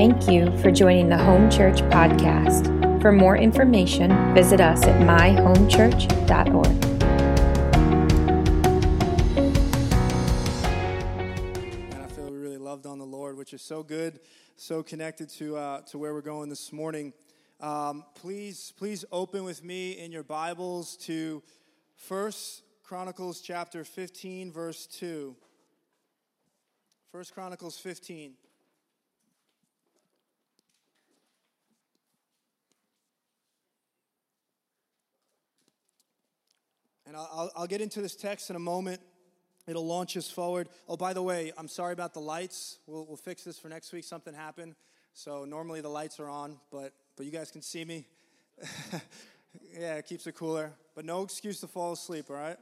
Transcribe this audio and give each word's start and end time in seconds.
Thank 0.00 0.30
you 0.30 0.56
for 0.62 0.70
joining 0.70 1.10
the 1.10 1.18
Home 1.18 1.50
Church 1.50 1.80
podcast. 1.90 3.02
For 3.02 3.12
more 3.12 3.36
information, 3.36 4.34
visit 4.34 4.58
us 4.58 4.86
at 4.86 4.98
myhomechurch.org. 5.02 6.66
And 11.92 12.02
I 12.02 12.06
feel 12.06 12.30
we 12.30 12.38
really 12.38 12.56
loved 12.56 12.86
on 12.86 12.98
the 12.98 13.04
Lord, 13.04 13.36
which 13.36 13.52
is 13.52 13.60
so 13.60 13.82
good, 13.82 14.20
so 14.56 14.82
connected 14.82 15.28
to, 15.32 15.58
uh, 15.58 15.80
to 15.82 15.98
where 15.98 16.14
we're 16.14 16.22
going 16.22 16.48
this 16.48 16.72
morning. 16.72 17.12
Um, 17.60 18.06
please, 18.14 18.72
please 18.78 19.04
open 19.12 19.44
with 19.44 19.62
me 19.62 19.98
in 19.98 20.12
your 20.12 20.24
Bibles 20.24 20.96
to 21.02 21.42
First 21.94 22.62
Chronicles 22.82 23.42
chapter 23.42 23.84
15, 23.84 24.50
verse 24.50 24.86
2. 24.86 25.36
First 27.12 27.34
Chronicles 27.34 27.76
15. 27.76 28.32
And 37.10 37.16
I'll, 37.16 37.50
I'll 37.56 37.66
get 37.66 37.80
into 37.80 38.00
this 38.00 38.14
text 38.14 38.50
in 38.50 38.56
a 38.56 38.60
moment. 38.60 39.00
It'll 39.66 39.84
launch 39.84 40.16
us 40.16 40.30
forward. 40.30 40.68
Oh, 40.88 40.96
by 40.96 41.12
the 41.12 41.20
way, 41.20 41.50
I'm 41.58 41.66
sorry 41.66 41.92
about 41.92 42.14
the 42.14 42.20
lights. 42.20 42.78
We'll, 42.86 43.04
we'll 43.04 43.16
fix 43.16 43.42
this 43.42 43.58
for 43.58 43.68
next 43.68 43.92
week. 43.92 44.04
Something 44.04 44.32
happened. 44.32 44.76
So 45.12 45.44
normally 45.44 45.80
the 45.80 45.88
lights 45.88 46.20
are 46.20 46.28
on, 46.28 46.58
but, 46.70 46.92
but 47.16 47.26
you 47.26 47.32
guys 47.32 47.50
can 47.50 47.62
see 47.62 47.84
me. 47.84 48.06
yeah, 49.76 49.96
it 49.96 50.06
keeps 50.06 50.28
it 50.28 50.36
cooler. 50.36 50.70
But 50.94 51.04
no 51.04 51.22
excuse 51.22 51.58
to 51.62 51.66
fall 51.66 51.94
asleep, 51.94 52.26
all 52.30 52.36
right? 52.36 52.58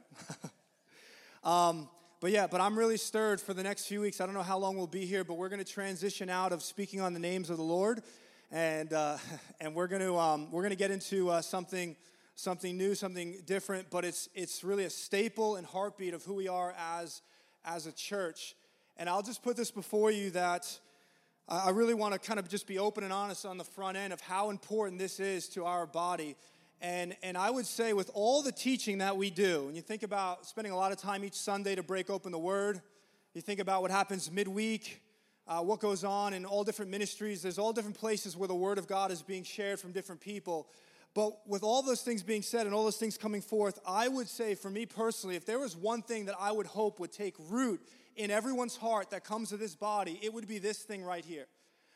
um, 1.43 1.87
but 2.19 2.31
yeah, 2.31 2.47
but 2.47 2.59
I'm 2.59 2.75
really 2.75 2.97
stirred 2.97 3.39
for 3.39 3.53
the 3.53 3.61
next 3.61 3.85
few 3.85 4.01
weeks. 4.01 4.19
I 4.19 4.25
don't 4.25 4.33
know 4.33 4.41
how 4.41 4.57
long 4.57 4.77
we'll 4.77 4.87
be 4.87 5.05
here, 5.05 5.23
but 5.23 5.35
we're 5.35 5.49
going 5.49 5.63
to 5.63 5.71
transition 5.71 6.27
out 6.27 6.53
of 6.53 6.63
speaking 6.63 7.01
on 7.01 7.13
the 7.13 7.19
names 7.19 7.51
of 7.51 7.57
the 7.57 7.63
Lord, 7.63 8.01
and 8.51 8.93
uh, 8.93 9.17
and 9.61 9.75
we're 9.75 9.85
going 9.85 10.01
to 10.01 10.17
um, 10.17 10.51
we're 10.51 10.63
going 10.63 10.71
to 10.71 10.75
get 10.75 10.89
into 10.89 11.29
uh, 11.29 11.39
something 11.43 11.95
something 12.39 12.77
new, 12.77 12.95
something 12.95 13.41
different, 13.45 13.89
but 13.89 14.05
it's, 14.05 14.29
it's 14.33 14.63
really 14.63 14.85
a 14.85 14.89
staple 14.89 15.57
and 15.57 15.67
heartbeat 15.67 16.13
of 16.13 16.23
who 16.23 16.35
we 16.35 16.47
are 16.47 16.73
as, 16.97 17.21
as 17.65 17.85
a 17.85 17.91
church. 17.91 18.55
And 18.95 19.09
I'll 19.09 19.21
just 19.21 19.43
put 19.43 19.57
this 19.57 19.71
before 19.71 20.09
you 20.09 20.29
that 20.31 20.79
I 21.49 21.71
really 21.71 21.93
want 21.93 22.13
to 22.13 22.19
kind 22.19 22.39
of 22.39 22.47
just 22.47 22.65
be 22.65 22.79
open 22.79 23.03
and 23.03 23.11
honest 23.11 23.45
on 23.45 23.57
the 23.57 23.65
front 23.65 23.97
end 23.97 24.13
of 24.13 24.21
how 24.21 24.51
important 24.51 24.99
this 24.99 25.19
is 25.19 25.49
to 25.49 25.65
our 25.65 25.85
body. 25.85 26.37
And, 26.79 27.13
and 27.23 27.37
I 27.37 27.49
would 27.49 27.65
say, 27.65 27.91
with 27.91 28.09
all 28.13 28.41
the 28.41 28.53
teaching 28.53 28.99
that 28.99 29.17
we 29.17 29.29
do, 29.29 29.67
and 29.67 29.75
you 29.75 29.81
think 29.81 30.03
about 30.03 30.45
spending 30.45 30.71
a 30.71 30.77
lot 30.77 30.93
of 30.93 30.97
time 30.97 31.25
each 31.25 31.33
Sunday 31.33 31.75
to 31.75 31.83
break 31.83 32.09
open 32.09 32.31
the 32.31 32.39
Word, 32.39 32.79
you 33.33 33.41
think 33.41 33.59
about 33.59 33.81
what 33.81 33.91
happens 33.91 34.31
midweek, 34.31 35.01
uh, 35.45 35.59
what 35.59 35.81
goes 35.81 36.05
on 36.05 36.33
in 36.33 36.45
all 36.45 36.63
different 36.63 36.89
ministries, 36.89 37.41
there's 37.41 37.59
all 37.59 37.73
different 37.73 37.97
places 37.97 38.37
where 38.37 38.47
the 38.47 38.55
Word 38.55 38.77
of 38.77 38.87
God 38.87 39.11
is 39.11 39.21
being 39.21 39.43
shared 39.43 39.77
from 39.77 39.91
different 39.91 40.21
people. 40.21 40.69
But 41.19 41.45
with 41.45 41.63
all 41.63 41.81
those 41.81 42.01
things 42.01 42.23
being 42.23 42.43
said 42.43 42.65
and 42.65 42.73
all 42.73 42.85
those 42.85 42.95
things 42.95 43.17
coming 43.17 43.41
forth, 43.41 43.77
I 43.85 44.07
would 44.07 44.29
say 44.29 44.55
for 44.55 44.69
me 44.69 44.85
personally, 44.85 45.35
if 45.35 45.45
there 45.45 45.59
was 45.59 45.75
one 45.75 46.01
thing 46.01 46.27
that 46.27 46.35
I 46.39 46.53
would 46.53 46.65
hope 46.65 46.97
would 47.01 47.11
take 47.11 47.35
root 47.49 47.81
in 48.15 48.31
everyone's 48.31 48.77
heart 48.77 49.09
that 49.09 49.25
comes 49.25 49.49
to 49.49 49.57
this 49.57 49.75
body, 49.75 50.17
it 50.23 50.33
would 50.33 50.47
be 50.47 50.59
this 50.59 50.77
thing 50.77 51.03
right 51.03 51.25
here. 51.25 51.47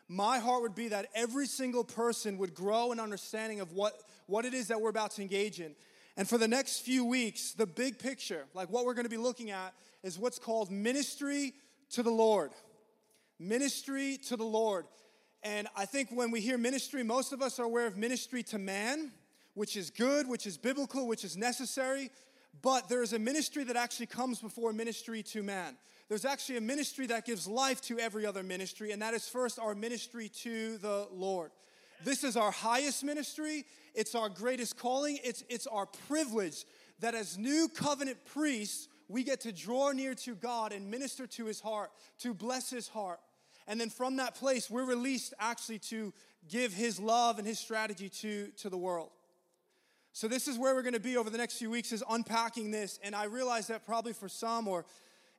My 0.09 0.39
heart 0.39 0.61
would 0.63 0.75
be 0.75 0.89
that 0.89 1.07
every 1.15 1.45
single 1.45 1.85
person 1.85 2.37
would 2.39 2.53
grow 2.53 2.91
an 2.91 2.99
understanding 2.99 3.61
of 3.61 3.71
what, 3.71 3.93
what 4.25 4.43
it 4.43 4.53
is 4.53 4.67
that 4.67 4.81
we're 4.81 4.89
about 4.89 5.11
to 5.11 5.21
engage 5.21 5.61
in. 5.61 5.73
And 6.17 6.27
for 6.27 6.37
the 6.37 6.49
next 6.49 6.81
few 6.81 7.05
weeks, 7.05 7.53
the 7.53 7.65
big 7.65 7.99
picture, 7.99 8.43
like 8.53 8.69
what 8.69 8.83
we're 8.83 8.93
going 8.93 9.05
to 9.05 9.09
be 9.09 9.15
looking 9.15 9.51
at, 9.51 9.73
is 10.03 10.19
what's 10.19 10.37
called 10.37 10.69
ministry 10.69 11.53
to 11.91 12.03
the 12.03 12.11
Lord. 12.11 12.51
Ministry 13.39 14.17
to 14.27 14.35
the 14.35 14.43
Lord. 14.43 14.83
And 15.43 15.67
I 15.75 15.85
think 15.85 16.09
when 16.09 16.31
we 16.31 16.39
hear 16.39 16.57
ministry, 16.57 17.03
most 17.03 17.33
of 17.33 17.41
us 17.41 17.59
are 17.59 17.63
aware 17.63 17.85
of 17.85 17.97
ministry 17.97 18.43
to 18.43 18.57
man, 18.57 19.11
which 19.55 19.75
is 19.75 19.89
good, 19.89 20.27
which 20.27 20.47
is 20.47 20.57
biblical, 20.57 21.05
which 21.05 21.25
is 21.25 21.35
necessary. 21.35 22.09
But 22.61 22.87
there 22.87 23.03
is 23.03 23.11
a 23.11 23.19
ministry 23.19 23.65
that 23.65 23.75
actually 23.75 24.05
comes 24.05 24.39
before 24.39 24.71
ministry 24.71 25.21
to 25.23 25.43
man. 25.43 25.75
There's 26.07 26.23
actually 26.25 26.57
a 26.57 26.61
ministry 26.61 27.07
that 27.07 27.25
gives 27.25 27.47
life 27.47 27.81
to 27.81 27.99
every 27.99 28.25
other 28.25 28.43
ministry, 28.43 28.91
and 28.91 29.01
that 29.01 29.13
is 29.13 29.27
first 29.27 29.59
our 29.59 29.75
ministry 29.75 30.29
to 30.43 30.77
the 30.77 31.07
Lord. 31.11 31.51
This 32.03 32.23
is 32.23 32.37
our 32.37 32.51
highest 32.51 33.03
ministry, 33.03 33.65
it's 33.93 34.13
our 34.13 34.29
greatest 34.29 34.77
calling, 34.77 35.19
it's, 35.23 35.43
it's 35.49 35.67
our 35.67 35.85
privilege 36.07 36.65
that 36.99 37.15
as 37.15 37.37
new 37.37 37.67
covenant 37.67 38.17
priests, 38.25 38.87
we 39.07 39.23
get 39.23 39.41
to 39.41 39.51
draw 39.51 39.91
near 39.91 40.13
to 40.15 40.35
God 40.35 40.71
and 40.71 40.89
minister 40.89 41.27
to 41.27 41.45
his 41.45 41.59
heart, 41.59 41.91
to 42.19 42.33
bless 42.33 42.69
his 42.69 42.87
heart. 42.87 43.19
And 43.67 43.79
then 43.79 43.89
from 43.89 44.17
that 44.17 44.35
place, 44.35 44.69
we're 44.69 44.85
released 44.85 45.33
actually 45.39 45.79
to 45.79 46.13
give 46.49 46.73
his 46.73 46.99
love 46.99 47.39
and 47.39 47.47
his 47.47 47.59
strategy 47.59 48.09
to, 48.09 48.47
to 48.57 48.69
the 48.69 48.77
world. 48.77 49.09
So 50.11 50.27
this 50.27 50.47
is 50.47 50.57
where 50.59 50.75
we're 50.75 50.83
going 50.83 50.93
to 50.93 50.99
be 50.99 51.17
over 51.17 51.29
the 51.29 51.37
next 51.37 51.57
few 51.57 51.69
weeks 51.69 51.91
is 51.91 52.03
unpacking 52.09 52.71
this. 52.71 52.99
And 53.03 53.15
I 53.15 53.25
realize 53.25 53.67
that 53.67 53.85
probably 53.85 54.13
for 54.13 54.29
some, 54.29 54.67
or 54.67 54.85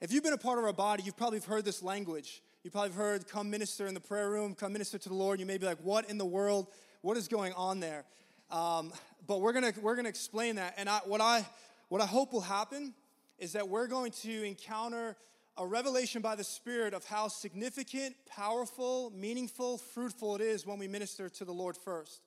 if 0.01 0.13
you've 0.13 0.25
been 0.25 0.33
a 0.33 0.39
part 0.39 0.59
of 0.59 0.65
our 0.65 0.73
body, 0.73 1.03
you've 1.05 1.17
probably 1.17 1.39
heard 1.39 1.65
this 1.65 1.83
language. 1.83 2.43
You've 2.63 2.73
probably 2.73 2.93
heard, 2.93 3.29
come 3.29 3.51
minister 3.51 3.87
in 3.87 3.95
the 3.95 4.01
prayer 4.01 4.31
room, 4.31 4.55
come 4.55 4.73
minister 4.73 4.99
to 4.99 5.09
the 5.09 5.15
Lord. 5.15 5.39
You 5.39 5.47
may 5.47 5.59
be 5.59 5.67
like, 5.67 5.79
what 5.83 6.09
in 6.11 6.19
the 6.19 6.25
world? 6.25 6.67
What 7.03 7.17
is 7.17 7.29
going 7.29 7.53
on 7.53 7.79
there? 7.79 8.05
Um, 8.51 8.93
but 9.27 9.41
we're 9.41 9.53
gonna 9.53 9.73
we're 9.81 9.97
gonna 9.97 10.09
explain 10.09 10.57
that. 10.57 10.75
And 10.77 10.89
I, 10.89 11.01
what 11.05 11.21
I 11.21 11.47
what 11.89 12.01
I 12.01 12.07
hope 12.07 12.33
will 12.33 12.41
happen 12.41 12.95
is 13.39 13.53
that 13.53 13.69
we're 13.69 13.87
going 13.87 14.13
to 14.13 14.43
encounter 14.43 15.17
a 15.57 15.67
revelation 15.67 16.21
by 16.21 16.35
the 16.35 16.45
Spirit 16.45 16.95
of 16.95 17.05
how 17.05 17.29
significant, 17.29 18.17
powerful, 18.27 19.13
meaningful, 19.15 19.79
fruitful 19.79 20.35
it 20.37 20.41
is 20.41 20.67
when 20.67 20.79
we 20.79 20.89
minister 20.89 21.29
to 21.29 21.45
the 21.45 21.53
Lord 21.53 21.77
first. 21.77 22.23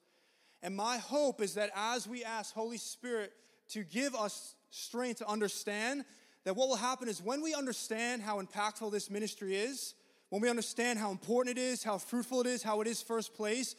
And 0.63 0.75
my 0.75 0.97
hope 0.97 1.41
is 1.41 1.55
that 1.55 1.71
as 1.75 2.07
we 2.07 2.23
ask 2.23 2.53
Holy 2.53 2.77
Spirit 2.77 3.33
to 3.69 3.83
give 3.83 4.15
us 4.15 4.55
strength 4.69 5.19
to 5.19 5.27
understand, 5.27 6.05
that 6.45 6.55
what 6.55 6.69
will 6.69 6.77
happen 6.77 7.09
is 7.09 7.21
when 7.21 7.41
we 7.41 7.53
understand 7.53 8.21
how 8.21 8.41
impactful 8.41 8.91
this 8.91 9.09
ministry 9.09 9.55
is, 9.57 9.93
when 10.29 10.41
we 10.41 10.49
understand 10.49 10.97
how 10.97 11.11
important 11.11 11.57
it 11.57 11.61
is, 11.61 11.83
how 11.83 11.97
fruitful 11.97 12.41
it 12.41 12.47
is, 12.47 12.63
how 12.63 12.81
it 12.81 12.87
is 12.87 13.01
first 13.01 13.33
place, 13.33 13.75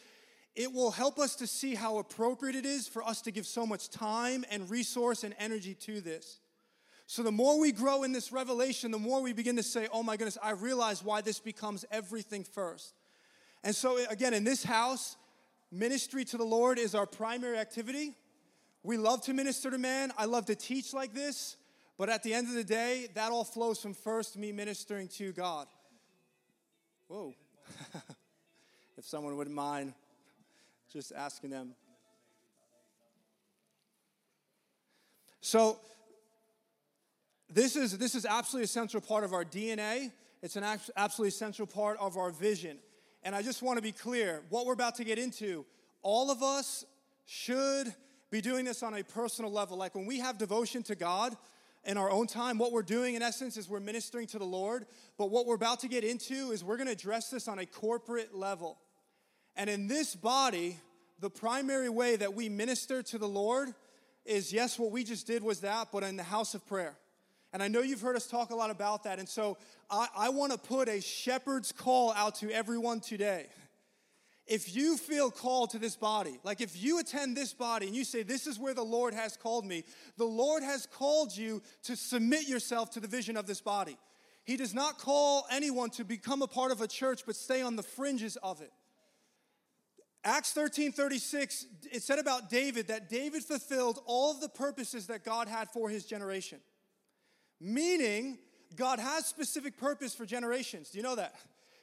it 0.55 0.73
will 0.73 0.91
help 0.91 1.19
us 1.19 1.37
to 1.37 1.47
see 1.47 1.75
how 1.75 1.99
appropriate 1.99 2.57
it 2.57 2.67
is 2.67 2.89
for 2.89 3.03
us 3.03 3.23
to 3.23 3.31
give 3.31 3.47
so 3.47 3.65
much 3.65 3.91
time 3.91 4.45
and 4.51 4.69
resource 4.69 5.25
and 5.25 5.35
energy 5.39 5.75
to 5.75 6.01
this. 6.01 6.41
So, 7.11 7.23
the 7.23 7.33
more 7.33 7.59
we 7.59 7.73
grow 7.73 8.03
in 8.03 8.13
this 8.13 8.33
revelation, 8.33 8.91
the 8.91 8.99
more 8.99 9.23
we 9.23 9.33
begin 9.33 9.57
to 9.57 9.63
say, 9.63 9.89
Oh 9.91 10.03
my 10.03 10.19
goodness, 10.19 10.37
I 10.43 10.51
realize 10.51 11.03
why 11.03 11.23
this 11.23 11.41
becomes 11.41 11.87
everything 11.91 12.45
first. 12.45 12.93
And 13.65 13.75
so, 13.75 13.99
again, 14.11 14.35
in 14.35 14.45
this 14.45 14.63
house, 14.63 15.17
ministry 15.73 16.27
to 16.27 16.37
the 16.37 16.45
Lord 16.45 16.79
is 16.79 16.95
our 16.95 17.07
primary 17.07 17.57
activity. 17.57 18.15
We 18.83 18.99
love 18.99 19.23
to 19.23 19.33
minister 19.33 19.71
to 19.71 19.79
man. 19.79 20.13
I 20.19 20.27
love 20.27 20.45
to 20.47 20.55
teach 20.55 20.93
like 20.93 21.15
this. 21.15 21.57
But 21.97 22.11
at 22.11 22.23
the 22.23 22.35
end 22.35 22.49
of 22.49 22.53
the 22.53 22.63
day, 22.63 23.09
that 23.15 23.33
all 23.33 23.43
flows 23.43 23.81
from 23.81 23.95
first 23.95 24.37
me 24.37 24.53
ministering 24.53 25.09
to 25.17 25.33
God. 25.33 25.67
Whoa. 27.07 27.33
if 28.99 29.07
someone 29.07 29.35
wouldn't 29.39 29.57
mind 29.57 29.95
just 30.93 31.13
asking 31.13 31.49
them. 31.49 31.75
So, 35.41 35.81
this 37.53 37.77
is, 37.77 37.97
this 37.99 38.15
is 38.15 38.27
absolutely 38.27 38.65
a 38.65 38.69
central 38.69 39.01
part 39.01 39.25
of 39.25 39.33
our 39.33 39.45
DNA. 39.45 40.13
It's 40.43 40.57
an 40.57 40.65
absolutely 40.97 41.29
essential 41.29 41.67
part 41.67 41.99
of 41.99 42.17
our 42.17 42.31
vision. 42.31 42.79
And 43.23 43.35
I 43.35 43.43
just 43.43 43.63
want 43.63 43.79
to 43.79 43.83
be 43.83 43.93
clear 43.93 44.43
what 44.51 44.67
we're 44.67 44.75
about 44.75 44.97
to 44.97 45.05
get 45.05 45.19
into, 45.19 45.65
all 46.03 46.31
of 46.31 46.43
us 46.43 46.85
should 47.27 47.93
be 48.31 48.41
doing 48.41 48.65
this 48.65 48.83
on 48.83 48.95
a 48.95 49.03
personal 49.03 49.51
level. 49.51 49.77
Like 49.77 49.95
when 49.95 50.07
we 50.07 50.19
have 50.21 50.39
devotion 50.39 50.83
to 50.85 50.95
God 50.95 51.37
in 51.85 51.97
our 51.97 52.11
own 52.11 52.27
time, 52.27 52.59
what 52.59 52.73
we're 52.73 52.83
doing 52.83 53.15
in 53.15 53.23
essence 53.23 53.57
is 53.57 53.69
we're 53.69 53.81
ministering 53.81 54.27
to 54.29 54.39
the 54.39 54.45
Lord. 54.45 54.87
But 55.17 55.31
what 55.31 55.47
we're 55.47 55.55
about 55.55 55.81
to 55.81 55.89
get 55.89 56.05
into 56.05 56.53
is 56.53 56.63
we're 56.63 56.77
going 56.77 56.87
to 56.87 56.93
address 56.93 57.31
this 57.31 57.49
on 57.49 57.59
a 57.59 57.67
corporate 57.67 58.35
level. 58.35 58.79
And 59.57 59.69
in 59.69 59.89
this 59.89 60.15
body, 60.15 60.79
the 61.19 61.31
primary 61.31 61.89
way 61.89 62.17
that 62.17 62.35
we 62.35 62.49
minister 62.49 63.03
to 63.03 63.19
the 63.19 63.29
Lord 63.29 63.75
is 64.25 64.53
yes, 64.53 64.79
what 64.79 64.93
we 64.93 65.03
just 65.03 65.27
did 65.27 65.43
was 65.43 65.61
that, 65.61 65.89
but 65.91 66.03
in 66.03 66.17
the 66.17 66.23
house 66.23 66.55
of 66.55 66.65
prayer. 66.67 66.97
And 67.53 67.63
I 67.63 67.69
know 67.69 67.81
you've 67.81 68.01
heard 68.01 68.17
us 68.17 68.27
talk 68.27 68.51
a 68.51 68.55
lot 68.55 68.71
about 68.71 69.05
that. 69.05 69.19
And 69.19 69.29
so 69.29 69.57
I, 69.91 70.09
I 70.17 70.29
want 70.29 70.53
to 70.53 70.59
put 70.59 70.89
a 70.89 71.01
shepherd's 71.01 71.73
call 71.73 72.13
out 72.13 72.37
to 72.37 72.51
everyone 72.51 73.01
today. 73.01 73.47
If 74.47 74.75
you 74.75 74.97
feel 74.97 75.31
called 75.31 75.71
to 75.71 75.79
this 75.79 75.95
body, 75.95 76.39
like 76.43 76.61
if 76.61 76.83
you 76.83 76.99
attend 76.99 77.37
this 77.37 77.53
body 77.53 77.87
and 77.87 77.95
you 77.95 78.05
say, 78.05 78.23
This 78.23 78.47
is 78.47 78.59
where 78.59 78.73
the 78.73 78.83
Lord 78.83 79.13
has 79.13 79.37
called 79.37 79.67
me, 79.67 79.85
the 80.17 80.25
Lord 80.25 80.63
has 80.63 80.87
called 80.87 81.37
you 81.37 81.63
to 81.85 81.97
submit 81.97 82.49
yourself 82.49 82.91
to 82.93 83.01
the 83.01 83.09
vision 83.09 83.37
of 83.37 83.47
this 83.47 83.61
body. 83.61 83.99
He 84.45 84.57
does 84.57 84.73
not 84.73 84.99
call 84.99 85.47
anyone 85.51 85.91
to 85.91 86.05
become 86.05 86.41
a 86.41 86.47
part 86.47 86.73
of 86.73 86.81
a 86.81 86.89
church 86.89 87.23
but 87.27 87.37
stay 87.37 87.61
on 87.61 87.77
the 87.77 87.83
fringes 87.83 88.37
of 88.43 88.63
it. 88.63 88.73
Acts 90.25 90.53
13 90.53 90.93
36, 90.93 91.67
it 91.93 92.03
said 92.03 92.19
about 92.19 92.49
David 92.49 92.89
that 92.89 93.09
David 93.11 93.43
fulfilled 93.45 94.01
all 94.07 94.31
of 94.31 94.41
the 94.41 94.49
purposes 94.49 95.07
that 95.09 95.25
God 95.25 95.49
had 95.49 95.69
for 95.69 95.91
his 95.91 96.07
generation. 96.07 96.61
Meaning, 97.61 98.39
God 98.77 98.99
has 98.99 99.27
specific 99.27 99.77
purpose 99.77 100.15
for 100.15 100.27
generations. 100.27 100.91
Do 100.91 100.99
you 100.99 101.05
know 101.05 101.17
that? 101.17 101.35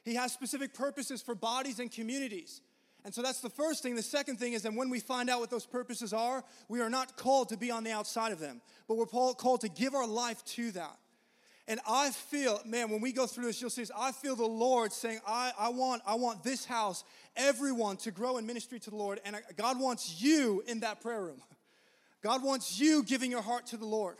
He 0.04 0.14
has 0.14 0.32
specific 0.32 0.72
purposes 0.72 1.20
for 1.20 1.34
bodies 1.34 1.80
and 1.80 1.90
communities. 1.90 2.60
And 3.04 3.14
so 3.14 3.22
that's 3.22 3.40
the 3.40 3.50
first 3.50 3.82
thing. 3.82 3.94
The 3.94 4.02
second 4.02 4.38
thing 4.38 4.52
is 4.52 4.62
that 4.62 4.72
when 4.72 4.90
we 4.90 5.00
find 5.00 5.30
out 5.30 5.40
what 5.40 5.50
those 5.50 5.66
purposes 5.66 6.12
are, 6.12 6.42
we 6.68 6.80
are 6.80 6.90
not 6.90 7.16
called 7.16 7.50
to 7.50 7.56
be 7.56 7.70
on 7.70 7.84
the 7.84 7.92
outside 7.92 8.32
of 8.32 8.40
them, 8.40 8.60
but 8.88 8.96
we're 8.96 9.06
called 9.06 9.60
to 9.60 9.68
give 9.68 9.94
our 9.94 10.06
life 10.06 10.44
to 10.44 10.72
that. 10.72 10.96
And 11.68 11.80
I 11.88 12.10
feel, 12.10 12.60
man, 12.64 12.90
when 12.90 13.00
we 13.00 13.12
go 13.12 13.26
through 13.26 13.46
this, 13.46 13.60
you'll 13.60 13.70
see 13.70 13.82
this. 13.82 13.90
I 13.96 14.12
feel 14.12 14.36
the 14.36 14.44
Lord 14.44 14.92
saying, 14.92 15.20
I, 15.26 15.52
I, 15.58 15.68
want, 15.70 16.02
I 16.06 16.14
want 16.14 16.44
this 16.44 16.64
house, 16.64 17.02
everyone 17.36 17.96
to 17.98 18.12
grow 18.12 18.38
in 18.38 18.46
ministry 18.46 18.78
to 18.80 18.90
the 18.90 18.96
Lord. 18.96 19.20
And 19.24 19.36
God 19.56 19.80
wants 19.80 20.20
you 20.22 20.62
in 20.66 20.80
that 20.80 21.00
prayer 21.00 21.22
room. 21.22 21.42
God 22.22 22.42
wants 22.42 22.78
you 22.80 23.02
giving 23.02 23.30
your 23.30 23.42
heart 23.42 23.66
to 23.66 23.76
the 23.76 23.86
Lord. 23.86 24.16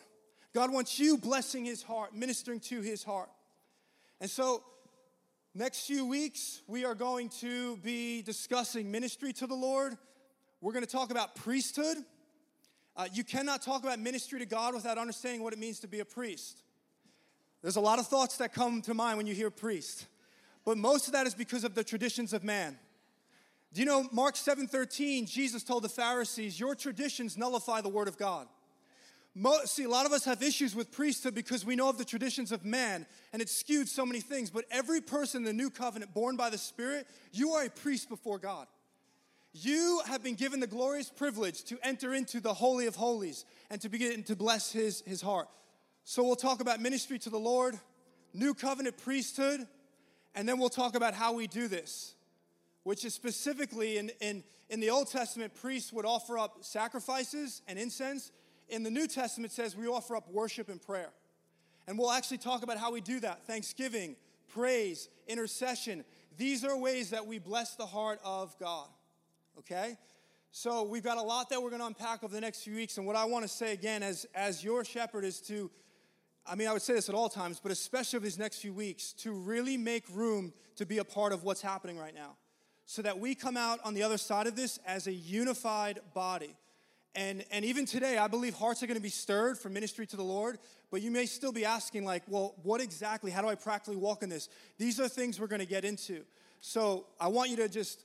God 0.54 0.72
wants 0.72 0.98
you 0.98 1.19
blessing 1.19 1.64
his 1.64 1.82
heart, 1.82 2.14
ministering 2.14 2.60
to 2.60 2.81
his 2.81 3.02
heart. 3.02 3.28
And 4.20 4.31
so, 4.31 4.62
next 5.54 5.87
few 5.87 6.06
weeks, 6.06 6.62
we 6.66 6.84
are 6.84 6.94
going 6.94 7.28
to 7.40 7.76
be 7.78 8.22
discussing 8.22 8.90
ministry 8.90 9.32
to 9.34 9.46
the 9.46 9.54
Lord. 9.54 9.96
We're 10.60 10.72
going 10.72 10.84
to 10.84 10.90
talk 10.90 11.10
about 11.10 11.34
priesthood. 11.37 11.98
Uh, 12.96 13.06
you 13.12 13.25
cannot 13.25 13.60
talk 13.60 13.82
about 13.82 13.98
ministry 13.98 14.38
to 14.38 14.46
God 14.46 14.75
without 14.75 14.96
understanding 14.96 15.43
what 15.43 15.52
it 15.52 15.58
means 15.58 15.81
to 15.81 15.88
be 15.88 16.00
a 16.00 16.04
priest. 16.04 16.62
There's 17.60 17.76
a 17.76 17.81
lot 17.81 17.99
of 17.99 18.06
thoughts 18.06 18.38
that 18.38 18.54
come 18.54 18.81
to 18.82 18.94
mind 18.94 19.19
when 19.19 19.26
you 19.26 19.34
hear 19.34 19.50
priest, 19.50 20.06
but 20.64 20.78
most 20.78 21.06
of 21.06 21.12
that 21.12 21.26
is 21.26 21.34
because 21.34 21.64
of 21.64 21.75
the 21.75 21.84
traditions 21.84 22.32
of 22.32 22.42
man. 22.42 22.78
Do 23.72 23.81
you 23.81 23.87
know 23.87 24.08
Mark 24.12 24.37
7:13, 24.37 25.26
Jesus 25.26 25.62
told 25.62 25.84
the 25.84 25.88
Pharisees, 25.88 26.58
"Your 26.58 26.75
traditions 26.75 27.37
nullify 27.37 27.82
the 27.82 27.88
word 27.88 28.08
of 28.08 28.16
God." 28.16 28.49
See, 29.67 29.85
a 29.85 29.88
lot 29.88 30.06
of 30.06 30.12
us 30.12 30.25
have 30.25 30.43
issues 30.43 30.75
with 30.75 30.91
priesthood 30.91 31.35
because 31.35 31.65
we 31.65 31.77
know 31.77 31.91
of 31.91 31.99
the 31.99 32.06
traditions 32.06 32.53
of 32.53 32.65
man 32.65 33.05
and 33.35 33.43
it's 33.43 33.55
skewed 33.55 33.87
so 33.87 34.06
many 34.06 34.21
things. 34.21 34.49
But 34.49 34.65
every 34.71 35.03
person 35.03 35.43
in 35.43 35.44
the 35.44 35.53
new 35.53 35.69
covenant 35.69 36.15
born 36.15 36.37
by 36.37 36.49
the 36.49 36.56
Spirit, 36.56 37.06
you 37.33 37.50
are 37.50 37.65
a 37.65 37.71
priest 37.71 38.09
before 38.09 38.38
God. 38.38 38.67
You 39.53 40.00
have 40.06 40.23
been 40.23 40.37
given 40.37 40.61
the 40.61 40.67
glorious 40.67 41.11
privilege 41.11 41.65
to 41.65 41.79
enter 41.83 42.15
into 42.15 42.41
the 42.41 42.55
Holy 42.55 42.87
of 42.87 42.97
Holies 42.97 43.44
and 43.71 43.81
to 43.83 43.91
begin 43.91 44.23
to 44.25 44.37
bless 44.37 44.73
his, 44.73 45.03
his 45.06 45.21
heart. 45.21 45.49
So 46.05 46.23
we'll 46.23 46.37
talk 46.37 46.61
about 46.61 46.81
ministry 46.81 47.19
to 47.21 47.31
the 47.31 47.38
Lord, 47.38 47.79
new 48.33 48.55
covenant 48.55 48.97
priesthood, 48.97 49.67
and 50.35 50.49
then 50.49 50.59
we'll 50.59 50.69
talk 50.69 50.94
about 50.94 51.15
how 51.15 51.35
we 51.35 51.47
do 51.47 51.69
this, 51.69 52.15
which 52.85 53.05
is 53.05 53.12
specifically 53.12 53.99
in, 53.99 54.11
in, 54.21 54.44
in 54.71 54.81
the 54.81 54.91
Old 54.91 55.11
Testament, 55.11 55.55
priests 55.55 55.93
would 55.93 56.06
offer 56.06 56.38
up 56.38 56.59
sacrifices 56.61 57.62
and 57.67 57.79
incense. 57.79 58.31
In 58.68 58.82
the 58.82 58.90
New 58.90 59.06
Testament, 59.06 59.52
says 59.52 59.76
we 59.76 59.86
offer 59.86 60.16
up 60.16 60.28
worship 60.30 60.68
and 60.68 60.80
prayer. 60.80 61.10
And 61.86 61.98
we'll 61.98 62.10
actually 62.10 62.38
talk 62.38 62.62
about 62.62 62.78
how 62.78 62.92
we 62.92 63.00
do 63.00 63.20
that 63.20 63.46
thanksgiving, 63.46 64.16
praise, 64.48 65.08
intercession. 65.28 66.04
These 66.36 66.64
are 66.64 66.76
ways 66.76 67.10
that 67.10 67.26
we 67.26 67.38
bless 67.38 67.76
the 67.76 67.86
heart 67.86 68.20
of 68.24 68.58
God. 68.58 68.88
Okay? 69.58 69.96
So 70.50 70.82
we've 70.82 71.04
got 71.04 71.18
a 71.18 71.22
lot 71.22 71.48
that 71.50 71.62
we're 71.62 71.70
going 71.70 71.80
to 71.80 71.86
unpack 71.86 72.24
over 72.24 72.34
the 72.34 72.40
next 72.40 72.62
few 72.62 72.74
weeks. 72.74 72.98
And 72.98 73.06
what 73.06 73.14
I 73.14 73.24
want 73.24 73.44
to 73.44 73.48
say 73.48 73.72
again, 73.72 74.02
as, 74.02 74.26
as 74.34 74.64
your 74.64 74.84
shepherd, 74.84 75.24
is 75.24 75.40
to 75.42 75.70
I 76.48 76.54
mean, 76.54 76.68
I 76.68 76.72
would 76.72 76.82
say 76.82 76.94
this 76.94 77.08
at 77.08 77.14
all 77.14 77.28
times, 77.28 77.58
but 77.60 77.72
especially 77.72 78.18
over 78.18 78.24
these 78.24 78.38
next 78.38 78.58
few 78.58 78.72
weeks, 78.72 79.12
to 79.14 79.32
really 79.32 79.76
make 79.76 80.04
room 80.12 80.52
to 80.76 80.86
be 80.86 80.98
a 80.98 81.04
part 81.04 81.32
of 81.32 81.42
what's 81.42 81.60
happening 81.60 81.98
right 81.98 82.14
now. 82.14 82.36
So 82.84 83.02
that 83.02 83.18
we 83.18 83.34
come 83.34 83.56
out 83.56 83.80
on 83.84 83.94
the 83.94 84.04
other 84.04 84.16
side 84.16 84.46
of 84.46 84.54
this 84.54 84.78
as 84.86 85.08
a 85.08 85.12
unified 85.12 85.98
body. 86.14 86.54
And, 87.16 87.46
and 87.50 87.64
even 87.64 87.86
today, 87.86 88.18
I 88.18 88.28
believe 88.28 88.54
hearts 88.54 88.82
are 88.82 88.86
going 88.86 88.98
to 88.98 89.02
be 89.02 89.08
stirred 89.08 89.56
for 89.56 89.70
ministry 89.70 90.06
to 90.08 90.16
the 90.16 90.22
Lord, 90.22 90.58
but 90.90 91.00
you 91.00 91.10
may 91.10 91.24
still 91.24 91.50
be 91.50 91.64
asking, 91.64 92.04
like, 92.04 92.22
well, 92.28 92.54
what 92.62 92.82
exactly, 92.82 93.30
how 93.30 93.40
do 93.40 93.48
I 93.48 93.54
practically 93.54 93.96
walk 93.96 94.22
in 94.22 94.28
this? 94.28 94.50
These 94.76 95.00
are 95.00 95.08
things 95.08 95.40
we're 95.40 95.46
going 95.46 95.60
to 95.60 95.66
get 95.66 95.86
into. 95.86 96.24
So 96.60 97.06
I 97.18 97.28
want 97.28 97.48
you 97.48 97.56
to 97.56 97.70
just, 97.70 98.04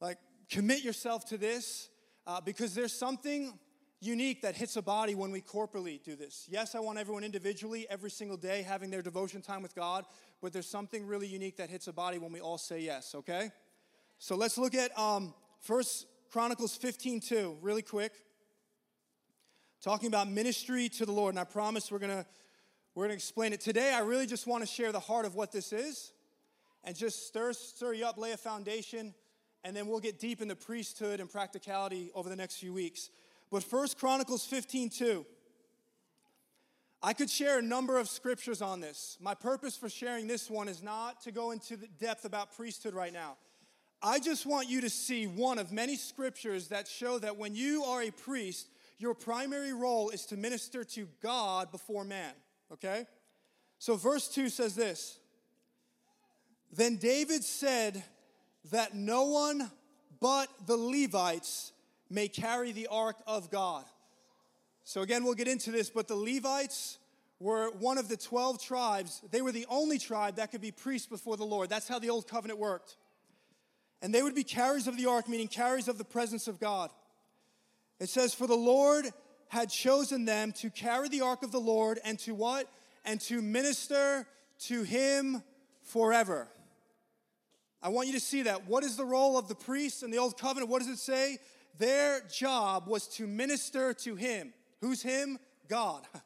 like, 0.00 0.18
commit 0.48 0.84
yourself 0.84 1.26
to 1.30 1.38
this 1.38 1.88
uh, 2.24 2.40
because 2.40 2.72
there's 2.72 2.92
something 2.92 3.58
unique 4.00 4.42
that 4.42 4.54
hits 4.54 4.76
a 4.76 4.82
body 4.82 5.16
when 5.16 5.32
we 5.32 5.40
corporately 5.40 6.00
do 6.02 6.14
this. 6.14 6.46
Yes, 6.48 6.76
I 6.76 6.78
want 6.78 6.98
everyone 6.98 7.24
individually 7.24 7.86
every 7.90 8.10
single 8.10 8.36
day 8.36 8.62
having 8.62 8.90
their 8.90 9.02
devotion 9.02 9.42
time 9.42 9.60
with 9.60 9.74
God, 9.74 10.04
but 10.40 10.52
there's 10.52 10.68
something 10.68 11.04
really 11.04 11.26
unique 11.26 11.56
that 11.56 11.68
hits 11.68 11.88
a 11.88 11.92
body 11.92 12.18
when 12.18 12.32
we 12.32 12.40
all 12.40 12.58
say 12.58 12.80
yes, 12.80 13.12
okay? 13.16 13.50
So 14.18 14.36
let's 14.36 14.56
look 14.56 14.74
at 14.74 14.96
um, 14.96 15.34
First 15.60 16.06
Chronicles 16.30 16.76
15 16.76 17.18
2, 17.18 17.58
really 17.60 17.82
quick. 17.82 18.12
Talking 19.82 20.06
about 20.06 20.30
ministry 20.30 20.88
to 20.90 21.04
the 21.04 21.10
Lord, 21.10 21.34
and 21.34 21.40
I 21.40 21.44
promise 21.44 21.90
we're 21.90 21.98
gonna 21.98 22.24
we're 22.94 23.04
gonna 23.04 23.14
explain 23.14 23.52
it. 23.52 23.60
Today, 23.60 23.92
I 23.92 24.00
really 24.00 24.26
just 24.26 24.46
want 24.46 24.62
to 24.62 24.66
share 24.66 24.92
the 24.92 25.00
heart 25.00 25.26
of 25.26 25.34
what 25.34 25.50
this 25.50 25.72
is 25.72 26.12
and 26.84 26.94
just 26.94 27.26
stir, 27.26 27.52
stir 27.52 27.94
you 27.94 28.06
up, 28.06 28.16
lay 28.16 28.30
a 28.30 28.36
foundation, 28.36 29.12
and 29.64 29.74
then 29.74 29.88
we'll 29.88 29.98
get 29.98 30.20
deep 30.20 30.40
into 30.40 30.54
priesthood 30.54 31.18
and 31.18 31.28
practicality 31.28 32.12
over 32.14 32.28
the 32.28 32.36
next 32.36 32.58
few 32.58 32.72
weeks. 32.72 33.10
But 33.50 33.64
First 33.64 33.98
Chronicles 33.98 34.46
15 34.46 34.88
2. 34.90 35.26
I 37.02 37.12
could 37.12 37.30
share 37.30 37.58
a 37.58 37.62
number 37.62 37.98
of 37.98 38.08
scriptures 38.08 38.62
on 38.62 38.80
this. 38.80 39.16
My 39.20 39.34
purpose 39.34 39.76
for 39.76 39.88
sharing 39.88 40.28
this 40.28 40.48
one 40.48 40.68
is 40.68 40.80
not 40.80 41.22
to 41.22 41.32
go 41.32 41.50
into 41.50 41.76
depth 41.98 42.24
about 42.24 42.54
priesthood 42.54 42.94
right 42.94 43.12
now. 43.12 43.36
I 44.02 44.18
just 44.18 44.46
want 44.46 44.68
you 44.68 44.80
to 44.80 44.90
see 44.90 45.26
one 45.26 45.58
of 45.58 45.72
many 45.72 45.96
scriptures 45.96 46.68
that 46.68 46.88
show 46.88 47.18
that 47.18 47.36
when 47.36 47.54
you 47.54 47.84
are 47.84 48.02
a 48.02 48.10
priest, 48.10 48.68
your 48.98 49.14
primary 49.14 49.74
role 49.74 50.10
is 50.10 50.24
to 50.26 50.36
minister 50.36 50.84
to 50.84 51.06
God 51.22 51.70
before 51.70 52.04
man, 52.04 52.32
okay? 52.72 53.06
So, 53.78 53.96
verse 53.96 54.28
2 54.28 54.48
says 54.48 54.74
this 54.74 55.18
Then 56.72 56.96
David 56.96 57.44
said 57.44 58.02
that 58.70 58.94
no 58.94 59.24
one 59.24 59.70
but 60.20 60.48
the 60.66 60.76
Levites 60.76 61.72
may 62.08 62.28
carry 62.28 62.72
the 62.72 62.88
ark 62.88 63.16
of 63.26 63.50
God. 63.50 63.84
So, 64.84 65.02
again, 65.02 65.24
we'll 65.24 65.34
get 65.34 65.48
into 65.48 65.70
this, 65.70 65.90
but 65.90 66.08
the 66.08 66.16
Levites 66.16 66.98
were 67.38 67.70
one 67.78 67.96
of 67.96 68.08
the 68.08 68.16
12 68.16 68.62
tribes. 68.62 69.22
They 69.30 69.40
were 69.40 69.52
the 69.52 69.66
only 69.68 69.98
tribe 69.98 70.36
that 70.36 70.50
could 70.50 70.60
be 70.60 70.72
priests 70.72 71.06
before 71.06 71.36
the 71.36 71.44
Lord. 71.44 71.70
That's 71.70 71.88
how 71.88 71.98
the 71.98 72.10
old 72.10 72.28
covenant 72.28 72.58
worked. 72.58 72.96
And 74.02 74.14
they 74.14 74.22
would 74.22 74.34
be 74.34 74.44
carriers 74.44 74.86
of 74.86 74.96
the 74.96 75.06
ark, 75.06 75.28
meaning 75.28 75.48
carriers 75.48 75.88
of 75.88 75.98
the 75.98 76.04
presence 76.04 76.48
of 76.48 76.58
God. 76.58 76.90
It 77.98 78.08
says, 78.08 78.32
For 78.32 78.46
the 78.46 78.54
Lord 78.54 79.06
had 79.48 79.68
chosen 79.68 80.24
them 80.24 80.52
to 80.52 80.70
carry 80.70 81.08
the 81.08 81.20
ark 81.20 81.42
of 81.42 81.52
the 81.52 81.60
Lord 81.60 81.98
and 82.04 82.18
to 82.20 82.34
what? 82.34 82.66
And 83.04 83.20
to 83.22 83.42
minister 83.42 84.26
to 84.60 84.82
him 84.82 85.42
forever. 85.82 86.48
I 87.82 87.88
want 87.88 88.08
you 88.08 88.14
to 88.14 88.20
see 88.20 88.42
that. 88.42 88.66
What 88.66 88.84
is 88.84 88.96
the 88.96 89.04
role 89.04 89.38
of 89.38 89.48
the 89.48 89.54
priests 89.54 90.02
in 90.02 90.10
the 90.10 90.18
old 90.18 90.38
covenant? 90.38 90.70
What 90.70 90.80
does 90.80 90.90
it 90.90 90.98
say? 90.98 91.38
Their 91.78 92.20
job 92.28 92.86
was 92.86 93.06
to 93.16 93.26
minister 93.26 93.94
to 93.94 94.14
Him. 94.14 94.52
Who's 94.80 95.02
Him? 95.02 95.38
God. 95.68 96.02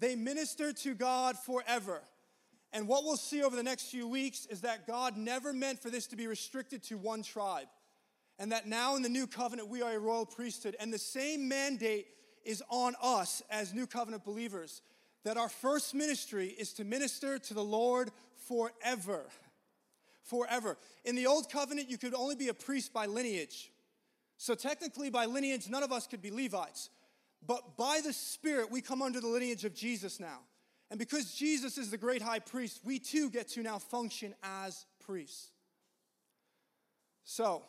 They 0.00 0.14
minister 0.14 0.72
to 0.72 0.94
God 0.94 1.36
forever. 1.36 2.02
And 2.72 2.86
what 2.86 3.04
we'll 3.04 3.16
see 3.16 3.42
over 3.42 3.56
the 3.56 3.62
next 3.62 3.90
few 3.90 4.06
weeks 4.06 4.46
is 4.46 4.60
that 4.60 4.86
God 4.86 5.16
never 5.16 5.52
meant 5.52 5.80
for 5.80 5.90
this 5.90 6.06
to 6.08 6.16
be 6.16 6.26
restricted 6.26 6.82
to 6.84 6.98
one 6.98 7.22
tribe. 7.22 7.68
And 8.38 8.52
that 8.52 8.68
now 8.68 8.94
in 8.96 9.02
the 9.02 9.08
new 9.08 9.26
covenant, 9.26 9.68
we 9.68 9.82
are 9.82 9.94
a 9.94 9.98
royal 9.98 10.26
priesthood. 10.26 10.76
And 10.78 10.92
the 10.92 10.98
same 10.98 11.48
mandate 11.48 12.06
is 12.44 12.62
on 12.68 12.94
us 13.02 13.42
as 13.50 13.74
new 13.74 13.86
covenant 13.86 14.24
believers 14.24 14.82
that 15.24 15.36
our 15.36 15.48
first 15.48 15.94
ministry 15.94 16.54
is 16.58 16.72
to 16.74 16.84
minister 16.84 17.38
to 17.38 17.54
the 17.54 17.64
Lord 17.64 18.10
forever. 18.46 19.26
Forever. 20.22 20.78
In 21.04 21.16
the 21.16 21.26
old 21.26 21.50
covenant, 21.50 21.90
you 21.90 21.98
could 21.98 22.14
only 22.14 22.34
be 22.34 22.48
a 22.48 22.54
priest 22.54 22.92
by 22.92 23.06
lineage. 23.06 23.72
So 24.36 24.54
technically, 24.54 25.10
by 25.10 25.26
lineage, 25.26 25.68
none 25.68 25.82
of 25.82 25.92
us 25.92 26.06
could 26.06 26.22
be 26.22 26.30
Levites. 26.30 26.90
But 27.46 27.76
by 27.76 28.00
the 28.04 28.12
Spirit, 28.12 28.70
we 28.70 28.80
come 28.80 29.02
under 29.02 29.20
the 29.20 29.26
lineage 29.26 29.64
of 29.64 29.74
Jesus 29.74 30.20
now. 30.20 30.40
And 30.90 30.98
because 30.98 31.34
Jesus 31.34 31.76
is 31.76 31.90
the 31.90 31.98
great 31.98 32.22
high 32.22 32.38
priest, 32.38 32.80
we 32.84 32.98
too 32.98 33.30
get 33.30 33.48
to 33.50 33.62
now 33.62 33.78
function 33.78 34.34
as 34.42 34.86
priests. 35.04 35.50
So, 37.24 37.62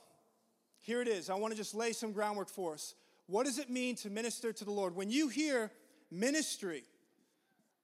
here 0.80 1.02
it 1.02 1.08
is. 1.08 1.30
I 1.30 1.36
want 1.36 1.52
to 1.52 1.58
just 1.58 1.76
lay 1.76 1.92
some 1.92 2.14
groundwork 2.14 2.50
for 2.50 2.74
us. 2.74 2.96
What 3.28 3.46
does 3.46 3.60
it 3.60 3.70
mean 3.70 3.96
to 3.98 4.10
minister 4.10 4.54
to 4.54 4.66
the 4.66 4.72
Lord? 4.72 4.96
When 4.96 5.12
you 5.12 5.28
hear 5.28 5.70
ministry, 6.10 6.84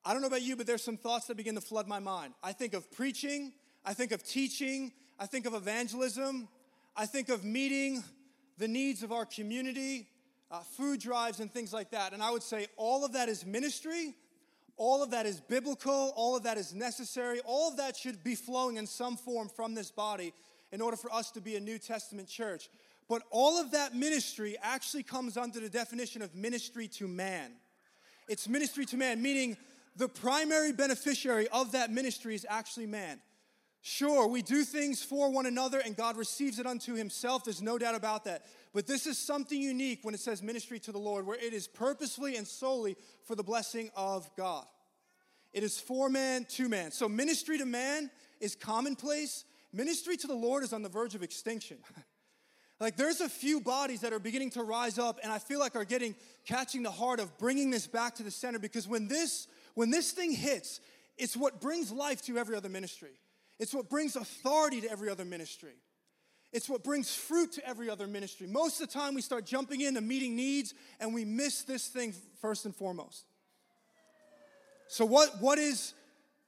I 0.03 0.13
don't 0.13 0.21
know 0.21 0.27
about 0.27 0.41
you, 0.41 0.55
but 0.55 0.67
there's 0.67 0.83
some 0.83 0.97
thoughts 0.97 1.27
that 1.27 1.35
begin 1.35 1.55
to 1.55 1.61
flood 1.61 1.87
my 1.87 1.99
mind. 1.99 2.33
I 2.41 2.53
think 2.53 2.73
of 2.73 2.89
preaching, 2.91 3.53
I 3.83 3.93
think 3.93 4.11
of 4.11 4.23
teaching, 4.23 4.93
I 5.19 5.25
think 5.25 5.45
of 5.45 5.53
evangelism, 5.53 6.47
I 6.95 7.05
think 7.05 7.29
of 7.29 7.43
meeting 7.43 8.03
the 8.57 8.67
needs 8.67 9.03
of 9.03 9.11
our 9.11 9.25
community, 9.25 10.07
uh, 10.49 10.59
food 10.59 10.99
drives, 10.99 11.39
and 11.39 11.51
things 11.51 11.73
like 11.73 11.91
that. 11.91 12.13
And 12.13 12.23
I 12.23 12.31
would 12.31 12.43
say 12.43 12.67
all 12.77 13.03
of 13.03 13.13
that 13.13 13.29
is 13.29 13.45
ministry, 13.45 14.15
all 14.77 15.01
of 15.01 15.12
that 15.12 15.25
is 15.25 15.39
biblical, 15.39 16.13
all 16.15 16.36
of 16.36 16.44
that 16.44 16.58
is 16.58 16.74
necessary, 16.74 17.39
all 17.46 17.70
of 17.70 17.77
that 17.77 17.96
should 17.96 18.24
be 18.24 18.36
flowing 18.36 18.77
in 18.77 18.88
some 18.88 19.15
form 19.15 19.48
from 19.48 19.74
this 19.74 19.91
body 19.91 20.34
in 20.72 20.82
order 20.82 20.98
for 20.98 21.13
us 21.13 21.32
to 21.32 21.41
be 21.41 21.55
a 21.55 21.60
New 21.60 21.77
Testament 21.77 22.27
church. 22.27 22.70
But 23.08 23.22
all 23.29 23.60
of 23.60 23.72
that 23.72 23.96
ministry 23.96 24.58
actually 24.62 25.03
comes 25.03 25.38
under 25.38 25.60
the 25.60 25.70
definition 25.70 26.22
of 26.22 26.36
ministry 26.36 26.88
to 26.89 27.08
man. 27.08 27.51
It's 28.27 28.50
ministry 28.50 28.86
to 28.88 28.98
man, 28.98 29.22
meaning 29.22 29.55
the 29.96 30.10
primary 30.10 30.72
beneficiary 30.72 31.48
of 31.50 31.72
that 31.74 31.91
ministry 31.91 32.36
is 32.36 32.46
actually 32.50 32.88
man. 32.88 33.20
Sure, 33.82 34.27
we 34.27 34.41
do 34.41 34.63
things 34.63 35.03
for 35.03 35.32
one 35.32 35.46
another 35.46 35.79
and 35.79 35.96
God 35.96 36.17
receives 36.17 36.58
it 36.58 36.65
unto 36.65 36.96
himself. 36.96 37.44
There's 37.44 37.62
no 37.62 37.77
doubt 37.77 37.94
about 37.94 38.24
that. 38.25 38.48
But 38.75 38.88
this 38.88 39.08
is 39.08 39.17
something 39.17 39.62
unique 39.62 40.00
when 40.01 40.13
it 40.13 40.20
says 40.20 40.44
ministry 40.44 40.79
to 40.82 40.91
the 40.91 41.00
Lord, 41.00 41.25
where 41.25 41.38
it 41.38 41.53
is 41.53 41.65
purposefully 41.65 42.36
and 42.36 42.46
solely 42.46 42.98
for 43.24 43.34
the 43.34 43.41
blessing 43.41 43.89
of 43.96 44.29
God. 44.36 44.65
It 45.53 45.63
is 45.63 45.79
for 45.79 46.10
man 46.10 46.46
to 46.50 46.67
man. 46.67 46.91
So 46.91 47.08
ministry 47.08 47.58
to 47.58 47.65
man 47.65 48.12
is 48.41 48.53
commonplace. 48.53 49.46
Ministry 49.72 50.17
to 50.17 50.27
the 50.27 50.36
Lord 50.36 50.62
is 50.62 50.74
on 50.74 50.82
the 50.82 50.89
verge 50.89 51.15
of 51.15 51.24
extinction. 51.24 51.77
like 52.82 52.98
there's 52.98 53.22
a 53.22 53.29
few 53.29 53.62
bodies 53.62 54.01
that 54.01 54.12
are 54.12 54.20
beginning 54.20 54.50
to 54.51 54.63
rise 54.63 55.00
up 55.00 55.22
and 55.24 55.32
I 55.32 55.39
feel 55.39 55.62
like 55.62 55.77
are 55.77 55.86
getting 55.86 56.13
catching 56.46 56.84
the 56.84 56.91
heart 56.91 57.22
of 57.22 57.38
bringing 57.38 57.70
this 57.70 57.88
back 57.88 58.15
to 58.15 58.24
the 58.24 58.32
center 58.32 58.60
because 58.60 58.89
when 58.89 59.08
this 59.08 59.48
when 59.75 59.89
this 59.89 60.12
thing 60.12 60.34
hits, 60.34 60.82
it's 61.17 61.38
what 61.38 61.62
brings 61.62 61.94
life 61.94 62.22
to 62.24 62.38
every 62.38 62.58
other 62.58 62.67
ministry. 62.67 63.22
It's 63.58 63.74
what 63.74 63.89
brings 63.89 64.17
authority 64.17 64.82
to 64.82 64.91
every 64.91 65.10
other 65.10 65.24
ministry. 65.24 65.75
It's 66.55 66.69
what 66.69 66.85
brings 66.85 67.13
fruit 67.13 67.51
to 67.51 67.67
every 67.67 67.89
other 67.89 68.07
ministry. 68.07 68.47
Most 68.47 68.79
of 68.79 68.88
the 68.88 68.93
time, 68.93 69.13
we 69.13 69.19
start 69.19 69.45
jumping 69.45 69.81
into 69.81 70.00
meeting 70.00 70.38
needs 70.38 70.74
and 71.01 71.13
we 71.13 71.25
miss 71.25 71.63
this 71.63 71.89
thing 71.89 72.13
first 72.39 72.63
and 72.63 72.74
foremost. 72.74 73.25
So, 74.88 75.03
what, 75.03 75.41
what 75.41 75.57
is, 75.59 75.93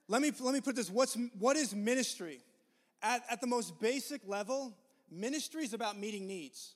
let 0.07 0.21
me, 0.21 0.31
let 0.39 0.53
me 0.53 0.61
put 0.61 0.77
this, 0.77 0.89
what's, 0.89 1.17
what 1.37 1.57
is 1.57 1.75
ministry? 1.75 2.39
At, 3.03 3.21
at 3.29 3.41
the 3.41 3.47
most 3.47 3.81
basic 3.81 4.25
level, 4.25 4.71
ministry 5.11 5.65
is 5.65 5.73
about 5.73 5.99
meeting 5.99 6.25
needs, 6.25 6.75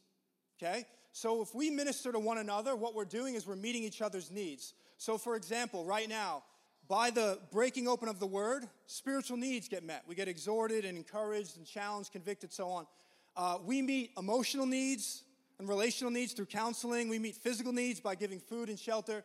okay? 0.61 0.85
So, 1.13 1.41
if 1.41 1.55
we 1.55 1.69
minister 1.69 2.11
to 2.11 2.19
one 2.19 2.38
another, 2.38 2.75
what 2.75 2.95
we're 2.95 3.05
doing 3.05 3.35
is 3.35 3.47
we're 3.47 3.55
meeting 3.55 3.85
each 3.85 4.01
other's 4.01 4.29
needs. 4.29 4.73
So, 4.97 5.17
for 5.17 5.38
example, 5.38 5.85
right 5.85 6.09
now, 6.09 6.43
by 6.89 7.11
the 7.11 7.39
breaking 7.53 7.88
open 7.88 8.09
of 8.09 8.19
the 8.19 8.27
word, 8.27 8.65
spiritual 8.88 9.38
needs 9.38 9.69
get 9.69 9.85
met. 9.85 10.03
We 10.05 10.15
get 10.15 10.27
exhorted 10.27 10.83
and 10.83 10.97
encouraged 10.97 11.55
and 11.55 11.65
challenged, 11.65 12.11
convicted, 12.11 12.51
so 12.51 12.67
on. 12.67 12.88
Uh, 13.35 13.57
we 13.63 13.81
meet 13.81 14.11
emotional 14.17 14.65
needs 14.65 15.23
and 15.59 15.69
relational 15.69 16.11
needs 16.11 16.33
through 16.33 16.47
counseling. 16.47 17.09
We 17.09 17.19
meet 17.19 17.35
physical 17.35 17.71
needs 17.71 18.00
by 18.00 18.15
giving 18.15 18.39
food 18.39 18.69
and 18.69 18.77
shelter. 18.77 19.23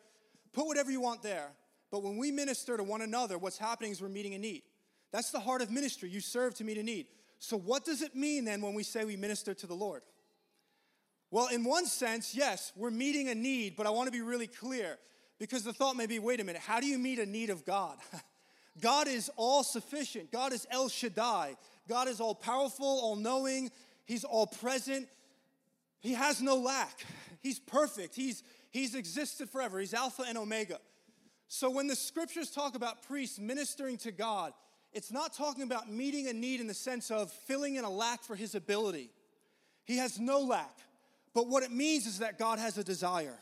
Put 0.53 0.67
whatever 0.67 0.91
you 0.91 1.01
want 1.01 1.23
there. 1.23 1.49
But 1.91 2.03
when 2.03 2.17
we 2.17 2.31
minister 2.31 2.77
to 2.77 2.83
one 2.83 3.03
another, 3.03 3.39
what's 3.39 3.59
happening 3.59 3.93
is 3.93 4.01
we're 4.01 4.09
meeting 4.09 4.35
a 4.35 4.39
need. 4.39 4.63
That's 5.13 5.31
the 5.31 5.41
heart 5.41 5.63
of 5.63 5.71
ministry. 5.71 6.09
You 6.09 6.21
serve 6.21 6.55
to 6.57 6.65
meet 6.65 6.79
a 6.79 6.83
need. 6.83 7.07
So, 7.39 7.57
what 7.57 7.85
does 7.85 8.03
it 8.03 8.15
mean 8.15 8.45
then 8.45 8.61
when 8.61 8.75
we 8.75 8.83
say 8.83 9.05
we 9.05 9.17
minister 9.17 9.55
to 9.55 9.67
the 9.67 9.75
Lord? 9.75 10.03
Well, 11.31 11.49
in 11.49 11.65
one 11.65 11.87
sense, 11.87 12.35
yes, 12.35 12.73
we're 12.77 12.91
meeting 12.91 13.29
a 13.29 13.35
need, 13.35 13.77
but 13.77 13.87
I 13.87 13.91
want 13.91 14.07
to 14.07 14.13
be 14.13 14.21
really 14.21 14.47
clear. 14.47 14.99
Because 15.39 15.65
the 15.65 15.73
thought 15.73 15.97
may 15.97 16.07
be 16.07 16.19
wait 16.19 16.41
a 16.41 16.45
minute, 16.45 16.63
how 16.63 16.81
do 16.81 16.87
you 16.87 16.99
meet 16.99 17.19
a 17.19 17.27
need 17.27 17.51
of 17.51 17.65
God? 17.65 17.99
God 18.81 19.09
is 19.09 19.31
all 19.37 19.63
sufficient. 19.63 20.31
God 20.31 20.53
is 20.53 20.67
El 20.71 20.89
Shaddai. 20.89 21.57
God 21.89 22.09
is 22.09 22.21
all 22.21 22.35
powerful, 22.35 22.87
all 22.87 23.17
knowing. 23.17 23.71
He's 24.07 24.25
all 24.25 24.47
present. 24.47 25.09
He 26.01 26.15
has 26.15 26.41
no 26.41 26.57
lack. 26.57 27.05
He's 27.41 27.59
perfect. 27.59 28.15
He's, 28.15 28.43
he's 28.71 28.95
existed 28.95 29.51
forever. 29.51 29.79
He's 29.79 29.93
Alpha 29.93 30.25
and 30.27 30.39
Omega. 30.39 30.79
So 31.49 31.71
when 31.71 31.87
the 31.87 31.97
scriptures 31.97 32.51
talk 32.51 32.75
about 32.75 33.03
priests 33.03 33.39
ministering 33.39 33.99
to 33.99 34.13
God, 34.13 34.53
it's 34.93 35.13
not 35.13 35.35
talking 35.35 35.63
about 35.63 35.91
meeting 35.91 36.29
a 36.29 36.33
need 36.33 36.61
in 36.61 36.67
the 36.67 36.75
sense 36.75 37.11
of 37.11 37.31
filling 37.31 37.77
in 37.77 37.85
a 37.85 37.91
lack 37.91 38.23
for 38.23 38.35
his 38.35 38.55
ability. 38.55 39.11
He 39.85 39.99
has 39.99 40.19
no 40.19 40.41
lack. 40.41 40.79
But 41.35 41.49
what 41.49 41.63
it 41.63 41.71
means 41.71 42.07
is 42.07 42.21
that 42.21 42.39
God 42.39 42.59
has 42.59 42.79
a 42.79 42.85
desire 42.85 43.39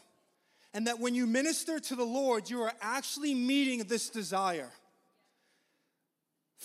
and 0.73 0.89
that 0.89 0.99
when 0.99 1.15
you 1.15 1.27
minister 1.27 1.79
to 1.79 1.95
the 1.95 2.05
Lord, 2.05 2.51
you 2.51 2.63
are 2.63 2.73
actually 2.81 3.35
meeting 3.35 3.79
this 3.85 4.11
desire. 4.11 4.71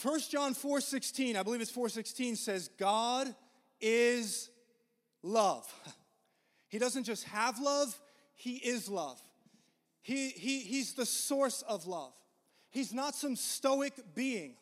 1 0.02 0.20
John 0.32 0.56
4:16, 0.56 1.36
I 1.36 1.44
believe 1.44 1.62
it's 1.62 1.72
4:16 1.72 2.36
says 2.36 2.70
God 2.78 3.36
is 3.82 4.50
love. 5.22 5.72
He 6.68 6.78
doesn't 6.80 7.04
just 7.04 7.24
have 7.26 7.60
love, 7.60 8.00
he 8.36 8.56
is 8.56 8.90
love. 8.90 9.20
He, 10.02 10.30
he, 10.30 10.60
he's 10.60 10.94
the 10.94 11.06
source 11.06 11.62
of 11.64 11.86
love. 11.88 12.14
He's 12.72 12.94
not 12.94 13.16
some 13.16 13.36
stoic 13.36 13.94
being. 14.16 14.56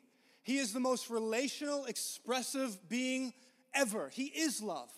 He 0.44 0.58
is 0.58 0.74
the 0.74 0.80
most 0.80 1.10
relational, 1.10 1.86
expressive 1.86 2.90
being 2.90 3.34
ever. 3.74 4.10
He 4.10 4.26
is 4.26 4.62
love. 4.62 4.90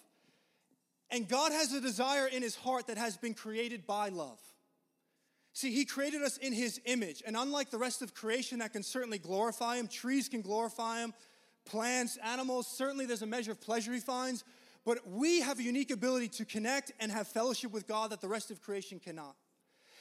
And 1.09 1.27
God 1.27 1.51
has 1.51 1.73
a 1.73 1.81
desire 1.81 2.27
in 2.27 2.43
his 2.43 2.55
heart 2.55 2.87
that 2.87 2.97
has 2.97 3.17
been 3.17 3.33
created 3.33 3.87
by 3.87 4.09
love. 4.09 4.39
See, 5.53 5.71
he 5.73 5.85
created 5.85 6.21
us 6.21 6.37
in 6.37 6.53
his 6.53 6.79
image. 6.85 7.23
And 7.25 7.35
unlike 7.35 7.71
the 7.71 7.79
rest 7.79 8.01
of 8.01 8.13
creation 8.13 8.59
that 8.59 8.73
can 8.73 8.83
certainly 8.83 9.17
glorify 9.17 9.77
him, 9.77 9.87
trees 9.87 10.29
can 10.29 10.41
glorify 10.41 11.01
him, 11.01 11.13
plants, 11.69 12.17
animals, 12.23 12.67
certainly 12.67 13.05
there's 13.05 13.21
a 13.21 13.27
measure 13.27 13.51
of 13.51 13.61
pleasure 13.61 13.93
he 13.93 13.99
finds. 13.99 14.43
But 14.85 15.07
we 15.07 15.41
have 15.41 15.59
a 15.59 15.63
unique 15.63 15.91
ability 15.91 16.29
to 16.29 16.45
connect 16.45 16.91
and 16.99 17.11
have 17.11 17.27
fellowship 17.27 17.71
with 17.71 17.87
God 17.87 18.11
that 18.11 18.21
the 18.21 18.27
rest 18.27 18.49
of 18.49 18.61
creation 18.61 18.99
cannot. 18.99 19.35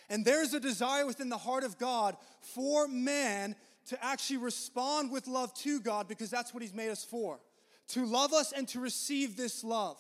And 0.09 0.25
there's 0.25 0.55
a 0.55 0.61
desire 0.61 1.07
within 1.07 1.29
the 1.29 1.37
heart 1.37 1.65
of 1.65 1.79
God 1.79 2.17
for 2.41 2.89
man 2.89 3.55
to 3.87 4.05
actually 4.05 4.39
respond 4.39 5.11
with 5.11 5.27
love 5.27 5.53
to 5.55 5.81
God 5.81 6.09
because 6.09 6.31
that's 6.31 6.55
what 6.55 6.63
he's 6.63 6.75
made 6.75 6.91
us 6.91 7.05
for 7.05 7.41
to 7.89 8.05
love 8.05 8.35
us 8.35 8.53
and 8.53 8.69
to 8.69 8.81
receive 8.81 9.37
this 9.37 9.65
love. 9.65 9.97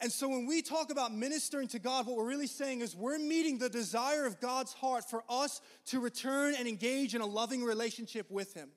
And 0.00 0.12
so 0.12 0.28
when 0.28 0.46
we 0.46 0.60
talk 0.60 0.90
about 0.90 1.14
ministering 1.14 1.68
to 1.68 1.78
God, 1.78 2.06
what 2.06 2.16
we're 2.16 2.28
really 2.28 2.48
saying 2.48 2.80
is 2.80 2.94
we're 2.94 3.18
meeting 3.18 3.58
the 3.58 3.70
desire 3.70 4.26
of 4.26 4.40
God's 4.40 4.74
heart 4.74 5.08
for 5.08 5.22
us 5.28 5.60
to 5.86 6.00
return 6.00 6.54
and 6.58 6.68
engage 6.68 7.14
in 7.14 7.20
a 7.20 7.26
loving 7.26 7.64
relationship 7.64 8.30
with 8.30 8.52
Him. 8.52 8.70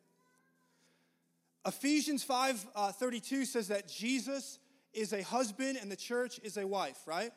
Ephesians 1.65 2.23
5 2.23 2.67
uh, 2.75 2.91
32 2.91 3.45
says 3.45 3.67
that 3.67 3.87
Jesus 3.87 4.59
is 4.93 5.13
a 5.13 5.21
husband 5.21 5.77
and 5.81 5.91
the 5.91 5.95
church 5.95 6.39
is 6.43 6.57
a 6.57 6.65
wife, 6.65 6.99
right? 7.05 7.31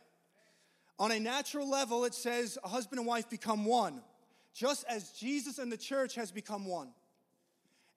On 0.98 1.10
a 1.10 1.18
natural 1.18 1.68
level, 1.68 2.04
it 2.04 2.14
says 2.14 2.58
a 2.62 2.68
husband 2.68 2.98
and 2.98 3.06
wife 3.06 3.28
become 3.28 3.64
one, 3.64 4.02
just 4.54 4.84
as 4.88 5.10
Jesus 5.10 5.58
and 5.58 5.72
the 5.72 5.76
church 5.76 6.14
has 6.14 6.30
become 6.30 6.66
one. 6.66 6.88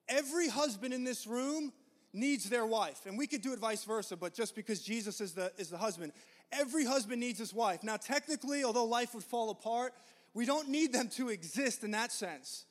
Every 0.07 0.47
husband 0.49 0.93
in 0.93 1.03
this 1.03 1.27
room 1.27 1.71
needs 2.13 2.49
their 2.49 2.65
wife. 2.65 3.05
And 3.05 3.17
we 3.17 3.27
could 3.27 3.41
do 3.41 3.53
it 3.53 3.59
vice 3.59 3.83
versa, 3.83 4.15
but 4.15 4.33
just 4.33 4.55
because 4.55 4.81
Jesus 4.81 5.21
is 5.21 5.33
the, 5.33 5.51
is 5.57 5.69
the 5.69 5.77
husband, 5.77 6.13
every 6.51 6.85
husband 6.85 7.19
needs 7.19 7.39
his 7.39 7.53
wife. 7.53 7.83
Now, 7.83 7.97
technically, 7.97 8.63
although 8.63 8.85
life 8.85 9.13
would 9.13 9.23
fall 9.23 9.49
apart, 9.49 9.93
we 10.33 10.45
don't 10.45 10.69
need 10.69 10.93
them 10.93 11.09
to 11.09 11.29
exist 11.29 11.83
in 11.83 11.91
that 11.91 12.11
sense. 12.11 12.65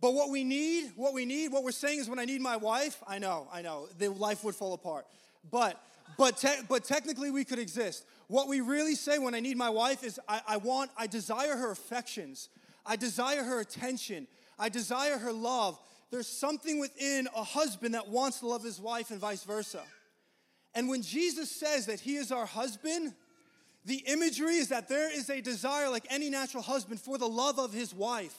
But 0.00 0.14
what 0.14 0.30
we 0.30 0.44
need, 0.44 0.92
what 0.94 1.12
we 1.12 1.24
need, 1.24 1.52
what 1.52 1.64
we're 1.64 1.72
saying 1.72 1.98
is 1.98 2.08
when 2.08 2.18
I 2.18 2.24
need 2.24 2.40
my 2.40 2.56
wife, 2.56 3.02
I 3.06 3.18
know, 3.18 3.48
I 3.52 3.62
know, 3.62 3.88
the 3.98 4.08
life 4.08 4.44
would 4.44 4.54
fall 4.54 4.74
apart. 4.74 5.06
But 5.50 5.80
but 6.16 6.36
te- 6.36 6.62
but 6.68 6.84
technically 6.84 7.30
we 7.30 7.44
could 7.44 7.58
exist. 7.58 8.04
What 8.28 8.48
we 8.48 8.60
really 8.60 8.94
say 8.94 9.18
when 9.18 9.34
I 9.34 9.40
need 9.40 9.56
my 9.56 9.70
wife 9.70 10.04
is 10.04 10.20
I, 10.28 10.40
I 10.46 10.56
want, 10.58 10.90
I 10.96 11.06
desire 11.06 11.56
her 11.56 11.70
affections, 11.70 12.48
I 12.84 12.96
desire 12.96 13.42
her 13.42 13.60
attention, 13.60 14.26
I 14.58 14.68
desire 14.68 15.18
her 15.18 15.32
love, 15.32 15.78
there's 16.10 16.26
something 16.26 16.78
within 16.78 17.28
a 17.36 17.42
husband 17.42 17.94
that 17.94 18.08
wants 18.08 18.40
to 18.40 18.46
love 18.46 18.62
his 18.62 18.80
wife 18.80 19.10
and 19.10 19.20
vice 19.20 19.44
versa. 19.44 19.82
And 20.74 20.88
when 20.88 21.02
Jesus 21.02 21.50
says 21.50 21.86
that 21.86 22.00
he 22.00 22.16
is 22.16 22.32
our 22.32 22.46
husband, 22.46 23.14
the 23.84 24.02
imagery 24.06 24.56
is 24.56 24.68
that 24.68 24.88
there 24.88 25.14
is 25.14 25.28
a 25.28 25.40
desire, 25.40 25.88
like 25.88 26.06
any 26.10 26.30
natural 26.30 26.62
husband, 26.62 27.00
for 27.00 27.18
the 27.18 27.28
love 27.28 27.58
of 27.58 27.72
his 27.72 27.94
wife. 27.94 28.36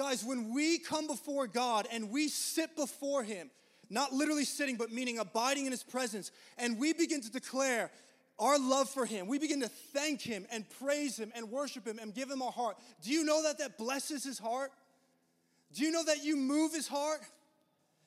Guys, 0.00 0.24
when 0.24 0.54
we 0.54 0.78
come 0.78 1.06
before 1.06 1.46
God 1.46 1.86
and 1.92 2.10
we 2.10 2.28
sit 2.28 2.74
before 2.74 3.22
him, 3.22 3.50
not 3.90 4.14
literally 4.14 4.46
sitting, 4.46 4.76
but 4.76 4.90
meaning 4.90 5.18
abiding 5.18 5.66
in 5.66 5.72
his 5.72 5.82
presence, 5.82 6.32
and 6.56 6.78
we 6.78 6.94
begin 6.94 7.20
to 7.20 7.30
declare 7.30 7.90
our 8.38 8.58
love 8.58 8.88
for 8.88 9.04
him, 9.04 9.26
we 9.26 9.38
begin 9.38 9.60
to 9.60 9.68
thank 9.68 10.22
him 10.22 10.46
and 10.50 10.64
praise 10.78 11.18
him 11.18 11.30
and 11.34 11.50
worship 11.50 11.86
him 11.86 11.98
and 11.98 12.14
give 12.14 12.30
him 12.30 12.40
our 12.40 12.50
heart. 12.50 12.78
Do 13.02 13.10
you 13.10 13.24
know 13.24 13.42
that 13.42 13.58
that 13.58 13.76
blesses 13.76 14.24
his 14.24 14.38
heart? 14.38 14.70
Do 15.74 15.84
you 15.84 15.90
know 15.90 16.04
that 16.04 16.24
you 16.24 16.34
move 16.34 16.72
his 16.72 16.88
heart? 16.88 17.20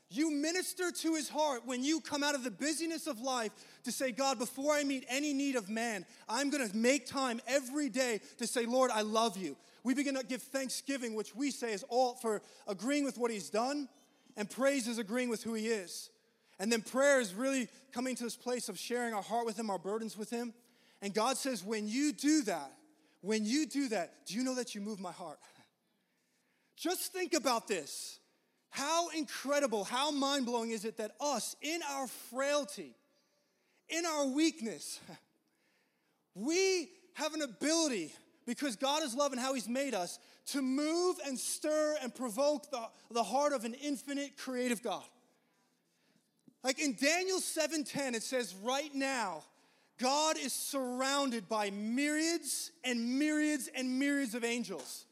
You 0.09 0.31
minister 0.31 0.89
to 0.89 1.13
his 1.13 1.29
heart 1.29 1.61
when 1.63 1.83
you 1.83 2.01
come 2.01 2.23
out 2.23 2.33
of 2.33 2.43
the 2.43 2.49
busyness 2.49 3.05
of 3.05 3.19
life 3.19 3.51
to 3.83 3.91
say, 3.91 4.11
God, 4.11 4.39
before 4.39 4.73
I 4.73 4.83
meet 4.83 5.05
any 5.09 5.33
need 5.33 5.55
of 5.55 5.69
man, 5.69 6.05
I'm 6.27 6.49
gonna 6.49 6.69
make 6.73 7.05
time 7.05 7.41
every 7.47 7.89
day 7.89 8.21
to 8.37 8.47
say, 8.47 8.65
Lord, 8.65 8.91
I 8.91 9.01
love 9.01 9.37
you. 9.37 9.57
We 9.83 9.93
begin 9.93 10.15
to 10.15 10.23
give 10.23 10.41
thanksgiving, 10.41 11.13
which 11.13 11.35
we 11.35 11.51
say 11.51 11.73
is 11.73 11.83
all 11.89 12.15
for 12.15 12.41
agreeing 12.67 13.03
with 13.03 13.17
what 13.17 13.31
he's 13.31 13.49
done, 13.49 13.89
and 14.37 14.49
praise 14.49 14.87
is 14.87 14.97
agreeing 14.97 15.29
with 15.29 15.43
who 15.43 15.53
he 15.53 15.67
is. 15.67 16.09
And 16.59 16.71
then 16.71 16.81
prayer 16.81 17.19
is 17.19 17.33
really 17.33 17.67
coming 17.91 18.15
to 18.15 18.23
this 18.23 18.37
place 18.37 18.69
of 18.69 18.79
sharing 18.79 19.13
our 19.13 19.21
heart 19.21 19.45
with 19.45 19.59
him, 19.59 19.69
our 19.69 19.79
burdens 19.79 20.17
with 20.17 20.29
him. 20.29 20.53
And 21.01 21.13
God 21.13 21.35
says, 21.37 21.63
when 21.63 21.87
you 21.87 22.13
do 22.13 22.43
that, 22.43 22.71
when 23.21 23.45
you 23.45 23.65
do 23.65 23.89
that, 23.89 24.25
do 24.25 24.35
you 24.35 24.43
know 24.43 24.55
that 24.55 24.73
you 24.73 24.81
move 24.81 24.99
my 24.99 25.11
heart? 25.11 25.39
Just 26.77 27.11
think 27.11 27.33
about 27.33 27.67
this. 27.67 28.19
How 28.69 29.09
incredible, 29.09 29.83
how 29.83 30.11
mind 30.11 30.45
blowing 30.45 30.71
is 30.71 30.85
it 30.85 30.97
that 30.97 31.11
us, 31.19 31.55
in 31.61 31.81
our 31.91 32.07
frailty, 32.07 32.95
in 33.97 34.05
our 34.05 34.27
weakness, 34.27 34.99
we 36.35 36.89
have 37.13 37.33
an 37.33 37.41
ability, 37.41 38.11
because 38.45 38.75
God 38.75 39.03
is 39.03 39.13
love 39.13 39.31
and 39.31 39.39
how 39.39 39.53
He's 39.53 39.69
made 39.69 39.93
us, 39.93 40.19
to 40.47 40.61
move 40.61 41.17
and 41.25 41.37
stir 41.37 41.95
and 42.01 42.13
provoke 42.13 42.69
the, 42.71 42.81
the 43.11 43.23
heart 43.23 43.53
of 43.53 43.65
an 43.65 43.73
infinite 43.75 44.37
creative 44.37 44.81
God. 44.81 45.03
Like 46.63 46.79
in 46.79 46.95
Daniel 46.95 47.39
7:10 47.39 48.15
it 48.15 48.23
says 48.23 48.55
right 48.63 48.93
now 48.93 49.43
God 49.99 50.37
is 50.37 50.53
surrounded 50.53 51.47
by 51.47 51.69
myriads 51.71 52.71
and 52.83 53.19
myriads 53.19 53.69
and 53.75 53.99
myriads 53.99 54.33
of 54.33 54.43
angels. 54.43 55.05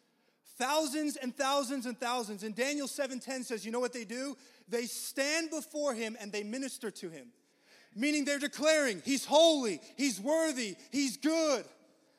Thousands 0.58 1.18
and 1.18 1.36
thousands 1.36 1.86
and 1.86 2.00
thousands. 2.00 2.44
And 2.44 2.56
Daniel 2.56 2.88
7:10 2.88 3.46
says, 3.46 3.66
you 3.66 3.72
know 3.72 3.80
what 3.80 3.94
they 3.94 4.06
do? 4.06 4.38
They 4.70 4.86
stand 4.86 5.50
before 5.50 5.94
him 5.94 6.18
and 6.20 6.32
they 6.32 6.44
minister 6.44 6.90
to 6.92 7.10
him. 7.10 7.28
Meaning 7.96 8.26
they're 8.26 8.40
declaring, 8.40 9.02
He's 9.04 9.26
holy, 9.26 9.82
He's 9.98 10.20
worthy, 10.20 10.76
He's 10.92 11.18
good. 11.18 11.66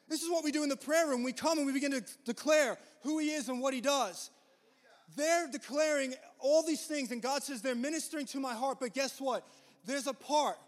This 0.09 0.23
is 0.23 0.31
what 0.31 0.45
we 0.45 0.53
do 0.53 0.63
in 0.63 0.69
the 0.69 0.77
prayer 0.77 1.09
room. 1.09 1.23
We 1.23 1.33
come 1.33 1.59
and 1.59 1.67
we 1.67 1.73
begin 1.73 1.93
to 1.93 2.05
declare 2.25 2.77
who 3.03 3.19
He 3.19 3.31
is 3.31 3.49
and 3.49 3.61
what 3.61 3.73
He 3.73 3.81
does. 3.81 4.31
They're 5.17 5.49
declaring 5.49 6.15
all 6.39 6.63
these 6.63 6.85
things, 6.85 7.11
and 7.11 7.23
God 7.23 7.43
says 7.43 7.63
they're 7.63 7.75
ministering 7.75 8.27
to 8.27 8.41
my 8.41 8.55
heart. 8.55 8.79
But 8.81 8.95
guess 8.95 9.21
what? 9.21 9.47
There's 9.85 10.07
a 10.07 10.15
part 10.15 10.59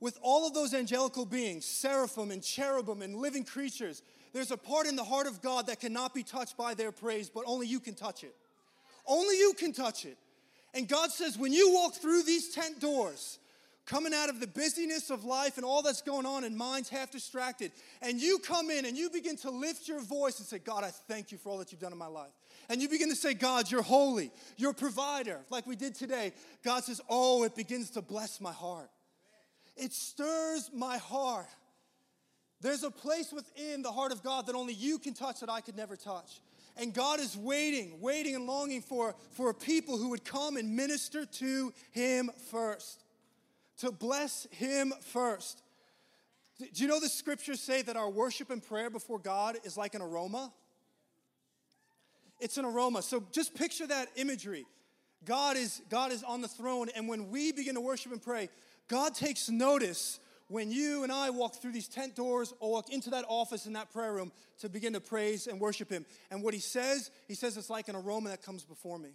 with 0.00 0.18
all 0.22 0.46
of 0.46 0.54
those 0.54 0.74
angelical 0.74 1.24
beings, 1.24 1.64
seraphim 1.64 2.30
and 2.30 2.42
cherubim 2.42 3.02
and 3.02 3.16
living 3.16 3.44
creatures. 3.44 4.02
There's 4.32 4.50
a 4.50 4.56
part 4.56 4.86
in 4.86 4.94
the 4.94 5.04
heart 5.04 5.26
of 5.26 5.42
God 5.42 5.66
that 5.66 5.80
cannot 5.80 6.14
be 6.14 6.22
touched 6.22 6.56
by 6.56 6.74
their 6.74 6.92
praise, 6.92 7.28
but 7.28 7.44
only 7.46 7.66
you 7.66 7.80
can 7.80 7.94
touch 7.94 8.22
it. 8.22 8.34
Only 9.06 9.38
you 9.38 9.54
can 9.56 9.72
touch 9.72 10.04
it. 10.04 10.16
And 10.74 10.86
God 10.86 11.10
says, 11.10 11.38
when 11.38 11.52
you 11.52 11.72
walk 11.72 11.94
through 11.94 12.22
these 12.22 12.50
tent 12.54 12.78
doors, 12.78 13.38
coming 13.88 14.12
out 14.12 14.28
of 14.28 14.38
the 14.38 14.46
busyness 14.46 15.08
of 15.10 15.24
life 15.24 15.56
and 15.56 15.64
all 15.64 15.80
that's 15.80 16.02
going 16.02 16.26
on, 16.26 16.44
and 16.44 16.56
minds 16.56 16.90
half 16.90 17.10
distracted, 17.10 17.72
and 18.02 18.20
you 18.20 18.38
come 18.38 18.70
in 18.70 18.84
and 18.84 18.96
you 18.96 19.08
begin 19.10 19.36
to 19.38 19.50
lift 19.50 19.88
your 19.88 20.00
voice 20.00 20.38
and 20.38 20.46
say, 20.46 20.58
God, 20.58 20.84
I 20.84 20.90
thank 20.90 21.32
you 21.32 21.38
for 21.38 21.48
all 21.48 21.58
that 21.58 21.72
you've 21.72 21.80
done 21.80 21.92
in 21.92 21.98
my 21.98 22.06
life. 22.06 22.30
And 22.68 22.82
you 22.82 22.88
begin 22.88 23.08
to 23.08 23.16
say, 23.16 23.32
God, 23.32 23.70
you're 23.70 23.82
holy, 23.82 24.30
you're 24.58 24.74
provider, 24.74 25.40
like 25.48 25.66
we 25.66 25.74
did 25.74 25.94
today. 25.94 26.32
God 26.62 26.84
says, 26.84 27.00
Oh, 27.08 27.44
it 27.44 27.56
begins 27.56 27.90
to 27.90 28.02
bless 28.02 28.40
my 28.40 28.52
heart. 28.52 28.90
It 29.74 29.92
stirs 29.92 30.70
my 30.74 30.98
heart. 30.98 31.46
There's 32.60 32.82
a 32.82 32.90
place 32.90 33.32
within 33.32 33.82
the 33.82 33.92
heart 33.92 34.12
of 34.12 34.22
God 34.22 34.46
that 34.46 34.54
only 34.54 34.74
you 34.74 34.98
can 34.98 35.14
touch 35.14 35.40
that 35.40 35.48
I 35.48 35.60
could 35.60 35.76
never 35.76 35.96
touch. 35.96 36.40
And 36.76 36.92
God 36.92 37.20
is 37.20 37.36
waiting, 37.36 38.00
waiting 38.00 38.34
and 38.34 38.46
longing 38.46 38.82
for, 38.82 39.14
for 39.32 39.50
a 39.50 39.54
people 39.54 39.96
who 39.96 40.10
would 40.10 40.24
come 40.24 40.56
and 40.56 40.76
minister 40.76 41.24
to 41.24 41.72
Him 41.92 42.30
first, 42.50 43.02
to 43.78 43.92
bless 43.92 44.46
Him 44.50 44.92
first. 45.00 45.62
Do 46.58 46.82
you 46.82 46.88
know 46.88 47.00
the 47.00 47.08
scriptures 47.08 47.60
say 47.60 47.82
that 47.82 47.96
our 47.96 48.10
worship 48.10 48.50
and 48.50 48.62
prayer 48.62 48.90
before 48.90 49.18
God 49.18 49.56
is 49.64 49.76
like 49.76 49.94
an 49.94 50.02
aroma? 50.02 50.52
It's 52.40 52.58
an 52.58 52.64
aroma. 52.64 53.02
So 53.02 53.24
just 53.32 53.54
picture 53.54 53.86
that 53.86 54.08
imagery. 54.16 54.66
God 55.24 55.56
is, 55.56 55.82
God 55.88 56.12
is 56.12 56.22
on 56.22 56.40
the 56.40 56.48
throne, 56.48 56.88
and 56.94 57.08
when 57.08 57.30
we 57.30 57.52
begin 57.52 57.74
to 57.74 57.80
worship 57.80 58.12
and 58.12 58.22
pray, 58.22 58.48
God 58.88 59.14
takes 59.14 59.48
notice 59.48 60.20
when 60.48 60.70
you 60.70 61.02
and 61.02 61.12
I 61.12 61.30
walk 61.30 61.56
through 61.56 61.72
these 61.72 61.88
tent 61.88 62.16
doors 62.16 62.54
or 62.60 62.72
walk 62.72 62.90
into 62.90 63.10
that 63.10 63.24
office 63.28 63.66
in 63.66 63.74
that 63.74 63.92
prayer 63.92 64.12
room 64.12 64.32
to 64.60 64.68
begin 64.68 64.94
to 64.94 65.00
praise 65.00 65.46
and 65.46 65.60
worship 65.60 65.90
Him. 65.90 66.06
And 66.30 66.42
what 66.42 66.54
He 66.54 66.60
says, 66.60 67.10
He 67.26 67.34
says 67.34 67.56
it's 67.56 67.70
like 67.70 67.88
an 67.88 67.96
aroma 67.96 68.30
that 68.30 68.42
comes 68.42 68.64
before 68.64 68.98
me. 68.98 69.10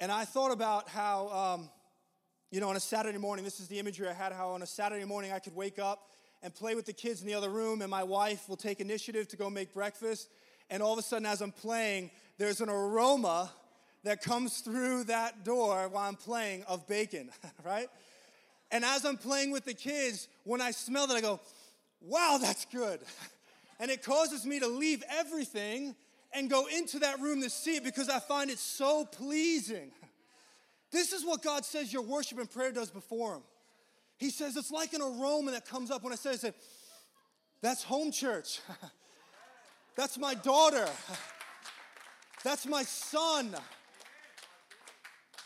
And 0.00 0.12
I 0.12 0.24
thought 0.24 0.52
about 0.52 0.88
how, 0.88 1.28
um, 1.28 1.70
you 2.50 2.60
know, 2.60 2.68
on 2.68 2.76
a 2.76 2.80
Saturday 2.80 3.18
morning, 3.18 3.44
this 3.44 3.60
is 3.60 3.68
the 3.68 3.78
imagery 3.78 4.08
I 4.08 4.12
had, 4.12 4.32
how 4.32 4.50
on 4.50 4.62
a 4.62 4.66
Saturday 4.66 5.04
morning 5.04 5.32
I 5.32 5.38
could 5.38 5.54
wake 5.54 5.78
up 5.78 6.10
and 6.42 6.54
play 6.54 6.74
with 6.74 6.86
the 6.86 6.92
kids 6.92 7.20
in 7.20 7.26
the 7.26 7.34
other 7.34 7.50
room, 7.50 7.82
and 7.82 7.90
my 7.90 8.02
wife 8.02 8.48
will 8.48 8.56
take 8.56 8.80
initiative 8.80 9.28
to 9.28 9.36
go 9.36 9.48
make 9.50 9.72
breakfast. 9.72 10.28
And 10.70 10.82
all 10.82 10.92
of 10.92 10.98
a 10.98 11.02
sudden, 11.02 11.26
as 11.26 11.40
I'm 11.40 11.52
playing, 11.52 12.10
there's 12.38 12.60
an 12.60 12.68
aroma 12.68 13.50
that 14.04 14.22
comes 14.22 14.60
through 14.60 15.04
that 15.04 15.44
door 15.44 15.88
while 15.88 16.06
I'm 16.06 16.16
playing 16.16 16.64
of 16.64 16.86
bacon, 16.86 17.30
right? 17.64 17.88
And 18.70 18.84
as 18.84 19.04
I'm 19.04 19.16
playing 19.16 19.50
with 19.50 19.64
the 19.64 19.74
kids, 19.74 20.28
when 20.44 20.60
I 20.60 20.70
smell 20.70 21.10
it, 21.10 21.14
I 21.14 21.20
go, 21.20 21.40
wow, 22.00 22.38
that's 22.40 22.64
good. 22.66 23.00
And 23.80 23.90
it 23.90 24.04
causes 24.04 24.46
me 24.46 24.60
to 24.60 24.68
leave 24.68 25.02
everything 25.10 25.96
and 26.32 26.48
go 26.48 26.66
into 26.66 27.00
that 27.00 27.20
room 27.20 27.42
to 27.42 27.50
see 27.50 27.74
it 27.74 27.82
because 27.82 28.08
I 28.08 28.20
find 28.20 28.48
it 28.48 28.58
so 28.58 29.04
pleasing. 29.04 29.90
This 30.94 31.12
is 31.12 31.24
what 31.24 31.42
God 31.42 31.64
says 31.64 31.92
your 31.92 32.02
worship 32.02 32.38
and 32.38 32.48
prayer 32.48 32.70
does 32.70 32.88
before 32.88 33.34
Him. 33.34 33.42
He 34.16 34.30
says 34.30 34.56
it's 34.56 34.70
like 34.70 34.92
an 34.92 35.02
aroma 35.02 35.50
that 35.50 35.66
comes 35.66 35.90
up 35.90 36.04
when 36.04 36.12
I 36.12 36.16
say, 36.16 36.30
I 36.30 36.36
say 36.36 36.52
that's 37.60 37.82
home 37.82 38.12
church. 38.12 38.60
that's 39.96 40.16
my 40.16 40.34
daughter. 40.34 40.88
That's 42.44 42.66
my 42.66 42.82
son. 42.82 43.56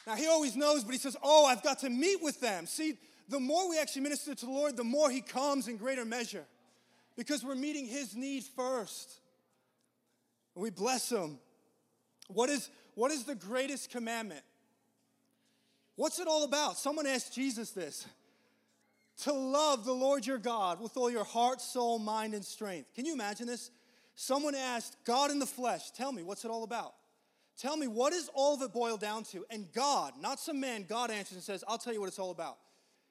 Now, 0.05 0.17
he 0.17 0.27
always 0.27 0.57
knows, 0.57 0.83
but 0.83 0.91
he 0.91 0.99
says, 0.99 1.17
Oh, 1.23 1.47
I've 1.47 1.63
got 1.63 1.79
to 1.79 1.89
meet 1.89 2.21
with 2.21 2.41
them. 2.41 2.67
See, 2.67 2.99
the 3.29 3.39
more 3.39 3.71
we 3.71 3.79
actually 3.79 4.03
minister 4.03 4.35
to 4.35 4.47
the 4.47 4.51
Lord, 4.51 4.77
the 4.77 4.83
more 4.83 5.09
he 5.09 5.21
comes 5.21 5.69
in 5.69 5.77
greater 5.77 6.05
measure 6.05 6.45
because 7.17 7.45
we're 7.45 7.55
meeting 7.55 7.87
his 7.87 8.17
need 8.17 8.43
first. 8.43 9.21
We 10.57 10.71
bless 10.71 11.13
him. 11.13 11.39
What 12.27 12.51
is, 12.51 12.69
what 12.97 13.13
is 13.13 13.23
the 13.23 13.37
greatest 13.37 13.91
commandment? 13.91 14.43
What's 15.99 16.21
it 16.21 16.29
all 16.29 16.45
about? 16.45 16.77
Someone 16.77 17.09
asked 17.09 17.35
Jesus 17.35 17.73
this 17.73 18.07
to 19.25 19.33
love 19.33 19.85
the 19.85 19.93
Lord 19.93 20.25
your 20.25 20.39
God 20.39 20.81
with 20.81 20.97
all 20.97 21.11
your 21.11 21.25
heart, 21.25 21.61
soul, 21.61 21.99
mind, 21.99 22.35
and 22.35 22.45
strength. 22.45 22.95
Can 22.95 23.05
you 23.05 23.15
imagine 23.15 23.49
this? 23.49 23.73
Someone 24.15 24.55
asked, 24.55 24.97
God 25.05 25.33
in 25.33 25.41
the 25.41 25.47
flesh, 25.47 25.91
tell 25.91 26.13
me, 26.13 26.23
what's 26.23 26.45
it 26.45 26.53
all 26.53 26.63
about? 26.63 26.95
Tell 27.61 27.77
me, 27.77 27.89
what 27.89 28.13
is 28.13 28.31
all 28.33 28.55
of 28.55 28.63
it 28.63 28.73
boiled 28.73 29.01
down 29.01 29.25
to? 29.25 29.45
And 29.51 29.67
God, 29.73 30.13
not 30.21 30.39
some 30.39 30.61
man, 30.61 30.85
God 30.89 31.11
answers 31.11 31.35
and 31.35 31.43
says, 31.43 31.65
I'll 31.67 31.79
tell 31.79 31.93
you 31.93 31.99
what 31.99 32.07
it's 32.07 32.21
all 32.21 32.31
about. 32.31 32.59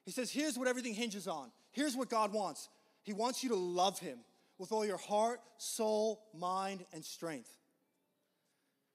He 0.06 0.10
says, 0.10 0.30
here's 0.30 0.56
what 0.56 0.66
everything 0.66 0.94
hinges 0.94 1.28
on. 1.28 1.50
Here's 1.72 1.94
what 1.94 2.08
God 2.08 2.32
wants. 2.32 2.70
He 3.02 3.12
wants 3.12 3.42
you 3.42 3.50
to 3.50 3.54
love 3.54 3.98
Him 3.98 4.20
with 4.56 4.72
all 4.72 4.86
your 4.86 4.96
heart, 4.96 5.40
soul, 5.58 6.22
mind, 6.32 6.86
and 6.94 7.04
strength. 7.04 7.50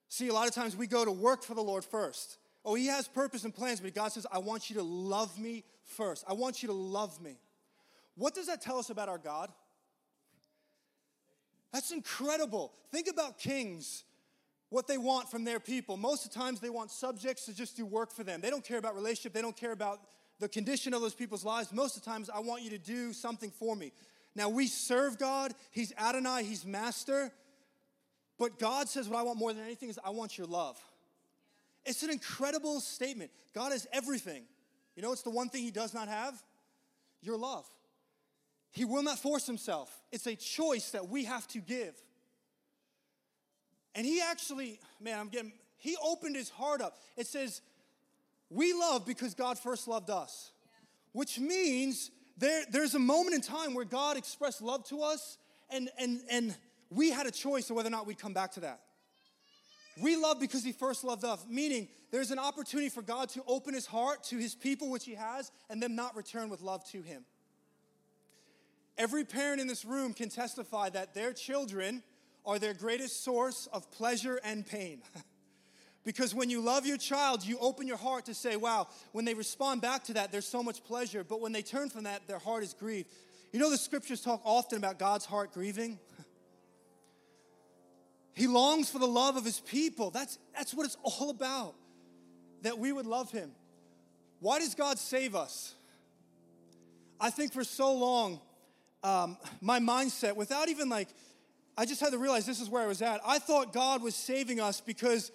See, 0.09 0.29
a 0.29 0.33
lot 0.33 0.47
of 0.47 0.55
times 0.55 0.75
we 0.75 0.87
go 0.87 1.05
to 1.05 1.11
work 1.11 1.43
for 1.43 1.53
the 1.53 1.61
Lord 1.61 1.85
first. 1.85 2.39
Oh, 2.65 2.75
He 2.75 2.87
has 2.87 3.07
purpose 3.07 3.43
and 3.43 3.53
plans, 3.53 3.79
but 3.79 3.93
God 3.93 4.11
says, 4.11 4.25
I 4.31 4.39
want 4.39 4.69
you 4.69 4.77
to 4.77 4.83
love 4.83 5.37
me 5.37 5.63
first. 5.83 6.23
I 6.27 6.33
want 6.33 6.63
you 6.63 6.67
to 6.67 6.73
love 6.73 7.21
me. 7.21 7.37
What 8.15 8.33
does 8.33 8.47
that 8.47 8.61
tell 8.61 8.77
us 8.77 8.89
about 8.89 9.09
our 9.09 9.17
God? 9.17 9.49
That's 11.71 11.91
incredible. 11.91 12.71
Think 12.91 13.07
about 13.09 13.39
kings 13.39 14.03
what 14.69 14.87
they 14.87 14.97
want 14.97 15.29
from 15.29 15.43
their 15.43 15.59
people. 15.59 15.97
Most 15.97 16.25
of 16.25 16.31
the 16.31 16.39
times 16.39 16.59
they 16.59 16.69
want 16.69 16.89
subjects 16.89 17.45
to 17.45 17.55
just 17.55 17.77
do 17.77 17.85
work 17.85 18.11
for 18.11 18.23
them. 18.23 18.41
They 18.41 18.49
don't 18.49 18.63
care 18.63 18.77
about 18.77 18.95
relationship, 18.95 19.33
they 19.33 19.41
don't 19.41 19.55
care 19.55 19.71
about 19.71 19.99
the 20.39 20.49
condition 20.49 20.93
of 20.93 21.01
those 21.01 21.13
people's 21.13 21.45
lives. 21.45 21.71
Most 21.71 21.95
of 21.95 22.03
the 22.03 22.09
times 22.09 22.29
I 22.29 22.39
want 22.39 22.63
you 22.63 22.71
to 22.71 22.79
do 22.79 23.13
something 23.13 23.51
for 23.51 23.75
me. 23.75 23.91
Now 24.35 24.49
we 24.49 24.67
serve 24.67 25.19
God, 25.19 25.53
He's 25.71 25.93
Adonai, 25.97 26.43
He's 26.43 26.65
Master. 26.65 27.31
But 28.39 28.57
God 28.57 28.89
says, 28.89 29.07
What 29.07 29.19
I 29.19 29.23
want 29.23 29.37
more 29.37 29.53
than 29.53 29.63
anything 29.63 29.89
is 29.89 29.99
I 30.03 30.09
want 30.09 30.37
your 30.37 30.47
love. 30.47 30.79
It's 31.85 32.03
an 32.03 32.09
incredible 32.09 32.79
statement. 32.79 33.31
God 33.53 33.73
is 33.73 33.87
everything. 33.91 34.43
You 34.95 35.03
know, 35.03 35.11
it's 35.11 35.23
the 35.23 35.29
one 35.29 35.49
thing 35.49 35.63
He 35.63 35.71
does 35.71 35.93
not 35.93 36.07
have 36.07 36.41
your 37.21 37.37
love. 37.37 37.65
He 38.71 38.85
will 38.85 39.03
not 39.03 39.19
force 39.19 39.45
Himself, 39.45 40.01
it's 40.11 40.27
a 40.27 40.35
choice 40.35 40.91
that 40.91 41.09
we 41.09 41.25
have 41.25 41.47
to 41.49 41.59
give. 41.59 41.95
And 43.95 44.05
he 44.05 44.21
actually, 44.21 44.79
man, 44.99 45.19
I'm 45.19 45.29
getting, 45.29 45.53
he 45.77 45.95
opened 46.03 46.35
his 46.35 46.49
heart 46.49 46.81
up. 46.81 46.97
It 47.15 47.27
says, 47.27 47.61
we 48.49 48.73
love 48.73 49.05
because 49.05 49.33
God 49.33 49.57
first 49.57 49.87
loved 49.87 50.09
us, 50.09 50.51
which 51.11 51.39
means 51.39 52.11
there, 52.37 52.63
there's 52.71 52.95
a 52.95 52.99
moment 52.99 53.35
in 53.35 53.41
time 53.41 53.73
where 53.73 53.85
God 53.85 54.17
expressed 54.17 54.61
love 54.61 54.83
to 54.85 55.01
us, 55.01 55.37
and, 55.69 55.89
and, 55.99 56.21
and 56.29 56.55
we 56.89 57.11
had 57.11 57.27
a 57.27 57.31
choice 57.31 57.69
of 57.69 57.75
whether 57.75 57.87
or 57.87 57.91
not 57.91 58.07
we'd 58.07 58.19
come 58.19 58.33
back 58.33 58.51
to 58.53 58.61
that. 58.61 58.81
We 60.01 60.15
love 60.15 60.39
because 60.39 60.63
he 60.63 60.71
first 60.71 61.03
loved 61.03 61.23
us, 61.23 61.45
meaning 61.47 61.87
there's 62.11 62.31
an 62.31 62.39
opportunity 62.39 62.89
for 62.89 63.01
God 63.01 63.29
to 63.29 63.43
open 63.47 63.73
his 63.73 63.85
heart 63.85 64.23
to 64.25 64.37
his 64.37 64.55
people, 64.55 64.89
which 64.89 65.05
he 65.05 65.15
has, 65.15 65.51
and 65.69 65.81
them 65.81 65.95
not 65.95 66.15
return 66.15 66.49
with 66.49 66.61
love 66.61 66.83
to 66.91 67.01
him. 67.01 67.25
Every 68.97 69.23
parent 69.23 69.59
in 69.59 69.67
this 69.67 69.85
room 69.85 70.13
can 70.13 70.29
testify 70.29 70.89
that 70.89 71.13
their 71.13 71.33
children 71.33 72.03
are 72.45 72.59
their 72.59 72.73
greatest 72.73 73.23
source 73.23 73.67
of 73.71 73.89
pleasure 73.91 74.39
and 74.43 74.65
pain. 74.65 75.01
because 76.03 76.35
when 76.35 76.49
you 76.49 76.61
love 76.61 76.85
your 76.85 76.97
child, 76.97 77.45
you 77.45 77.57
open 77.59 77.87
your 77.87 77.97
heart 77.97 78.25
to 78.25 78.33
say, 78.33 78.55
wow, 78.55 78.87
when 79.11 79.25
they 79.25 79.33
respond 79.33 79.81
back 79.81 80.03
to 80.05 80.13
that, 80.13 80.31
there's 80.31 80.47
so 80.47 80.61
much 80.61 80.83
pleasure. 80.83 81.23
But 81.23 81.41
when 81.41 81.51
they 81.51 81.61
turn 81.61 81.89
from 81.89 82.03
that, 82.03 82.27
their 82.27 82.39
heart 82.39 82.63
is 82.63 82.73
grieved. 82.73 83.09
You 83.51 83.59
know, 83.59 83.69
the 83.69 83.77
scriptures 83.77 84.21
talk 84.21 84.41
often 84.43 84.77
about 84.77 84.99
God's 84.99 85.25
heart 85.25 85.53
grieving. 85.53 85.99
He 88.33 88.47
longs 88.47 88.89
for 88.89 88.99
the 88.99 89.07
love 89.07 89.37
of 89.37 89.45
his 89.45 89.59
people. 89.59 90.09
That's, 90.09 90.39
that's 90.55 90.73
what 90.73 90.85
it's 90.85 90.97
all 91.03 91.29
about, 91.29 91.75
that 92.61 92.77
we 92.79 92.91
would 92.91 93.05
love 93.05 93.31
him. 93.31 93.51
Why 94.39 94.59
does 94.59 94.75
God 94.75 94.97
save 94.97 95.35
us? 95.35 95.75
I 97.19 97.29
think 97.29 97.53
for 97.53 97.63
so 97.63 97.93
long, 97.93 98.41
um, 99.03 99.37
my 99.61 99.79
mindset, 99.79 100.35
without 100.35 100.69
even 100.69 100.89
like 100.89 101.07
I 101.77 101.85
just 101.85 102.01
had 102.01 102.11
to 102.11 102.17
realize 102.17 102.45
this 102.45 102.59
is 102.59 102.69
where 102.69 102.83
I 102.83 102.87
was 102.87 103.01
at. 103.01 103.21
I 103.25 103.39
thought 103.39 103.73
God 103.73 104.03
was 104.03 104.15
saving 104.15 104.59
us 104.59 104.81
because 104.81 105.31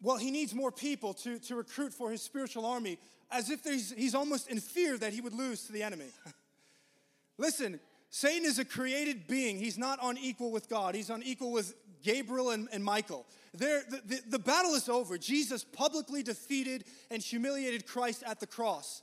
well, 0.00 0.16
he 0.16 0.30
needs 0.30 0.54
more 0.54 0.70
people 0.70 1.12
to, 1.14 1.38
to 1.40 1.56
recruit 1.56 1.92
for 1.92 2.10
his 2.10 2.22
spiritual 2.22 2.64
army, 2.64 2.98
as 3.30 3.50
if 3.50 3.64
he's 3.64 4.14
almost 4.14 4.48
in 4.48 4.60
fear 4.60 4.96
that 4.96 5.12
he 5.12 5.20
would 5.20 5.32
lose 5.32 5.66
to 5.66 5.72
the 5.72 5.82
enemy. 5.82 6.06
Listen, 7.38 7.80
Satan 8.10 8.44
is 8.44 8.58
a 8.58 8.64
created 8.64 9.26
being. 9.26 9.58
He's 9.58 9.78
not 9.78 9.98
unequal 10.02 10.50
with 10.50 10.68
God, 10.68 10.94
he's 10.94 11.10
unequal 11.10 11.52
with 11.52 11.74
Gabriel 12.02 12.50
and, 12.50 12.68
and 12.72 12.82
Michael. 12.82 13.26
The, 13.54 13.82
the, 14.06 14.20
the 14.28 14.38
battle 14.38 14.74
is 14.74 14.88
over. 14.88 15.18
Jesus 15.18 15.64
publicly 15.64 16.22
defeated 16.22 16.84
and 17.10 17.22
humiliated 17.22 17.86
Christ 17.86 18.22
at 18.26 18.40
the 18.40 18.46
cross. 18.46 19.02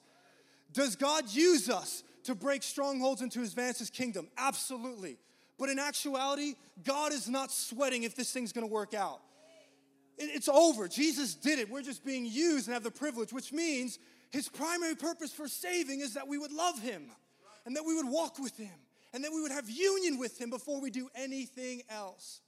Does 0.72 0.96
God 0.96 1.30
use 1.30 1.70
us 1.70 2.04
to 2.24 2.36
break 2.36 2.64
strongholds 2.64 3.22
and 3.22 3.32
to 3.34 3.42
advance 3.42 3.80
his 3.80 3.90
kingdom? 3.90 4.28
Absolutely. 4.38 5.18
But 5.58 5.70
in 5.70 5.80
actuality, 5.80 6.54
God 6.84 7.12
is 7.12 7.30
not 7.30 7.52
sweating 7.52 8.04
if 8.04 8.16
this 8.16 8.32
thing's 8.32 8.52
gonna 8.52 8.68
work 8.68 8.94
out. 8.94 9.20
It's 10.18 10.48
over. 10.48 10.88
Jesus 10.88 11.36
did 11.36 11.60
it. 11.60 11.70
We're 11.70 11.82
just 11.82 12.06
being 12.06 12.26
used 12.26 12.68
and 12.68 12.74
have 12.74 12.84
the 12.84 12.92
privilege, 12.92 13.34
which 13.34 13.52
means 13.52 14.00
his 14.32 14.48
primary 14.48 14.96
purpose 14.96 15.34
for 15.34 15.48
saving 15.48 16.00
is 16.00 16.14
that 16.14 16.28
we 16.28 16.38
would 16.38 16.54
love 16.54 16.82
him 16.82 17.12
and 17.66 17.76
that 17.76 17.84
we 17.84 17.96
would 17.96 18.08
walk 18.08 18.40
with 18.40 18.56
him 18.58 18.85
and 19.16 19.24
that 19.24 19.32
we 19.32 19.42
would 19.42 19.52
have 19.54 19.70
union 19.70 20.20
with 20.20 20.40
him 20.40 20.50
before 20.50 20.82
we 20.82 20.92
do 20.92 21.08
anything 21.16 21.82
else. 21.90 22.42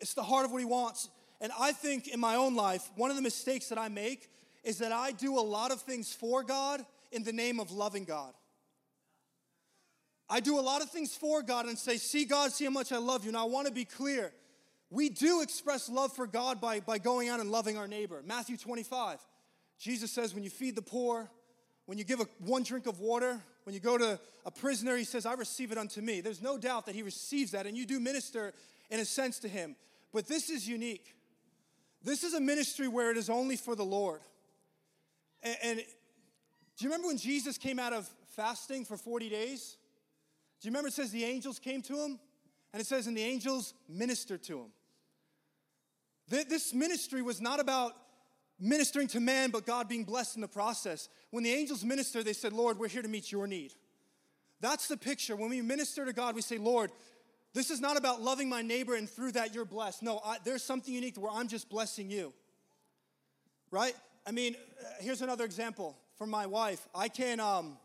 It's 0.00 0.14
the 0.14 0.22
heart 0.22 0.44
of 0.44 0.52
what 0.52 0.60
he 0.60 0.64
wants. 0.64 1.08
And 1.40 1.50
I 1.58 1.72
think 1.72 2.06
in 2.06 2.20
my 2.20 2.36
own 2.36 2.54
life, 2.54 2.88
one 2.94 3.10
of 3.10 3.16
the 3.16 3.22
mistakes 3.22 3.68
that 3.70 3.76
I 3.76 3.88
make 3.88 4.30
is 4.62 4.78
that 4.78 4.92
I 4.92 5.10
do 5.10 5.36
a 5.36 5.42
lot 5.42 5.72
of 5.72 5.80
things 5.80 6.14
for 6.14 6.44
God 6.44 6.86
in 7.10 7.24
the 7.24 7.32
name 7.32 7.58
of 7.58 7.72
loving 7.72 8.04
God. 8.04 8.32
I 10.30 10.38
do 10.38 10.60
a 10.60 10.62
lot 10.62 10.80
of 10.80 10.90
things 10.90 11.16
for 11.16 11.42
God 11.42 11.66
and 11.66 11.76
say, 11.76 11.96
See, 11.96 12.24
God, 12.24 12.52
see 12.52 12.64
how 12.64 12.70
much 12.70 12.92
I 12.92 12.98
love 12.98 13.24
you. 13.24 13.30
And 13.30 13.36
I 13.36 13.42
want 13.42 13.66
to 13.66 13.72
be 13.72 13.84
clear. 13.84 14.32
We 14.90 15.08
do 15.08 15.42
express 15.42 15.88
love 15.88 16.14
for 16.14 16.28
God 16.28 16.60
by, 16.60 16.78
by 16.78 16.98
going 16.98 17.28
out 17.28 17.40
and 17.40 17.50
loving 17.50 17.76
our 17.76 17.88
neighbor. 17.88 18.22
Matthew 18.24 18.56
25. 18.56 19.18
Jesus 19.80 20.12
says, 20.12 20.34
when 20.34 20.44
you 20.44 20.50
feed 20.50 20.76
the 20.76 20.82
poor, 20.82 21.28
when 21.86 21.98
you 21.98 22.04
give 22.04 22.20
a, 22.20 22.26
one 22.38 22.62
drink 22.62 22.86
of 22.86 23.00
water, 23.00 23.40
when 23.64 23.74
you 23.74 23.80
go 23.80 23.96
to 23.96 24.18
a 24.44 24.50
prisoner, 24.50 24.96
he 24.96 25.04
says, 25.04 25.26
I 25.26 25.34
receive 25.34 25.72
it 25.72 25.78
unto 25.78 26.00
me. 26.00 26.20
There's 26.20 26.42
no 26.42 26.58
doubt 26.58 26.86
that 26.86 26.94
he 26.94 27.02
receives 27.02 27.52
that, 27.52 27.66
and 27.66 27.76
you 27.76 27.86
do 27.86 28.00
minister 28.00 28.52
in 28.90 29.00
a 29.00 29.04
sense 29.04 29.38
to 29.40 29.48
him. 29.48 29.76
But 30.12 30.26
this 30.26 30.50
is 30.50 30.68
unique. 30.68 31.14
This 32.02 32.24
is 32.24 32.34
a 32.34 32.40
ministry 32.40 32.88
where 32.88 33.10
it 33.10 33.16
is 33.16 33.30
only 33.30 33.56
for 33.56 33.74
the 33.76 33.84
Lord. 33.84 34.20
And, 35.42 35.56
and 35.62 35.78
do 35.78 36.84
you 36.84 36.90
remember 36.90 37.08
when 37.08 37.18
Jesus 37.18 37.58
came 37.58 37.78
out 37.78 37.92
of 37.92 38.08
fasting 38.36 38.84
for 38.84 38.96
40 38.96 39.28
days? 39.28 39.76
Do 40.60 40.68
you 40.68 40.70
remember 40.70 40.88
it 40.88 40.94
says 40.94 41.10
the 41.10 41.24
angels 41.24 41.58
came 41.58 41.82
to 41.82 41.94
him? 41.94 42.18
And 42.72 42.80
it 42.80 42.86
says, 42.86 43.06
and 43.06 43.16
the 43.16 43.22
angels 43.22 43.74
ministered 43.88 44.42
to 44.44 44.60
him. 44.60 44.66
This 46.28 46.72
ministry 46.72 47.20
was 47.20 47.40
not 47.40 47.60
about 47.60 47.92
ministering 48.62 49.08
to 49.08 49.20
man, 49.20 49.50
but 49.50 49.66
God 49.66 49.88
being 49.88 50.04
blessed 50.04 50.36
in 50.36 50.40
the 50.40 50.48
process. 50.48 51.08
When 51.30 51.42
the 51.42 51.52
angels 51.52 51.84
minister, 51.84 52.22
they 52.22 52.32
said, 52.32 52.52
Lord, 52.52 52.78
we're 52.78 52.88
here 52.88 53.02
to 53.02 53.08
meet 53.08 53.32
your 53.32 53.48
need. 53.48 53.74
That's 54.60 54.86
the 54.86 54.96
picture. 54.96 55.34
When 55.34 55.50
we 55.50 55.60
minister 55.60 56.04
to 56.04 56.12
God, 56.12 56.36
we 56.36 56.42
say, 56.42 56.58
Lord, 56.58 56.92
this 57.54 57.70
is 57.70 57.80
not 57.80 57.98
about 57.98 58.22
loving 58.22 58.48
my 58.48 58.62
neighbor 58.62 58.94
and 58.94 59.10
through 59.10 59.32
that 59.32 59.52
you're 59.52 59.64
blessed. 59.64 60.02
No, 60.02 60.20
I, 60.24 60.36
there's 60.44 60.62
something 60.62 60.94
unique 60.94 61.20
where 61.20 61.30
I'm 61.30 61.48
just 61.48 61.68
blessing 61.68 62.08
you. 62.08 62.32
Right? 63.72 63.94
I 64.26 64.30
mean, 64.30 64.54
uh, 64.80 64.84
here's 65.00 65.22
another 65.22 65.44
example 65.44 65.96
from 66.16 66.30
my 66.30 66.46
wife. 66.46 66.86
I 66.94 67.08
can, 67.08 67.40
um, 67.40 67.76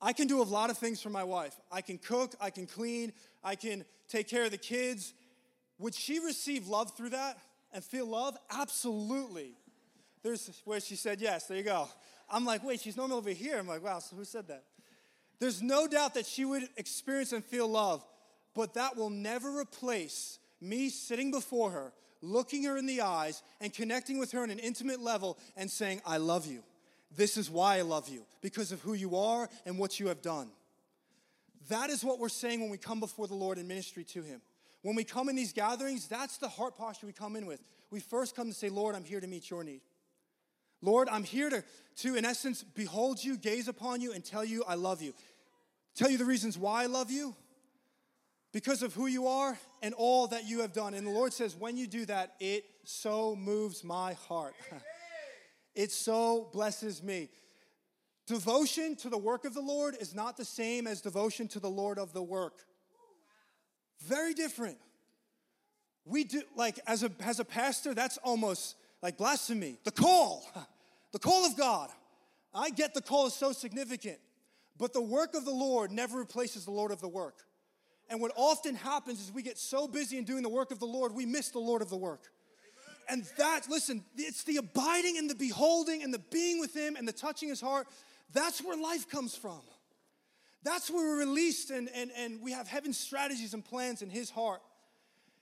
I 0.00 0.14
can 0.14 0.28
do 0.28 0.40
a 0.40 0.44
lot 0.44 0.70
of 0.70 0.78
things 0.78 1.02
for 1.02 1.10
my 1.10 1.24
wife. 1.24 1.54
I 1.70 1.82
can 1.82 1.98
cook, 1.98 2.34
I 2.40 2.48
can 2.48 2.66
clean, 2.66 3.12
I 3.44 3.54
can 3.54 3.84
take 4.08 4.28
care 4.28 4.44
of 4.44 4.50
the 4.50 4.56
kids. 4.56 5.12
Would 5.78 5.94
she 5.94 6.20
receive 6.20 6.68
love 6.68 6.96
through 6.96 7.10
that 7.10 7.36
and 7.72 7.82
feel 7.82 8.06
love? 8.06 8.36
Absolutely. 8.50 9.52
There's 10.22 10.62
where 10.64 10.80
she 10.80 10.96
said 10.96 11.20
yes. 11.20 11.46
There 11.46 11.56
you 11.56 11.62
go. 11.62 11.88
I'm 12.30 12.44
like, 12.44 12.64
wait, 12.64 12.80
she's 12.80 12.96
normally 12.96 13.18
over 13.18 13.30
here. 13.30 13.58
I'm 13.58 13.68
like, 13.68 13.82
wow, 13.84 13.98
so 13.98 14.16
who 14.16 14.24
said 14.24 14.48
that? 14.48 14.64
There's 15.38 15.60
no 15.60 15.86
doubt 15.88 16.14
that 16.14 16.26
she 16.26 16.44
would 16.44 16.68
experience 16.76 17.32
and 17.32 17.44
feel 17.44 17.68
love, 17.68 18.04
but 18.54 18.74
that 18.74 18.96
will 18.96 19.10
never 19.10 19.58
replace 19.58 20.38
me 20.60 20.88
sitting 20.88 21.30
before 21.32 21.70
her, 21.70 21.92
looking 22.20 22.62
her 22.64 22.76
in 22.76 22.86
the 22.86 23.00
eyes, 23.00 23.42
and 23.60 23.74
connecting 23.74 24.18
with 24.18 24.30
her 24.32 24.42
on 24.42 24.50
an 24.50 24.60
intimate 24.60 25.00
level 25.00 25.36
and 25.56 25.68
saying, 25.70 26.00
I 26.06 26.18
love 26.18 26.46
you. 26.46 26.62
This 27.14 27.36
is 27.36 27.50
why 27.50 27.78
I 27.78 27.82
love 27.82 28.08
you, 28.08 28.24
because 28.40 28.72
of 28.72 28.80
who 28.80 28.94
you 28.94 29.16
are 29.16 29.48
and 29.66 29.78
what 29.78 29.98
you 29.98 30.06
have 30.06 30.22
done. 30.22 30.48
That 31.68 31.90
is 31.90 32.04
what 32.04 32.18
we're 32.18 32.28
saying 32.28 32.60
when 32.60 32.70
we 32.70 32.78
come 32.78 33.00
before 33.00 33.26
the 33.26 33.34
Lord 33.34 33.58
in 33.58 33.66
ministry 33.68 34.04
to 34.04 34.22
Him. 34.22 34.40
When 34.82 34.96
we 34.96 35.04
come 35.04 35.28
in 35.28 35.36
these 35.36 35.52
gatherings, 35.52 36.08
that's 36.08 36.38
the 36.38 36.48
heart 36.48 36.76
posture 36.76 37.06
we 37.06 37.12
come 37.12 37.36
in 37.36 37.46
with. 37.46 37.62
We 37.90 38.00
first 38.00 38.34
come 38.34 38.48
to 38.48 38.54
say, 38.54 38.68
Lord, 38.68 38.94
I'm 38.94 39.04
here 39.04 39.20
to 39.20 39.26
meet 39.26 39.48
your 39.48 39.62
need. 39.62 39.80
Lord, 40.80 41.08
I'm 41.08 41.22
here 41.22 41.48
to, 41.48 41.62
to, 41.98 42.16
in 42.16 42.24
essence, 42.24 42.64
behold 42.64 43.22
you, 43.22 43.36
gaze 43.36 43.68
upon 43.68 44.00
you, 44.00 44.12
and 44.12 44.24
tell 44.24 44.44
you 44.44 44.64
I 44.66 44.74
love 44.74 45.00
you. 45.00 45.14
Tell 45.94 46.10
you 46.10 46.18
the 46.18 46.24
reasons 46.24 46.58
why 46.58 46.82
I 46.82 46.86
love 46.86 47.10
you, 47.10 47.36
because 48.52 48.82
of 48.82 48.92
who 48.94 49.06
you 49.06 49.28
are 49.28 49.56
and 49.82 49.94
all 49.94 50.26
that 50.28 50.46
you 50.46 50.60
have 50.60 50.72
done. 50.72 50.94
And 50.94 51.06
the 51.06 51.10
Lord 51.10 51.32
says, 51.32 51.54
when 51.54 51.76
you 51.76 51.86
do 51.86 52.04
that, 52.06 52.34
it 52.40 52.64
so 52.84 53.36
moves 53.36 53.84
my 53.84 54.14
heart. 54.14 54.54
it 55.74 55.92
so 55.92 56.48
blesses 56.52 57.02
me. 57.02 57.28
Devotion 58.26 58.96
to 58.96 59.08
the 59.08 59.18
work 59.18 59.44
of 59.44 59.54
the 59.54 59.60
Lord 59.60 59.96
is 60.00 60.14
not 60.14 60.36
the 60.36 60.44
same 60.44 60.86
as 60.86 61.00
devotion 61.00 61.46
to 61.48 61.60
the 61.60 61.70
Lord 61.70 61.98
of 61.98 62.12
the 62.12 62.22
work. 62.22 62.64
Very 64.06 64.34
different. 64.34 64.78
We 66.04 66.24
do, 66.24 66.42
like, 66.56 66.80
as 66.86 67.02
a, 67.02 67.10
as 67.20 67.40
a 67.40 67.44
pastor, 67.44 67.94
that's 67.94 68.18
almost 68.18 68.76
like 69.02 69.16
blasphemy. 69.16 69.78
The 69.84 69.92
call, 69.92 70.44
the 71.12 71.18
call 71.18 71.46
of 71.46 71.56
God. 71.56 71.90
I 72.54 72.70
get 72.70 72.92
the 72.94 73.00
call 73.00 73.26
is 73.26 73.34
so 73.34 73.52
significant, 73.52 74.18
but 74.78 74.92
the 74.92 75.00
work 75.00 75.34
of 75.34 75.44
the 75.44 75.52
Lord 75.52 75.90
never 75.90 76.18
replaces 76.18 76.64
the 76.64 76.70
Lord 76.70 76.90
of 76.90 77.00
the 77.00 77.08
work. 77.08 77.44
And 78.10 78.20
what 78.20 78.32
often 78.36 78.74
happens 78.74 79.20
is 79.20 79.32
we 79.32 79.42
get 79.42 79.58
so 79.58 79.88
busy 79.88 80.18
in 80.18 80.24
doing 80.24 80.42
the 80.42 80.48
work 80.48 80.70
of 80.70 80.78
the 80.78 80.86
Lord, 80.86 81.14
we 81.14 81.24
miss 81.24 81.48
the 81.48 81.60
Lord 81.60 81.80
of 81.80 81.88
the 81.88 81.96
work. 81.96 82.24
And 83.08 83.24
that, 83.38 83.62
listen, 83.68 84.04
it's 84.16 84.44
the 84.44 84.58
abiding 84.58 85.18
and 85.18 85.30
the 85.30 85.34
beholding 85.34 86.02
and 86.02 86.12
the 86.12 86.18
being 86.18 86.60
with 86.60 86.74
Him 86.74 86.96
and 86.96 87.06
the 87.06 87.12
touching 87.12 87.48
His 87.48 87.60
heart. 87.60 87.86
That's 88.32 88.62
where 88.62 88.76
life 88.76 89.08
comes 89.08 89.34
from. 89.34 89.60
That's 90.64 90.90
where 90.90 91.02
we're 91.02 91.18
released 91.18 91.70
and, 91.70 91.88
and, 91.94 92.10
and 92.16 92.40
we 92.40 92.52
have 92.52 92.68
heaven's 92.68 92.98
strategies 92.98 93.54
and 93.54 93.64
plans 93.64 94.02
in 94.02 94.10
His 94.10 94.30
heart. 94.30 94.60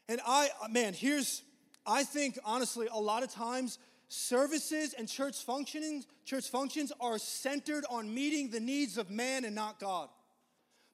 And 0.09 0.20
I, 0.26 0.48
uh, 0.62 0.68
man, 0.68 0.92
here's, 0.94 1.42
I 1.87 2.04
think 2.04 2.38
honestly, 2.44 2.88
a 2.92 2.98
lot 2.98 3.22
of 3.22 3.30
times 3.30 3.78
services 4.09 4.94
and 4.94 5.09
church 5.09 5.44
functioning, 5.44 6.04
church 6.24 6.48
functions 6.48 6.92
are 7.00 7.18
centered 7.18 7.85
on 7.90 8.12
meeting 8.12 8.50
the 8.50 8.61
needs 8.61 8.98
of 8.98 9.11
man 9.11 9.44
and 9.44 9.54
not 9.54 9.78
God. 9.78 10.09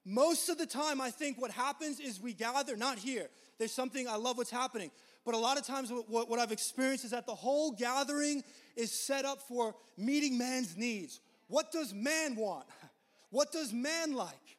Most 0.05 0.49
of 0.49 0.57
the 0.57 0.65
time, 0.65 1.01
I 1.01 1.09
think 1.09 1.41
what 1.41 1.51
happens 1.51 1.99
is 1.99 2.21
we 2.21 2.33
gather, 2.33 2.77
not 2.77 2.97
here. 2.97 3.27
There's 3.57 3.73
something, 3.73 4.07
I 4.07 4.15
love 4.15 4.37
what's 4.37 4.51
happening. 4.51 4.91
But 5.25 5.35
a 5.35 5.37
lot 5.37 5.57
of 5.57 5.65
times, 5.65 5.91
what, 6.07 6.29
what 6.29 6.39
I've 6.39 6.53
experienced 6.53 7.03
is 7.03 7.11
that 7.11 7.25
the 7.25 7.35
whole 7.35 7.71
gathering 7.71 8.43
is 8.77 8.91
set 8.91 9.25
up 9.25 9.41
for 9.41 9.75
meeting 9.97 10.37
man's 10.37 10.77
needs. 10.77 11.19
What 11.47 11.71
does 11.71 11.93
man 11.93 12.35
want? 12.35 12.65
What 13.29 13.51
does 13.51 13.73
man 13.73 14.13
like? 14.13 14.57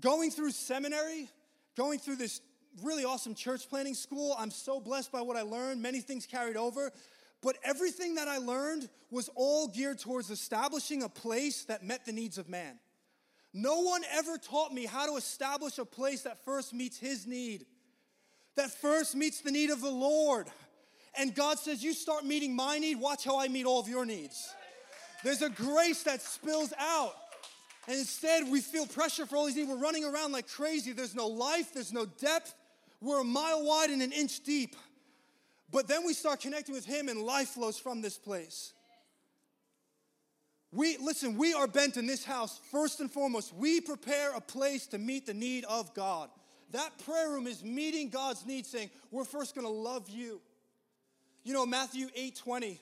Going 0.00 0.30
through 0.30 0.52
seminary, 0.52 1.28
going 1.76 1.98
through 1.98 2.16
this 2.16 2.40
really 2.82 3.04
awesome 3.04 3.34
church 3.34 3.68
planning 3.68 3.94
school, 3.94 4.34
I'm 4.38 4.50
so 4.50 4.80
blessed 4.80 5.12
by 5.12 5.22
what 5.22 5.36
I 5.36 5.42
learned. 5.42 5.82
Many 5.82 6.00
things 6.00 6.26
carried 6.26 6.56
over. 6.56 6.92
But 7.42 7.56
everything 7.64 8.16
that 8.16 8.28
I 8.28 8.38
learned 8.38 8.88
was 9.10 9.30
all 9.34 9.68
geared 9.68 9.98
towards 9.98 10.30
establishing 10.30 11.02
a 11.02 11.08
place 11.08 11.64
that 11.64 11.82
met 11.82 12.04
the 12.04 12.12
needs 12.12 12.38
of 12.38 12.48
man. 12.48 12.78
No 13.52 13.80
one 13.80 14.02
ever 14.12 14.36
taught 14.38 14.72
me 14.72 14.86
how 14.86 15.06
to 15.06 15.16
establish 15.16 15.78
a 15.78 15.84
place 15.84 16.22
that 16.22 16.44
first 16.44 16.72
meets 16.72 16.98
his 16.98 17.26
need, 17.26 17.66
that 18.56 18.70
first 18.70 19.16
meets 19.16 19.40
the 19.40 19.50
need 19.50 19.70
of 19.70 19.80
the 19.80 19.90
Lord. 19.90 20.46
And 21.18 21.34
God 21.34 21.58
says, 21.58 21.82
You 21.82 21.92
start 21.92 22.24
meeting 22.24 22.54
my 22.54 22.78
need, 22.78 23.00
watch 23.00 23.24
how 23.24 23.40
I 23.40 23.48
meet 23.48 23.66
all 23.66 23.80
of 23.80 23.88
your 23.88 24.04
needs. 24.04 24.54
There's 25.24 25.42
a 25.42 25.50
grace 25.50 26.04
that 26.04 26.22
spills 26.22 26.72
out. 26.78 27.14
And 27.88 27.98
instead, 27.98 28.48
we 28.48 28.60
feel 28.60 28.86
pressure 28.86 29.26
for 29.26 29.36
all 29.36 29.46
these 29.46 29.56
needs. 29.56 29.68
We're 29.68 29.76
running 29.76 30.04
around 30.04 30.32
like 30.32 30.48
crazy. 30.48 30.92
There's 30.92 31.14
no 31.14 31.26
life, 31.26 31.72
there's 31.72 31.92
no 31.92 32.06
depth. 32.06 32.54
We're 33.00 33.20
a 33.20 33.24
mile 33.24 33.64
wide 33.64 33.90
and 33.90 34.02
an 34.02 34.12
inch 34.12 34.40
deep. 34.40 34.76
But 35.72 35.88
then 35.88 36.04
we 36.04 36.12
start 36.12 36.40
connecting 36.40 36.74
with 36.74 36.84
Him, 36.84 37.08
and 37.08 37.22
life 37.22 37.50
flows 37.50 37.78
from 37.78 38.02
this 38.02 38.18
place. 38.18 38.72
We 40.72 40.98
listen, 40.98 41.36
we 41.36 41.52
are 41.52 41.66
bent 41.66 41.96
in 41.96 42.06
this 42.06 42.24
house, 42.24 42.60
first 42.70 43.00
and 43.00 43.10
foremost, 43.10 43.54
we 43.54 43.80
prepare 43.80 44.34
a 44.34 44.40
place 44.40 44.86
to 44.88 44.98
meet 44.98 45.26
the 45.26 45.34
need 45.34 45.64
of 45.64 45.92
God. 45.94 46.30
That 46.70 46.90
prayer 47.04 47.30
room 47.30 47.48
is 47.48 47.64
meeting 47.64 48.10
God's 48.10 48.46
need, 48.46 48.66
saying, 48.66 48.90
We're 49.10 49.24
first 49.24 49.54
gonna 49.54 49.68
love 49.68 50.08
you. 50.08 50.40
You 51.42 51.54
know, 51.54 51.66
Matthew 51.66 52.08
8 52.14 52.36
20, 52.36 52.80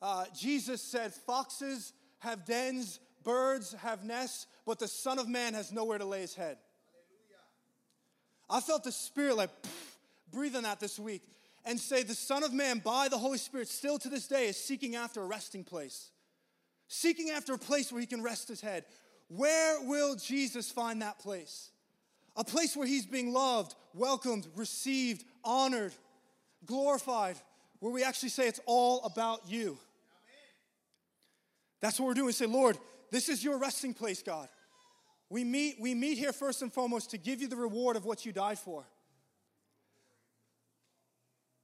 uh, 0.00 0.24
Jesus 0.34 0.80
said, 0.80 1.12
Foxes 1.12 1.92
have 2.20 2.46
dens, 2.46 3.00
birds 3.28 3.74
have 3.82 4.04
nests, 4.04 4.46
but 4.64 4.78
the 4.78 4.88
Son 4.88 5.18
of 5.18 5.28
Man 5.28 5.52
has 5.52 5.70
nowhere 5.70 5.98
to 5.98 6.04
lay 6.06 6.22
his 6.22 6.34
head. 6.34 6.56
I 8.48 8.60
felt 8.60 8.84
the 8.84 8.90
Spirit 8.90 9.36
like 9.36 9.50
breathing 10.32 10.62
that 10.62 10.80
this 10.80 10.98
week. 10.98 11.20
and 11.66 11.78
say, 11.78 12.02
The 12.02 12.14
Son 12.14 12.42
of 12.42 12.54
Man, 12.54 12.78
by 12.78 13.08
the 13.08 13.18
Holy 13.18 13.36
Spirit, 13.36 13.68
still 13.68 13.98
to 13.98 14.08
this 14.08 14.26
day 14.26 14.46
is 14.46 14.56
seeking 14.56 14.96
after 14.96 15.20
a 15.20 15.26
resting 15.26 15.62
place, 15.62 16.10
seeking 16.86 17.28
after 17.28 17.52
a 17.52 17.58
place 17.58 17.92
where 17.92 18.00
he 18.00 18.06
can 18.06 18.22
rest 18.22 18.48
his 18.48 18.62
head. 18.62 18.86
Where 19.28 19.82
will 19.82 20.16
Jesus 20.16 20.70
find 20.70 21.02
that 21.02 21.18
place? 21.18 21.68
A 22.34 22.44
place 22.44 22.74
where 22.74 22.86
he's 22.86 23.04
being 23.04 23.34
loved, 23.34 23.74
welcomed, 23.92 24.46
received, 24.56 25.26
honored, 25.44 25.92
glorified, 26.64 27.36
where 27.80 27.92
we 27.92 28.02
actually 28.02 28.30
say 28.30 28.48
it's 28.48 28.60
all 28.64 29.04
about 29.04 29.42
you. 29.46 29.76
That's 31.82 32.00
what 32.00 32.06
we're 32.06 32.14
doing. 32.14 32.26
We 32.26 32.32
say, 32.32 32.46
Lord, 32.46 32.78
this 33.10 33.28
is 33.28 33.42
your 33.42 33.58
resting 33.58 33.94
place, 33.94 34.22
God. 34.22 34.48
We 35.30 35.44
meet, 35.44 35.76
we 35.80 35.94
meet 35.94 36.18
here 36.18 36.32
first 36.32 36.62
and 36.62 36.72
foremost 36.72 37.10
to 37.10 37.18
give 37.18 37.40
you 37.40 37.48
the 37.48 37.56
reward 37.56 37.96
of 37.96 38.04
what 38.04 38.24
you 38.24 38.32
died 38.32 38.58
for. 38.58 38.84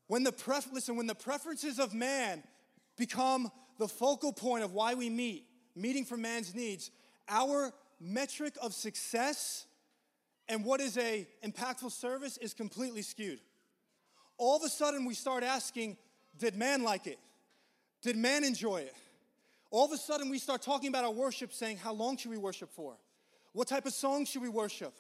When 0.07 0.23
the 0.23 0.33
pref- 0.33 0.73
listen, 0.73 0.97
when 0.97 1.07
the 1.07 1.15
preferences 1.15 1.79
of 1.79 1.95
man 1.95 2.43
become 2.97 3.51
the 3.79 3.89
focal 3.89 4.33
point 4.33 4.65
of 4.65 4.73
why 4.73 4.95
we 4.95 5.09
meet, 5.09 5.47
meeting 5.75 6.05
for 6.05 6.17
man's 6.17 6.55
needs, 6.55 6.91
our 7.29 7.73
metric 8.01 8.55
of 8.61 8.75
success 8.75 9.67
and 10.49 10.65
what 10.65 10.81
is 10.81 10.99
a 10.99 11.27
impactful 11.45 11.91
service 11.91 12.37
is 12.37 12.53
completely 12.53 13.03
skewed. 13.03 13.41
All 14.37 14.57
of 14.57 14.63
a 14.63 14.69
sudden 14.69 15.07
we 15.07 15.15
start 15.15 15.43
asking, 15.43 15.97
did 16.39 16.55
man 16.55 16.83
like 16.83 17.07
it? 17.07 17.19
Did 18.03 18.17
man 18.17 18.45
enjoy 18.45 18.79
it? 18.83 18.95
All 19.75 19.85
of 19.85 19.91
a 19.91 19.97
sudden 19.97 20.31
we 20.31 20.39
start 20.39 20.63
talking 20.63 20.89
about 20.89 21.03
our 21.03 21.11
worship 21.11 21.53
saying, 21.53 21.79
how 21.79 21.93
long 21.93 22.17
should 22.17 22.31
we 22.31 22.37
worship 22.37 22.71
for? 22.71 22.95
What 23.55 23.67
type 23.67 23.87
of 23.87 23.93
song 23.93 24.25
should 24.25 24.41
we 24.41 24.49
worship? 24.49 24.95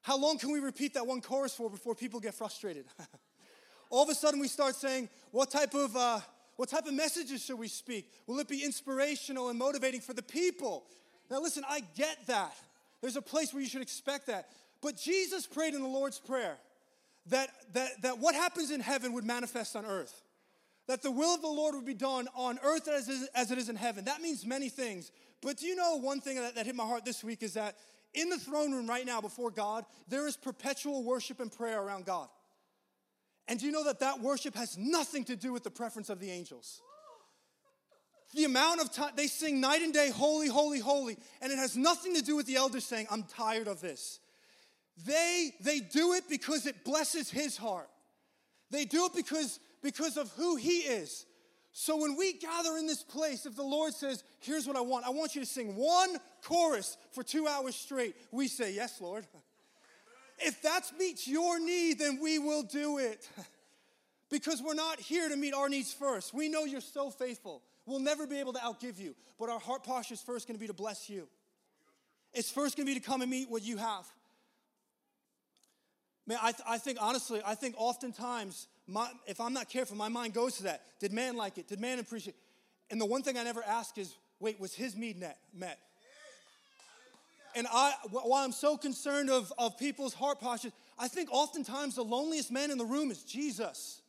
How 0.00 0.16
long 0.16 0.38
can 0.38 0.52
we 0.52 0.60
repeat 0.60 0.94
that 0.94 1.04
one 1.04 1.20
chorus 1.20 1.56
for 1.56 1.68
before 1.68 1.96
people 1.96 2.20
get 2.20 2.32
frustrated? 2.32 2.84
All 3.90 4.04
of 4.04 4.08
a 4.08 4.14
sudden, 4.14 4.38
we 4.38 4.46
start 4.46 4.76
saying, 4.76 5.08
what 5.32 5.50
type 5.50 5.74
of 5.74 5.96
uh, 5.96 6.20
what 6.54 6.68
type 6.68 6.86
of 6.86 6.94
messages 6.94 7.44
should 7.44 7.58
we 7.58 7.66
speak? 7.66 8.08
Will 8.28 8.38
it 8.38 8.46
be 8.46 8.62
inspirational 8.62 9.48
and 9.48 9.58
motivating 9.58 10.00
for 10.00 10.12
the 10.12 10.22
people? 10.22 10.84
Now, 11.28 11.40
listen, 11.40 11.64
I 11.68 11.82
get 11.96 12.28
that. 12.28 12.54
There's 13.00 13.16
a 13.16 13.22
place 13.22 13.52
where 13.52 13.60
you 13.60 13.68
should 13.68 13.82
expect 13.82 14.28
that. 14.28 14.46
But 14.82 14.96
Jesus 14.96 15.48
prayed 15.48 15.74
in 15.74 15.82
the 15.82 15.88
Lord's 15.88 16.20
Prayer 16.20 16.58
that, 17.30 17.50
that, 17.72 18.02
that 18.02 18.18
what 18.20 18.36
happens 18.36 18.70
in 18.70 18.78
heaven 18.78 19.14
would 19.14 19.24
manifest 19.24 19.74
on 19.74 19.84
earth. 19.84 20.22
That 20.86 21.02
the 21.02 21.10
will 21.10 21.34
of 21.34 21.42
the 21.42 21.48
Lord 21.48 21.74
would 21.74 21.84
be 21.84 21.94
done 21.94 22.28
on 22.34 22.58
earth 22.62 22.88
as, 22.88 23.28
as 23.34 23.50
it 23.50 23.58
is 23.58 23.68
in 23.68 23.76
heaven. 23.76 24.04
That 24.04 24.20
means 24.20 24.46
many 24.46 24.68
things. 24.68 25.10
But 25.42 25.58
do 25.58 25.66
you 25.66 25.74
know 25.74 25.96
one 25.96 26.20
thing 26.20 26.36
that, 26.36 26.54
that 26.54 26.66
hit 26.66 26.76
my 26.76 26.84
heart 26.84 27.04
this 27.04 27.24
week 27.24 27.42
is 27.42 27.54
that 27.54 27.76
in 28.14 28.30
the 28.30 28.38
throne 28.38 28.72
room 28.72 28.86
right 28.86 29.04
now 29.04 29.20
before 29.20 29.50
God, 29.50 29.84
there 30.08 30.26
is 30.26 30.36
perpetual 30.36 31.02
worship 31.02 31.40
and 31.40 31.52
prayer 31.52 31.80
around 31.80 32.06
God. 32.06 32.28
And 33.48 33.60
do 33.60 33.66
you 33.66 33.72
know 33.72 33.84
that 33.84 34.00
that 34.00 34.20
worship 34.20 34.54
has 34.56 34.76
nothing 34.76 35.24
to 35.24 35.36
do 35.36 35.52
with 35.52 35.62
the 35.62 35.70
preference 35.70 36.08
of 36.08 36.18
the 36.18 36.30
angels? 36.30 36.80
The 38.34 38.44
amount 38.44 38.80
of 38.80 38.92
time 38.92 39.12
they 39.16 39.28
sing 39.28 39.60
night 39.60 39.82
and 39.82 39.94
day, 39.94 40.10
holy, 40.10 40.48
holy, 40.48 40.80
holy, 40.80 41.16
and 41.40 41.52
it 41.52 41.58
has 41.58 41.76
nothing 41.76 42.14
to 42.16 42.22
do 42.22 42.36
with 42.36 42.46
the 42.46 42.56
elders 42.56 42.84
saying, 42.84 43.06
I'm 43.10 43.22
tired 43.22 43.68
of 43.68 43.80
this. 43.80 44.20
They, 45.06 45.52
they 45.60 45.80
do 45.80 46.14
it 46.14 46.24
because 46.28 46.66
it 46.66 46.84
blesses 46.84 47.30
his 47.30 47.56
heart. 47.56 47.88
They 48.70 48.84
do 48.84 49.06
it 49.06 49.12
because, 49.14 49.60
because 49.82 50.16
of 50.16 50.30
who 50.32 50.56
he 50.56 50.78
is. 50.78 51.26
So 51.72 51.96
when 51.96 52.16
we 52.16 52.32
gather 52.32 52.76
in 52.78 52.86
this 52.86 53.02
place, 53.02 53.44
if 53.44 53.54
the 53.54 53.62
Lord 53.62 53.92
says, 53.92 54.24
Here's 54.40 54.66
what 54.66 54.76
I 54.76 54.80
want, 54.80 55.06
I 55.06 55.10
want 55.10 55.34
you 55.34 55.42
to 55.42 55.46
sing 55.46 55.76
one 55.76 56.16
chorus 56.42 56.96
for 57.12 57.22
two 57.22 57.46
hours 57.46 57.76
straight, 57.76 58.16
we 58.30 58.48
say, 58.48 58.72
Yes, 58.72 59.00
Lord. 59.00 59.26
If 60.38 60.62
that 60.62 60.90
meets 60.98 61.26
your 61.26 61.58
need, 61.58 61.98
then 61.98 62.18
we 62.20 62.38
will 62.38 62.62
do 62.62 62.98
it. 62.98 63.28
because 64.30 64.62
we're 64.62 64.74
not 64.74 65.00
here 65.00 65.28
to 65.28 65.36
meet 65.36 65.54
our 65.54 65.68
needs 65.68 65.92
first. 65.92 66.34
We 66.34 66.48
know 66.48 66.64
you're 66.64 66.80
so 66.80 67.10
faithful. 67.10 67.62
We'll 67.84 68.00
never 68.00 68.26
be 68.26 68.40
able 68.40 68.52
to 68.54 68.58
outgive 68.58 68.98
you, 68.98 69.14
but 69.38 69.48
our 69.48 69.60
heart 69.60 69.84
posture 69.84 70.14
is 70.14 70.20
first 70.20 70.48
going 70.48 70.56
to 70.56 70.60
be 70.60 70.66
to 70.66 70.74
bless 70.74 71.08
you. 71.08 71.28
It's 72.32 72.50
first 72.50 72.76
going 72.76 72.86
to 72.86 72.92
be 72.92 72.98
to 72.98 73.06
come 73.06 73.22
and 73.22 73.30
meet 73.30 73.48
what 73.48 73.62
you 73.62 73.76
have. 73.76 74.06
Man, 76.26 76.38
I, 76.42 76.50
th- 76.50 76.64
I 76.68 76.78
think 76.78 76.98
honestly, 77.00 77.40
I 77.46 77.54
think 77.54 77.76
oftentimes, 77.78 78.66
my, 78.86 79.08
if 79.26 79.40
I'm 79.40 79.52
not 79.52 79.68
careful, 79.68 79.96
my 79.96 80.08
mind 80.08 80.32
goes 80.32 80.56
to 80.58 80.64
that. 80.64 80.82
Did 81.00 81.12
man 81.12 81.36
like 81.36 81.58
it? 81.58 81.68
Did 81.68 81.80
man 81.80 81.98
appreciate 81.98 82.34
it? 82.34 82.40
And 82.90 83.00
the 83.00 83.06
one 83.06 83.22
thing 83.22 83.36
I 83.36 83.42
never 83.42 83.62
ask 83.64 83.98
is, 83.98 84.14
wait, 84.38 84.60
was 84.60 84.74
his 84.74 84.96
need 84.96 85.18
met? 85.18 85.38
met? 85.52 85.78
And 87.56 87.66
I, 87.72 87.94
while 88.10 88.44
I'm 88.44 88.52
so 88.52 88.76
concerned 88.76 89.30
of, 89.30 89.52
of 89.58 89.78
people's 89.78 90.14
heart 90.14 90.40
postures, 90.40 90.72
I 90.98 91.08
think 91.08 91.30
oftentimes 91.32 91.96
the 91.96 92.04
loneliest 92.04 92.52
man 92.52 92.70
in 92.70 92.78
the 92.78 92.84
room 92.84 93.10
is 93.10 93.22
Jesus. 93.22 94.02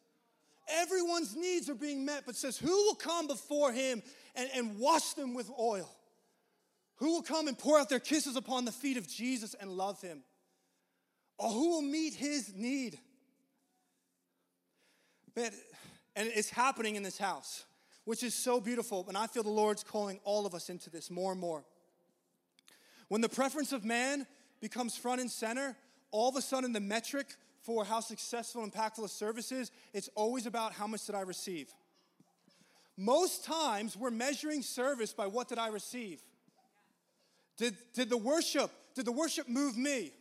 Everyone's 0.69 1.35
needs 1.35 1.69
are 1.69 1.75
being 1.75 2.05
met, 2.05 2.23
but 2.25 2.35
says, 2.35 2.57
Who 2.57 2.67
will 2.67 2.95
come 2.95 3.25
before 3.25 3.71
him 3.71 4.03
and, 4.35 4.49
and 4.53 4.77
wash 4.77 5.13
them 5.13 5.33
with 5.33 5.49
oil? 5.57 5.89
Who 6.97 7.13
will 7.13 7.21
come 7.21 7.47
and 7.47 7.57
pour 7.57 7.79
out 7.79 7.89
their 7.89 7.99
kisses 7.99 8.35
upon 8.35 8.65
the 8.65 8.71
feet 8.71 8.97
of 8.97 9.07
Jesus 9.07 9.55
and 9.59 9.71
love 9.71 10.01
him? 10.01 10.23
Or 11.37 11.49
who 11.49 11.69
will 11.69 11.81
meet 11.81 12.15
his 12.15 12.53
need? 12.53 12.99
Man, 15.37 15.51
and 16.15 16.31
it's 16.33 16.49
happening 16.49 16.95
in 16.95 17.03
this 17.03 17.19
house, 17.19 17.65
which 18.05 18.23
is 18.23 18.33
so 18.33 18.59
beautiful. 18.59 19.05
And 19.07 19.15
I 19.15 19.27
feel 19.27 19.43
the 19.43 19.49
Lord's 19.49 19.83
calling 19.83 20.19
all 20.23 20.47
of 20.47 20.55
us 20.55 20.71
into 20.71 20.89
this 20.89 21.11
more 21.11 21.31
and 21.31 21.39
more. 21.39 21.63
When 23.07 23.21
the 23.21 23.29
preference 23.29 23.71
of 23.71 23.85
man 23.85 24.25
becomes 24.61 24.97
front 24.97 25.21
and 25.21 25.29
center, 25.29 25.75
all 26.09 26.27
of 26.27 26.35
a 26.37 26.41
sudden 26.41 26.73
the 26.73 26.79
metric 26.79 27.27
for 27.61 27.85
how 27.85 27.99
successful 27.99 28.63
and 28.63 28.73
impactful 28.73 29.03
a 29.03 29.07
service 29.07 29.51
is, 29.51 29.69
it's 29.93 30.09
always 30.15 30.47
about 30.47 30.73
how 30.73 30.87
much 30.87 31.05
did 31.05 31.13
I 31.13 31.21
receive. 31.21 31.71
Most 32.97 33.45
times 33.45 33.95
we're 33.95 34.09
measuring 34.09 34.63
service 34.63 35.13
by 35.13 35.27
what 35.27 35.47
did 35.47 35.59
I 35.59 35.67
receive? 35.67 36.19
Did, 37.57 37.77
did 37.93 38.09
the 38.09 38.17
worship, 38.17 38.71
did 38.95 39.05
the 39.05 39.11
worship 39.11 39.47
move 39.47 39.77
me? 39.77 40.13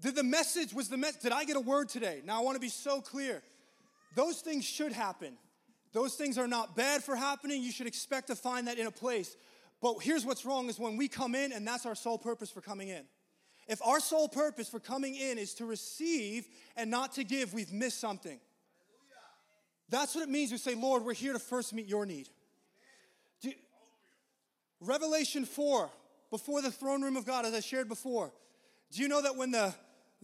Did 0.00 0.16
the 0.16 0.24
message, 0.24 0.72
was 0.72 0.88
the 0.88 0.96
message, 0.96 1.22
did 1.22 1.32
I 1.32 1.44
get 1.44 1.54
a 1.54 1.60
word 1.60 1.88
today? 1.88 2.20
Now 2.24 2.40
I 2.40 2.42
want 2.42 2.56
to 2.56 2.60
be 2.60 2.68
so 2.68 3.00
clear. 3.00 3.44
Those 4.14 4.40
things 4.40 4.64
should 4.64 4.92
happen. 4.92 5.36
Those 5.92 6.14
things 6.14 6.38
are 6.38 6.48
not 6.48 6.76
bad 6.76 7.02
for 7.02 7.16
happening. 7.16 7.62
You 7.62 7.72
should 7.72 7.86
expect 7.86 8.28
to 8.28 8.36
find 8.36 8.68
that 8.68 8.78
in 8.78 8.86
a 8.86 8.90
place. 8.90 9.36
But 9.80 9.96
here's 10.02 10.24
what's 10.24 10.44
wrong 10.44 10.68
is 10.68 10.78
when 10.78 10.96
we 10.96 11.08
come 11.08 11.34
in 11.34 11.52
and 11.52 11.66
that's 11.66 11.86
our 11.86 11.94
sole 11.94 12.18
purpose 12.18 12.50
for 12.50 12.60
coming 12.60 12.88
in. 12.88 13.04
If 13.68 13.80
our 13.86 14.00
sole 14.00 14.28
purpose 14.28 14.68
for 14.68 14.80
coming 14.80 15.14
in 15.14 15.38
is 15.38 15.54
to 15.54 15.66
receive 15.66 16.46
and 16.76 16.90
not 16.90 17.12
to 17.12 17.24
give, 17.24 17.52
we've 17.52 17.72
missed 17.72 18.00
something. 18.00 18.40
That's 19.90 20.14
what 20.14 20.24
it 20.24 20.30
means 20.30 20.50
to 20.50 20.58
say, 20.58 20.74
Lord, 20.74 21.04
we're 21.04 21.14
here 21.14 21.32
to 21.32 21.38
first 21.38 21.72
meet 21.72 21.86
your 21.86 22.04
need. 22.04 22.28
Revelation 24.80 25.44
4, 25.44 25.90
before 26.30 26.62
the 26.62 26.70
throne 26.70 27.02
room 27.02 27.16
of 27.16 27.26
God, 27.26 27.44
as 27.44 27.54
I 27.54 27.60
shared 27.60 27.88
before, 27.88 28.32
do 28.92 29.02
you 29.02 29.08
know 29.08 29.20
that 29.22 29.36
when 29.36 29.50
the, 29.50 29.74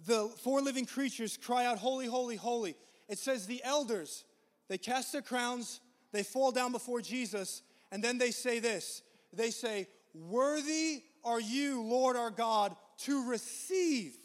the 0.06 0.28
four 0.42 0.60
living 0.60 0.86
creatures 0.86 1.36
cry 1.36 1.66
out, 1.66 1.78
Holy, 1.78 2.06
holy, 2.06 2.36
holy, 2.36 2.76
it 3.08 3.18
says 3.18 3.46
the 3.46 3.62
elders, 3.64 4.24
they 4.68 4.78
cast 4.78 5.12
their 5.12 5.22
crowns, 5.22 5.80
they 6.12 6.22
fall 6.22 6.52
down 6.52 6.72
before 6.72 7.00
Jesus, 7.00 7.62
and 7.90 8.02
then 8.02 8.18
they 8.18 8.30
say 8.30 8.58
this 8.58 9.02
they 9.32 9.50
say, 9.50 9.88
Worthy 10.14 11.02
are 11.24 11.40
you, 11.40 11.82
Lord 11.82 12.16
our 12.16 12.30
God, 12.30 12.76
to 12.98 13.28
receive 13.28 14.16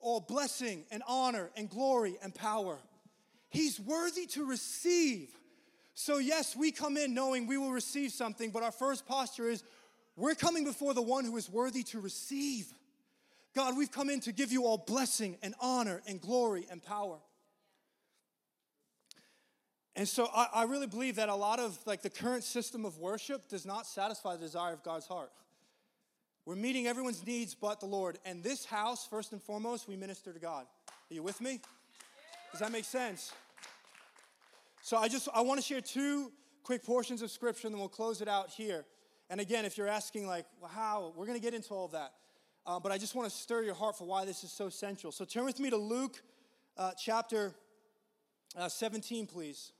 all 0.00 0.20
blessing 0.20 0.84
and 0.90 1.02
honor 1.08 1.50
and 1.56 1.68
glory 1.68 2.16
and 2.22 2.34
power. 2.34 2.78
He's 3.50 3.80
worthy 3.80 4.26
to 4.26 4.44
receive. 4.44 5.30
So, 5.94 6.18
yes, 6.18 6.54
we 6.54 6.70
come 6.70 6.96
in 6.96 7.14
knowing 7.14 7.46
we 7.46 7.58
will 7.58 7.72
receive 7.72 8.12
something, 8.12 8.50
but 8.50 8.62
our 8.62 8.70
first 8.70 9.06
posture 9.06 9.50
is 9.50 9.64
we're 10.16 10.34
coming 10.34 10.64
before 10.64 10.94
the 10.94 11.02
one 11.02 11.24
who 11.24 11.36
is 11.36 11.50
worthy 11.50 11.82
to 11.84 12.00
receive. 12.00 12.66
God, 13.54 13.76
we've 13.76 13.90
come 13.90 14.10
in 14.10 14.20
to 14.20 14.32
give 14.32 14.52
you 14.52 14.64
all 14.64 14.78
blessing 14.78 15.36
and 15.42 15.54
honor 15.60 16.02
and 16.06 16.20
glory 16.20 16.66
and 16.70 16.82
power. 16.82 17.18
And 19.98 20.06
so 20.08 20.28
I, 20.32 20.46
I, 20.54 20.62
really 20.62 20.86
believe 20.86 21.16
that 21.16 21.28
a 21.28 21.34
lot 21.34 21.58
of 21.58 21.76
like 21.84 22.02
the 22.02 22.08
current 22.08 22.44
system 22.44 22.84
of 22.84 22.98
worship 22.98 23.48
does 23.48 23.66
not 23.66 23.84
satisfy 23.84 24.36
the 24.36 24.42
desire 24.42 24.72
of 24.72 24.84
God's 24.84 25.08
heart. 25.08 25.32
We're 26.46 26.54
meeting 26.54 26.86
everyone's 26.86 27.26
needs 27.26 27.56
but 27.56 27.80
the 27.80 27.86
Lord. 27.86 28.16
And 28.24 28.40
this 28.40 28.64
house, 28.64 29.08
first 29.08 29.32
and 29.32 29.42
foremost, 29.42 29.88
we 29.88 29.96
minister 29.96 30.32
to 30.32 30.38
God. 30.38 30.66
Are 30.88 31.14
you 31.14 31.24
with 31.24 31.40
me? 31.40 31.60
Does 32.52 32.60
that 32.60 32.70
make 32.70 32.84
sense? 32.84 33.32
So 34.82 34.96
I 34.96 35.08
just 35.08 35.28
I 35.34 35.40
want 35.40 35.58
to 35.58 35.66
share 35.66 35.80
two 35.80 36.30
quick 36.62 36.84
portions 36.84 37.20
of 37.20 37.32
scripture 37.32 37.66
and 37.66 37.74
then 37.74 37.80
we'll 37.80 37.88
close 37.88 38.20
it 38.20 38.28
out 38.28 38.50
here. 38.50 38.84
And 39.30 39.40
again, 39.40 39.64
if 39.64 39.76
you're 39.76 39.88
asking 39.88 40.28
like, 40.28 40.46
well, 40.60 40.70
how, 40.72 41.12
we're 41.16 41.26
going 41.26 41.38
to 41.38 41.44
get 41.44 41.54
into 41.54 41.74
all 41.74 41.86
of 41.86 41.92
that. 41.92 42.12
Uh, 42.64 42.78
but 42.78 42.92
I 42.92 42.98
just 42.98 43.16
want 43.16 43.28
to 43.28 43.36
stir 43.36 43.64
your 43.64 43.74
heart 43.74 43.98
for 43.98 44.06
why 44.06 44.24
this 44.24 44.44
is 44.44 44.52
so 44.52 44.68
central. 44.68 45.10
So 45.10 45.24
turn 45.24 45.44
with 45.44 45.58
me 45.58 45.70
to 45.70 45.76
Luke 45.76 46.22
uh, 46.76 46.92
chapter 46.96 47.52
uh, 48.56 48.68
17, 48.68 49.26
please. 49.26 49.72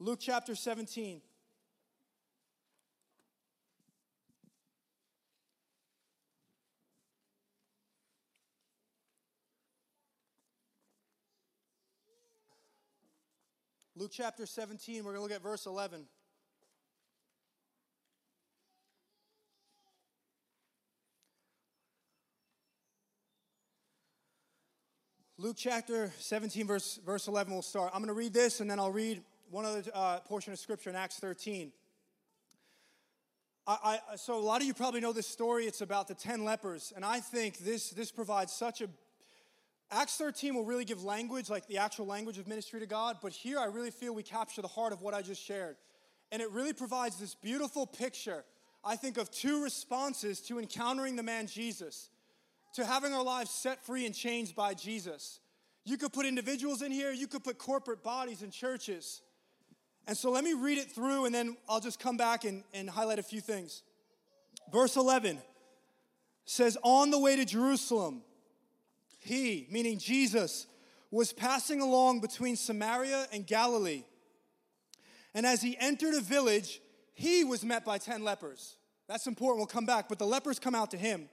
Luke 0.00 0.20
chapter 0.20 0.54
17. 0.54 1.20
Luke 13.96 14.12
chapter 14.12 14.46
17, 14.46 15.02
we're 15.02 15.10
going 15.10 15.16
to 15.16 15.22
look 15.22 15.32
at 15.32 15.42
verse 15.42 15.66
11. 15.66 16.04
Luke 25.36 25.56
chapter 25.58 26.12
17, 26.20 26.64
verse, 26.68 27.00
verse 27.04 27.26
11, 27.26 27.52
we'll 27.52 27.62
start. 27.62 27.90
I'm 27.92 28.00
going 28.00 28.06
to 28.06 28.12
read 28.12 28.32
this 28.32 28.60
and 28.60 28.70
then 28.70 28.78
I'll 28.78 28.92
read 28.92 29.20
one 29.50 29.64
other 29.64 29.82
uh, 29.94 30.20
portion 30.20 30.52
of 30.52 30.58
scripture 30.58 30.90
in 30.90 30.96
Acts 30.96 31.18
13. 31.18 31.72
I, 33.66 34.00
I, 34.12 34.16
so, 34.16 34.38
a 34.38 34.40
lot 34.40 34.60
of 34.60 34.66
you 34.66 34.74
probably 34.74 35.00
know 35.00 35.12
this 35.12 35.26
story. 35.26 35.66
It's 35.66 35.82
about 35.82 36.08
the 36.08 36.14
10 36.14 36.44
lepers. 36.44 36.92
And 36.96 37.04
I 37.04 37.20
think 37.20 37.58
this, 37.58 37.90
this 37.90 38.10
provides 38.10 38.52
such 38.52 38.80
a. 38.80 38.88
Acts 39.90 40.16
13 40.16 40.54
will 40.54 40.64
really 40.64 40.84
give 40.84 41.02
language, 41.02 41.48
like 41.48 41.66
the 41.66 41.78
actual 41.78 42.06
language 42.06 42.38
of 42.38 42.46
ministry 42.46 42.80
to 42.80 42.86
God. 42.86 43.18
But 43.22 43.32
here, 43.32 43.58
I 43.58 43.66
really 43.66 43.90
feel 43.90 44.14
we 44.14 44.22
capture 44.22 44.62
the 44.62 44.68
heart 44.68 44.92
of 44.92 45.02
what 45.02 45.14
I 45.14 45.22
just 45.22 45.42
shared. 45.42 45.76
And 46.30 46.42
it 46.42 46.50
really 46.50 46.74
provides 46.74 47.18
this 47.18 47.34
beautiful 47.34 47.86
picture, 47.86 48.44
I 48.84 48.96
think, 48.96 49.16
of 49.16 49.30
two 49.30 49.62
responses 49.62 50.40
to 50.42 50.58
encountering 50.58 51.16
the 51.16 51.22
man 51.22 51.46
Jesus 51.46 52.10
to 52.74 52.84
having 52.84 53.12
our 53.12 53.24
lives 53.24 53.50
set 53.50 53.84
free 53.84 54.06
and 54.06 54.14
changed 54.14 54.54
by 54.54 54.74
Jesus. 54.74 55.40
You 55.84 55.96
could 55.96 56.12
put 56.12 56.26
individuals 56.26 56.82
in 56.82 56.92
here, 56.92 57.12
you 57.12 57.26
could 57.26 57.42
put 57.42 57.58
corporate 57.58 58.02
bodies 58.02 58.42
and 58.42 58.52
churches. 58.52 59.22
And 60.08 60.16
so 60.16 60.30
let 60.30 60.42
me 60.42 60.54
read 60.54 60.78
it 60.78 60.90
through 60.90 61.26
and 61.26 61.34
then 61.34 61.56
I'll 61.68 61.80
just 61.80 62.00
come 62.00 62.16
back 62.16 62.44
and, 62.44 62.64
and 62.72 62.88
highlight 62.88 63.18
a 63.18 63.22
few 63.22 63.42
things. 63.42 63.82
Verse 64.72 64.96
11 64.96 65.38
says, 66.46 66.78
On 66.82 67.10
the 67.10 67.18
way 67.18 67.36
to 67.36 67.44
Jerusalem, 67.44 68.22
he, 69.18 69.66
meaning 69.70 69.98
Jesus, 69.98 70.66
was 71.10 71.34
passing 71.34 71.82
along 71.82 72.20
between 72.20 72.56
Samaria 72.56 73.26
and 73.34 73.46
Galilee. 73.46 74.04
And 75.34 75.44
as 75.44 75.60
he 75.60 75.76
entered 75.78 76.14
a 76.14 76.22
village, 76.22 76.80
he 77.14 77.44
was 77.44 77.62
met 77.62 77.84
by 77.84 77.98
10 77.98 78.24
lepers. 78.24 78.76
That's 79.08 79.26
important, 79.26 79.58
we'll 79.58 79.66
come 79.66 79.86
back, 79.86 80.08
but 80.08 80.18
the 80.18 80.26
lepers 80.26 80.58
come 80.58 80.74
out 80.74 80.90
to 80.92 80.96
him 80.96 81.28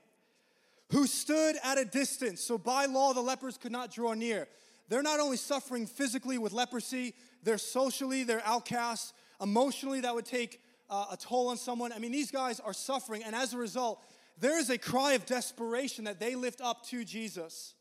who 0.90 1.06
stood 1.06 1.56
at 1.64 1.78
a 1.78 1.84
distance. 1.84 2.42
So 2.42 2.58
by 2.58 2.84
law, 2.84 3.14
the 3.14 3.20
lepers 3.22 3.56
could 3.56 3.72
not 3.72 3.90
draw 3.90 4.12
near. 4.12 4.48
They're 4.88 5.02
not 5.02 5.18
only 5.18 5.36
suffering 5.36 5.86
physically 5.86 6.38
with 6.38 6.52
leprosy, 6.52 7.14
they're 7.46 7.58
socially, 7.58 8.24
they're 8.24 8.44
outcasts. 8.44 9.14
Emotionally, 9.40 10.00
that 10.00 10.14
would 10.14 10.26
take 10.26 10.60
uh, 10.90 11.06
a 11.12 11.16
toll 11.16 11.48
on 11.48 11.56
someone. 11.56 11.92
I 11.92 11.98
mean, 11.98 12.12
these 12.12 12.30
guys 12.30 12.60
are 12.60 12.74
suffering, 12.74 13.22
and 13.24 13.34
as 13.34 13.54
a 13.54 13.58
result, 13.58 14.02
there 14.38 14.58
is 14.58 14.68
a 14.68 14.76
cry 14.76 15.12
of 15.12 15.24
desperation 15.24 16.04
that 16.04 16.20
they 16.20 16.34
lift 16.34 16.60
up 16.60 16.84
to 16.88 17.04
Jesus. 17.04 17.74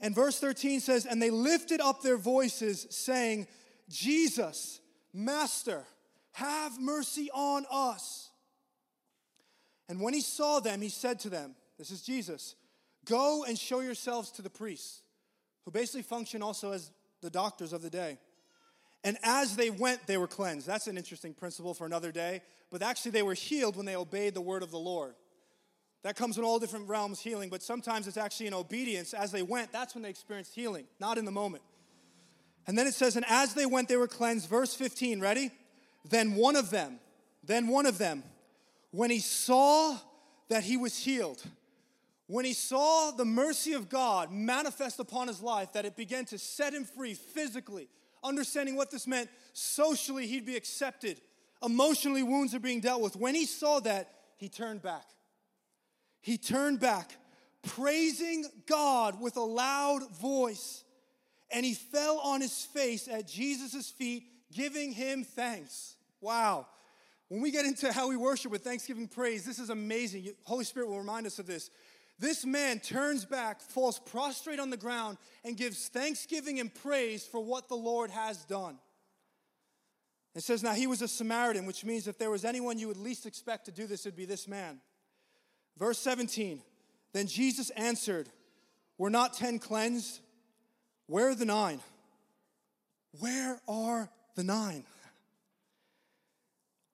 And 0.00 0.14
verse 0.14 0.40
13 0.40 0.80
says, 0.80 1.06
And 1.06 1.20
they 1.20 1.30
lifted 1.30 1.80
up 1.80 2.02
their 2.02 2.16
voices, 2.16 2.86
saying, 2.90 3.46
Jesus, 3.88 4.80
Master, 5.12 5.84
have 6.32 6.80
mercy 6.80 7.30
on 7.32 7.66
us. 7.70 8.30
And 9.88 10.00
when 10.00 10.14
he 10.14 10.20
saw 10.20 10.60
them, 10.60 10.80
he 10.80 10.88
said 10.88 11.20
to 11.20 11.30
them, 11.30 11.54
this 11.78 11.90
is 11.90 12.02
Jesus. 12.02 12.56
Go 13.04 13.44
and 13.44 13.58
show 13.58 13.80
yourselves 13.80 14.30
to 14.32 14.42
the 14.42 14.50
priests, 14.50 15.02
who 15.64 15.70
basically 15.70 16.02
function 16.02 16.42
also 16.42 16.72
as 16.72 16.90
the 17.20 17.30
doctors 17.30 17.72
of 17.72 17.82
the 17.82 17.90
day. 17.90 18.18
And 19.08 19.16
as 19.22 19.56
they 19.56 19.70
went, 19.70 20.06
they 20.06 20.18
were 20.18 20.26
cleansed. 20.26 20.66
That's 20.66 20.86
an 20.86 20.98
interesting 20.98 21.32
principle 21.32 21.72
for 21.72 21.86
another 21.86 22.12
day. 22.12 22.42
But 22.70 22.82
actually, 22.82 23.12
they 23.12 23.22
were 23.22 23.32
healed 23.32 23.74
when 23.74 23.86
they 23.86 23.96
obeyed 23.96 24.34
the 24.34 24.42
word 24.42 24.62
of 24.62 24.70
the 24.70 24.78
Lord. 24.78 25.14
That 26.02 26.14
comes 26.14 26.36
in 26.36 26.44
all 26.44 26.58
different 26.58 26.90
realms, 26.90 27.18
healing, 27.18 27.48
but 27.48 27.62
sometimes 27.62 28.06
it's 28.06 28.18
actually 28.18 28.48
in 28.48 28.52
obedience. 28.52 29.14
As 29.14 29.32
they 29.32 29.40
went, 29.40 29.72
that's 29.72 29.94
when 29.94 30.02
they 30.02 30.10
experienced 30.10 30.54
healing, 30.54 30.84
not 31.00 31.16
in 31.16 31.24
the 31.24 31.30
moment. 31.30 31.62
And 32.66 32.76
then 32.76 32.86
it 32.86 32.92
says, 32.92 33.16
and 33.16 33.24
as 33.30 33.54
they 33.54 33.64
went, 33.64 33.88
they 33.88 33.96
were 33.96 34.08
cleansed. 34.08 34.46
Verse 34.46 34.74
15, 34.74 35.20
ready? 35.20 35.52
Then 36.10 36.34
one 36.34 36.54
of 36.54 36.68
them, 36.68 37.00
then 37.42 37.68
one 37.68 37.86
of 37.86 37.96
them, 37.96 38.22
when 38.90 39.08
he 39.08 39.20
saw 39.20 39.96
that 40.50 40.64
he 40.64 40.76
was 40.76 40.98
healed, 40.98 41.42
when 42.26 42.44
he 42.44 42.52
saw 42.52 43.10
the 43.10 43.24
mercy 43.24 43.72
of 43.72 43.88
God 43.88 44.30
manifest 44.30 45.00
upon 45.00 45.28
his 45.28 45.40
life, 45.40 45.72
that 45.72 45.86
it 45.86 45.96
began 45.96 46.26
to 46.26 46.36
set 46.36 46.74
him 46.74 46.84
free 46.84 47.14
physically, 47.14 47.88
understanding 48.22 48.76
what 48.76 48.90
this 48.90 49.06
meant, 49.06 49.28
socially, 49.52 50.26
he'd 50.26 50.46
be 50.46 50.56
accepted, 50.56 51.20
emotionally, 51.62 52.22
wounds 52.22 52.54
are 52.54 52.60
being 52.60 52.80
dealt 52.80 53.02
with. 53.02 53.16
When 53.16 53.34
he 53.34 53.46
saw 53.46 53.80
that, 53.80 54.10
he 54.36 54.48
turned 54.48 54.82
back. 54.82 55.04
He 56.20 56.38
turned 56.38 56.80
back, 56.80 57.16
praising 57.62 58.44
God 58.66 59.20
with 59.20 59.36
a 59.36 59.42
loud 59.42 60.10
voice, 60.20 60.84
and 61.50 61.64
he 61.64 61.74
fell 61.74 62.18
on 62.18 62.40
his 62.40 62.64
face 62.64 63.08
at 63.08 63.26
Jesus' 63.26 63.90
feet, 63.90 64.24
giving 64.52 64.92
him 64.92 65.24
thanks. 65.24 65.96
Wow. 66.20 66.66
When 67.28 67.42
we 67.42 67.50
get 67.50 67.66
into 67.66 67.92
how 67.92 68.08
we 68.08 68.16
worship 68.16 68.50
with 68.50 68.62
thanksgiving 68.62 69.06
praise, 69.06 69.44
this 69.44 69.58
is 69.58 69.70
amazing. 69.70 70.30
Holy 70.44 70.64
Spirit 70.64 70.88
will 70.88 70.98
remind 70.98 71.26
us 71.26 71.38
of 71.38 71.46
this. 71.46 71.70
This 72.18 72.44
man 72.44 72.80
turns 72.80 73.24
back, 73.24 73.60
falls 73.60 73.98
prostrate 74.00 74.58
on 74.58 74.70
the 74.70 74.76
ground, 74.76 75.18
and 75.44 75.56
gives 75.56 75.88
thanksgiving 75.88 76.58
and 76.58 76.74
praise 76.74 77.24
for 77.24 77.40
what 77.40 77.68
the 77.68 77.76
Lord 77.76 78.10
has 78.10 78.44
done. 78.44 78.78
It 80.34 80.42
says, 80.42 80.62
Now 80.62 80.72
he 80.72 80.86
was 80.86 81.00
a 81.00 81.08
Samaritan, 81.08 81.64
which 81.64 81.84
means 81.84 82.08
if 82.08 82.18
there 82.18 82.30
was 82.30 82.44
anyone 82.44 82.78
you 82.78 82.88
would 82.88 82.96
least 82.96 83.24
expect 83.24 83.66
to 83.66 83.72
do 83.72 83.86
this, 83.86 84.04
it'd 84.04 84.16
be 84.16 84.24
this 84.24 84.48
man. 84.48 84.80
Verse 85.78 85.98
17 85.98 86.60
Then 87.12 87.26
Jesus 87.28 87.70
answered, 87.70 88.28
Were 88.98 89.10
not 89.10 89.34
ten 89.34 89.58
cleansed? 89.58 90.20
Where 91.06 91.28
are 91.28 91.34
the 91.34 91.44
nine? 91.44 91.80
Where 93.20 93.60
are 93.68 94.10
the 94.34 94.44
nine? 94.44 94.84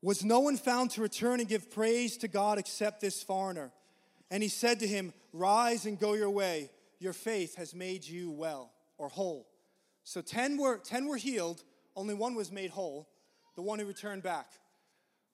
Was 0.03 0.23
no 0.23 0.41
one 0.41 0.59
found 0.59 0.91
to 0.93 1.01
return 1.01 1.41
and 1.41 1.49
give 1.49 1.71
praise 1.71 2.19
to 2.19 2.29
God 2.29 2.59
except 2.59 3.01
this 3.01 3.23
foreigner? 3.23 3.73
And 4.35 4.43
he 4.43 4.49
said 4.49 4.81
to 4.81 4.87
him, 4.89 5.13
Rise 5.33 5.87
and 5.87 5.97
go 5.97 6.15
your 6.15 6.29
way. 6.29 6.69
Your 6.99 7.13
faith 7.13 7.55
has 7.55 7.73
made 7.73 8.05
you 8.05 8.33
well 8.33 8.73
or 8.99 9.09
whole. 9.09 9.47
So 10.03 10.23
10 10.23 10.59
were, 10.59 10.79
10 10.79 11.07
were 11.07 11.17
healed, 11.17 11.63
only 11.95 12.15
one 12.15 12.35
was 12.35 12.51
made 12.51 12.71
whole, 12.71 13.09
the 13.55 13.63
one 13.63 13.79
who 13.79 13.87
returned 13.87 14.25
back. 14.25 14.49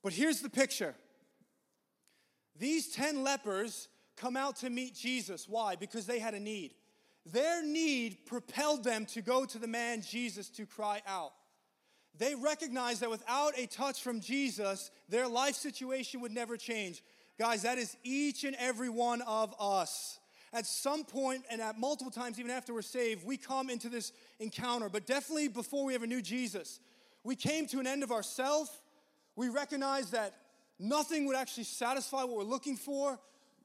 But 0.03 0.13
here's 0.13 0.43
the 0.43 0.51
picture 0.51 0.95
these 2.59 2.93
10 2.93 3.25
lepers 3.25 3.89
come 4.19 4.37
out 4.37 4.57
to 4.57 4.69
meet 4.69 4.95
Jesus. 4.95 5.49
Why? 5.49 5.77
Because 5.77 6.05
they 6.05 6.19
had 6.19 6.35
a 6.35 6.41
need. 6.41 6.75
Their 7.25 7.65
need 7.65 8.27
propelled 8.27 8.85
them 8.85 9.07
to 9.07 9.23
go 9.23 9.47
to 9.47 9.59
the 9.59 9.67
man 9.67 10.03
Jesus 10.03 10.51
to 10.51 10.67
cry 10.67 11.01
out. 11.07 11.33
They 12.19 12.35
recognized 12.35 13.01
that 13.01 13.09
without 13.09 13.59
a 13.59 13.67
touch 13.67 14.03
from 14.03 14.21
Jesus, 14.21 14.91
their 15.09 15.27
life 15.27 15.55
situation 15.55 16.21
would 16.21 16.33
never 16.33 16.59
change. 16.59 17.03
Guys, 17.41 17.63
that 17.63 17.79
is 17.79 17.97
each 18.05 18.45
and 18.45 18.55
every 18.59 18.91
one 18.91 19.23
of 19.23 19.55
us. 19.59 20.19
At 20.53 20.67
some 20.67 21.05
point, 21.05 21.43
and 21.51 21.63
at 21.63 21.79
multiple 21.79 22.11
times, 22.11 22.39
even 22.39 22.51
after 22.51 22.75
we're 22.75 22.83
saved, 22.83 23.25
we 23.25 23.39
come 23.39 23.71
into 23.71 23.89
this 23.89 24.13
encounter, 24.41 24.91
but 24.91 25.07
definitely 25.07 25.49
before 25.49 25.87
we 25.87 25.95
ever 25.95 26.07
knew 26.07 26.21
Jesus, 26.21 26.81
we 27.25 27.35
came 27.35 27.67
to 27.69 27.81
an 27.81 27.87
end 27.87 28.03
of 28.03 28.13
ourself. 28.13 28.83
We 29.37 29.49
recognized 29.49 30.13
that 30.13 30.35
nothing 30.79 31.25
would 31.29 31.37
actually 31.37 31.65
satisfy 31.65 32.25
what 32.25 32.37
we're 32.37 32.43
looking 32.43 32.77
for, 32.77 33.19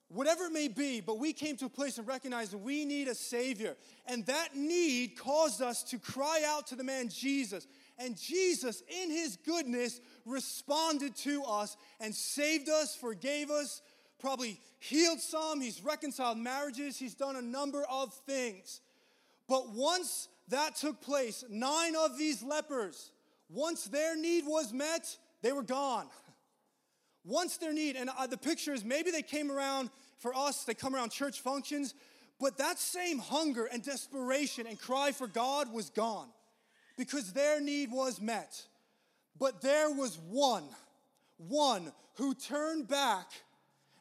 whatever 0.08 0.46
it 0.46 0.54
may 0.54 0.70
be, 0.70 1.02
but 1.02 1.20
we 1.20 1.34
came 1.34 1.58
to 1.58 1.66
a 1.66 1.70
place 1.70 1.98
and 1.98 2.08
recognized 2.08 2.54
that 2.54 2.60
we 2.60 2.86
need 2.86 3.10
a 3.10 3.16
Savior. 3.16 3.76
And 4.08 4.26
that 4.28 4.56
need 4.56 5.18
caused 5.18 5.62
us 5.62 5.84
to 5.84 6.00
cry 6.00 6.44
out 6.48 6.68
to 6.68 6.78
the 6.78 6.84
man 6.86 7.10
Jesus. 7.10 7.68
And 7.97 8.17
Jesus, 8.17 8.84
in 9.01 9.10
his 9.10 9.38
goodness, 9.38 10.01
responded 10.25 11.15
to 11.17 11.43
us 11.43 11.77
and 11.99 12.13
saved 12.13 12.69
us, 12.69 12.95
forgave 12.95 13.49
us, 13.49 13.81
probably 14.19 14.60
healed 14.79 15.19
some. 15.19 15.62
He's 15.62 15.81
reconciled 15.81 16.38
marriages. 16.38 16.97
He's 16.97 17.15
done 17.15 17.36
a 17.36 17.41
number 17.41 17.86
of 17.89 18.13
things. 18.25 18.81
But 19.48 19.69
once 19.73 20.27
that 20.50 20.75
took 20.75 21.02
place, 21.02 21.43
nine 21.50 21.96
of 21.96 22.17
these 22.17 22.43
lepers, 22.43 23.12
once 23.50 23.85
their 23.85 24.15
need 24.15 24.46
was 24.46 24.73
met, 24.73 25.17
they 25.41 25.52
were 25.52 25.63
gone. 25.63 26.08
Once 27.27 27.58
their 27.58 27.73
need, 27.73 27.96
and 27.96 28.12
uh, 28.19 28.27
the 28.27 28.37
picture 28.37 28.71
is 28.71 28.85
maybe 28.85 29.10
they 29.10 29.23
came 29.23 29.52
around 29.52 29.89
for 30.19 30.35
us, 30.35 30.63
they 30.63 30.75
come 30.75 30.93
around 30.93 31.10
church 31.10 31.41
functions, 31.41 31.96
but 32.39 32.56
that 32.60 32.77
same 32.77 33.17
hunger 33.17 33.65
and 33.65 33.83
desperation 33.83 34.67
and 34.67 34.79
cry 34.79 35.12
for 35.12 35.25
God 35.25 35.73
was 35.73 35.89
gone 35.89 36.27
because 36.98 37.33
their 37.33 37.60
need 37.60 37.91
was 37.91 38.21
met. 38.21 38.62
But 39.37 39.62
there 39.62 39.89
was 39.91 40.17
one, 40.29 40.63
one 41.37 41.91
who 42.15 42.33
turned 42.33 42.87
back 42.87 43.27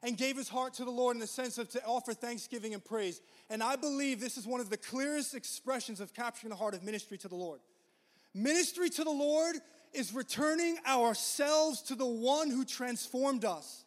and 0.02 0.16
gave 0.16 0.36
his 0.36 0.48
heart 0.48 0.74
to 0.74 0.84
the 0.84 0.90
Lord 0.90 1.16
in 1.16 1.20
the 1.20 1.26
sense 1.26 1.58
of 1.58 1.70
to 1.70 1.84
offer 1.84 2.12
thanksgiving 2.12 2.74
and 2.74 2.84
praise. 2.84 3.20
And 3.50 3.62
I 3.62 3.76
believe 3.76 4.20
this 4.20 4.36
is 4.36 4.46
one 4.46 4.60
of 4.60 4.70
the 4.70 4.76
clearest 4.76 5.34
expressions 5.34 6.00
of 6.00 6.14
capturing 6.14 6.50
the 6.50 6.56
heart 6.56 6.74
of 6.74 6.82
ministry 6.82 7.18
to 7.18 7.28
the 7.28 7.34
Lord. 7.34 7.60
Ministry 8.34 8.90
to 8.90 9.04
the 9.04 9.10
Lord 9.10 9.56
is 9.92 10.12
returning 10.12 10.76
ourselves 10.86 11.80
to 11.82 11.94
the 11.94 12.06
one 12.06 12.50
who 12.50 12.64
transformed 12.64 13.44
us. 13.44 13.84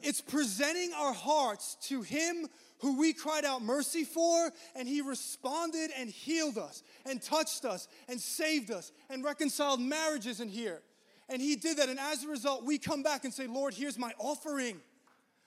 It's 0.00 0.20
presenting 0.20 0.92
our 0.96 1.12
hearts 1.12 1.76
to 1.88 2.02
him 2.02 2.46
who 2.80 2.98
we 2.98 3.12
cried 3.12 3.44
out 3.44 3.62
mercy 3.62 4.04
for, 4.04 4.50
and 4.76 4.86
he 4.88 5.00
responded 5.00 5.90
and 5.98 6.08
healed 6.08 6.58
us, 6.58 6.82
and 7.04 7.20
touched 7.20 7.64
us, 7.64 7.88
and 8.08 8.20
saved 8.20 8.70
us, 8.70 8.92
and 9.10 9.24
reconciled 9.24 9.80
marriages 9.80 10.40
in 10.40 10.48
here. 10.48 10.80
And 11.28 11.42
he 11.42 11.56
did 11.56 11.76
that. 11.78 11.88
And 11.88 11.98
as 11.98 12.24
a 12.24 12.28
result, 12.28 12.64
we 12.64 12.78
come 12.78 13.02
back 13.02 13.24
and 13.24 13.34
say, 13.34 13.46
Lord, 13.46 13.74
here's 13.74 13.98
my 13.98 14.12
offering. 14.18 14.80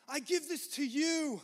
I 0.07 0.19
give 0.19 0.47
this 0.47 0.67
to 0.75 0.85
you. 0.85 1.41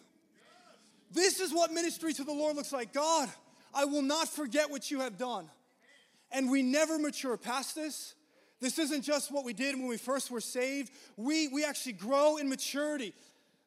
This 1.12 1.40
is 1.40 1.54
what 1.54 1.72
ministry 1.72 2.14
to 2.14 2.24
the 2.24 2.34
Lord 2.34 2.56
looks 2.56 2.74
like. 2.74 2.94
God, 2.94 3.30
I 3.74 3.86
will 3.86 4.02
not 4.02 4.28
forget 4.28 4.70
what 4.70 4.92
you 4.92 5.00
have 5.00 5.18
done. 5.18 5.50
And 6.32 6.52
we 6.52 6.62
never 6.62 7.00
mature 7.00 7.38
past 7.38 7.76
this. 7.76 8.14
This 8.60 8.78
isn't 8.80 9.04
just 9.04 9.32
what 9.32 9.46
we 9.46 9.54
did 9.54 9.76
when 9.76 9.88
we 9.88 9.98
first 9.98 10.32
were 10.32 10.42
saved. 10.42 10.92
We, 11.16 11.48
we 11.48 11.64
actually 11.64 11.94
grow 11.94 12.38
in 12.38 12.50
maturity. 12.50 13.14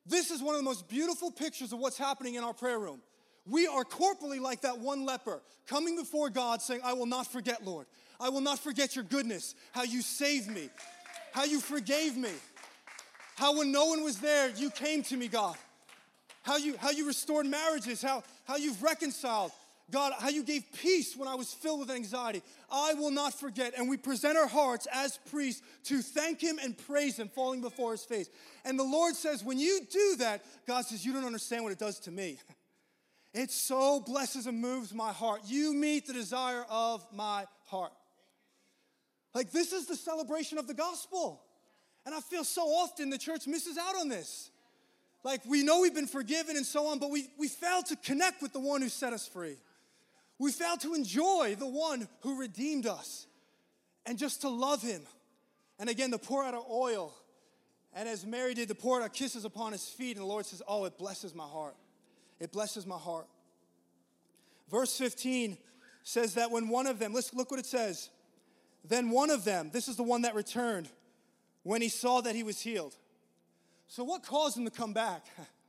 This 0.06 0.30
is 0.30 0.42
one 0.42 0.54
of 0.54 0.60
the 0.60 0.64
most 0.64 0.88
beautiful 0.88 1.30
pictures 1.30 1.72
of 1.72 1.78
what's 1.78 1.98
happening 1.98 2.34
in 2.34 2.44
our 2.44 2.54
prayer 2.54 2.78
room. 2.78 3.00
We 3.46 3.66
are 3.66 3.84
corporally 3.84 4.38
like 4.38 4.62
that 4.62 4.78
one 4.78 5.04
leper, 5.04 5.40
coming 5.66 5.96
before 5.96 6.30
God 6.30 6.62
saying, 6.62 6.80
I 6.84 6.92
will 6.92 7.06
not 7.06 7.26
forget, 7.26 7.64
Lord. 7.64 7.86
I 8.18 8.28
will 8.28 8.40
not 8.40 8.58
forget 8.58 8.94
your 8.94 9.04
goodness, 9.04 9.54
how 9.72 9.82
you 9.82 10.02
saved 10.02 10.48
me, 10.48 10.68
how 11.32 11.44
you 11.44 11.60
forgave 11.60 12.16
me, 12.16 12.30
how 13.36 13.56
when 13.56 13.72
no 13.72 13.86
one 13.86 14.04
was 14.04 14.18
there, 14.18 14.50
you 14.50 14.70
came 14.70 15.02
to 15.04 15.16
me, 15.16 15.28
God. 15.28 15.56
How 16.42 16.56
you, 16.56 16.76
how 16.78 16.90
you 16.90 17.06
restored 17.06 17.46
marriages, 17.46 18.02
how, 18.02 18.22
how 18.44 18.56
you've 18.56 18.82
reconciled, 18.82 19.52
God, 19.90 20.12
how 20.18 20.28
you 20.28 20.42
gave 20.42 20.64
peace 20.72 21.16
when 21.16 21.28
I 21.28 21.34
was 21.34 21.52
filled 21.52 21.80
with 21.80 21.90
anxiety. 21.90 22.42
I 22.70 22.94
will 22.94 23.10
not 23.10 23.38
forget. 23.38 23.74
And 23.76 23.88
we 23.88 23.96
present 23.96 24.36
our 24.36 24.46
hearts 24.46 24.86
as 24.92 25.18
priests 25.30 25.62
to 25.84 26.02
thank 26.02 26.40
Him 26.40 26.58
and 26.62 26.76
praise 26.76 27.18
Him, 27.18 27.28
falling 27.28 27.60
before 27.60 27.92
His 27.92 28.04
face. 28.04 28.28
And 28.64 28.78
the 28.78 28.84
Lord 28.84 29.14
says, 29.14 29.42
when 29.42 29.58
you 29.58 29.80
do 29.90 30.16
that, 30.18 30.44
God 30.66 30.84
says, 30.84 31.04
You 31.04 31.12
don't 31.12 31.24
understand 31.24 31.64
what 31.64 31.72
it 31.72 31.78
does 31.78 31.98
to 32.00 32.10
me. 32.10 32.38
It 33.32 33.52
so 33.52 34.00
blesses 34.00 34.48
and 34.48 34.60
moves 34.60 34.92
my 34.92 35.12
heart. 35.12 35.42
You 35.46 35.72
meet 35.72 36.08
the 36.08 36.12
desire 36.12 36.64
of 36.68 37.06
my 37.14 37.44
heart. 37.66 37.92
Like, 39.36 39.52
this 39.52 39.72
is 39.72 39.86
the 39.86 39.94
celebration 39.94 40.58
of 40.58 40.66
the 40.66 40.74
gospel. 40.74 41.40
And 42.04 42.12
I 42.12 42.20
feel 42.20 42.42
so 42.42 42.62
often 42.62 43.08
the 43.08 43.18
church 43.18 43.46
misses 43.46 43.78
out 43.78 43.94
on 43.94 44.08
this. 44.08 44.50
Like, 45.22 45.42
we 45.46 45.62
know 45.62 45.80
we've 45.82 45.94
been 45.94 46.08
forgiven 46.08 46.56
and 46.56 46.66
so 46.66 46.88
on, 46.88 46.98
but 46.98 47.10
we, 47.10 47.28
we 47.38 47.46
fail 47.46 47.82
to 47.84 47.96
connect 47.96 48.42
with 48.42 48.52
the 48.52 48.58
one 48.58 48.82
who 48.82 48.88
set 48.88 49.12
us 49.12 49.28
free. 49.28 49.56
We 50.40 50.52
fail 50.52 50.78
to 50.78 50.94
enjoy 50.94 51.54
the 51.58 51.66
one 51.66 52.08
who 52.22 52.40
redeemed 52.40 52.86
us 52.86 53.26
and 54.06 54.16
just 54.16 54.40
to 54.40 54.48
love 54.48 54.80
him. 54.80 55.02
And 55.78 55.90
again, 55.90 56.10
to 56.12 56.18
pour 56.18 56.42
out 56.42 56.54
our 56.54 56.64
oil. 56.68 57.14
And 57.94 58.08
as 58.08 58.24
Mary 58.24 58.54
did, 58.54 58.68
to 58.68 58.74
pour 58.74 58.96
out 58.96 59.02
our 59.02 59.10
kisses 59.10 59.44
upon 59.44 59.72
his 59.72 59.86
feet. 59.86 60.16
And 60.16 60.24
the 60.24 60.28
Lord 60.28 60.46
says, 60.46 60.62
Oh, 60.66 60.86
it 60.86 60.96
blesses 60.96 61.34
my 61.34 61.44
heart. 61.44 61.76
It 62.40 62.52
blesses 62.52 62.86
my 62.86 62.96
heart. 62.96 63.26
Verse 64.70 64.96
15 64.96 65.58
says 66.04 66.32
that 66.34 66.50
when 66.50 66.70
one 66.70 66.86
of 66.86 66.98
them, 66.98 67.12
let's 67.12 67.34
look 67.34 67.50
what 67.50 67.60
it 67.60 67.66
says. 67.66 68.08
Then 68.82 69.10
one 69.10 69.28
of 69.28 69.44
them, 69.44 69.68
this 69.70 69.88
is 69.88 69.96
the 69.96 70.02
one 70.02 70.22
that 70.22 70.34
returned, 70.34 70.88
when 71.64 71.82
he 71.82 71.90
saw 71.90 72.22
that 72.22 72.34
he 72.34 72.44
was 72.44 72.58
healed. 72.62 72.96
So, 73.88 74.04
what 74.04 74.22
caused 74.22 74.56
him 74.56 74.64
to 74.64 74.70
come 74.70 74.94
back? 74.94 75.26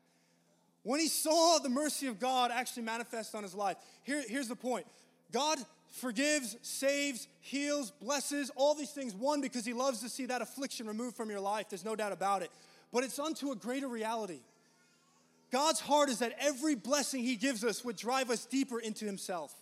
When 0.83 0.99
he 0.99 1.07
saw 1.07 1.59
the 1.59 1.69
mercy 1.69 2.07
of 2.07 2.19
God 2.19 2.51
actually 2.51 2.83
manifest 2.83 3.35
on 3.35 3.43
his 3.43 3.53
life, 3.53 3.77
here, 4.03 4.23
here's 4.27 4.47
the 4.47 4.55
point 4.55 4.85
God 5.31 5.59
forgives, 5.91 6.57
saves, 6.61 7.27
heals, 7.39 7.91
blesses, 7.91 8.51
all 8.55 8.73
these 8.73 8.91
things. 8.91 9.13
One, 9.13 9.41
because 9.41 9.65
he 9.65 9.73
loves 9.73 10.01
to 10.01 10.09
see 10.09 10.25
that 10.27 10.41
affliction 10.41 10.87
removed 10.87 11.15
from 11.15 11.29
your 11.29 11.39
life. 11.39 11.67
There's 11.69 11.85
no 11.85 11.95
doubt 11.95 12.11
about 12.11 12.41
it. 12.41 12.51
But 12.91 13.03
it's 13.03 13.19
unto 13.19 13.51
a 13.51 13.55
greater 13.55 13.87
reality. 13.87 14.39
God's 15.51 15.81
heart 15.81 16.09
is 16.09 16.19
that 16.19 16.33
every 16.39 16.75
blessing 16.75 17.23
he 17.23 17.35
gives 17.35 17.63
us 17.63 17.83
would 17.83 17.97
drive 17.97 18.29
us 18.29 18.45
deeper 18.45 18.79
into 18.79 19.05
himself. 19.05 19.53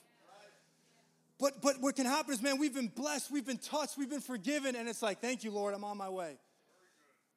But, 1.39 1.61
but 1.61 1.79
what 1.79 1.95
can 1.95 2.05
happen 2.05 2.33
is, 2.33 2.41
man, 2.41 2.59
we've 2.59 2.75
been 2.75 2.91
blessed, 2.93 3.31
we've 3.31 3.45
been 3.45 3.57
touched, 3.57 3.97
we've 3.97 4.09
been 4.09 4.19
forgiven, 4.19 4.75
and 4.75 4.89
it's 4.89 5.01
like, 5.01 5.21
thank 5.21 5.43
you, 5.43 5.51
Lord, 5.51 5.73
I'm 5.73 5.85
on 5.85 5.97
my 5.97 6.09
way. 6.09 6.37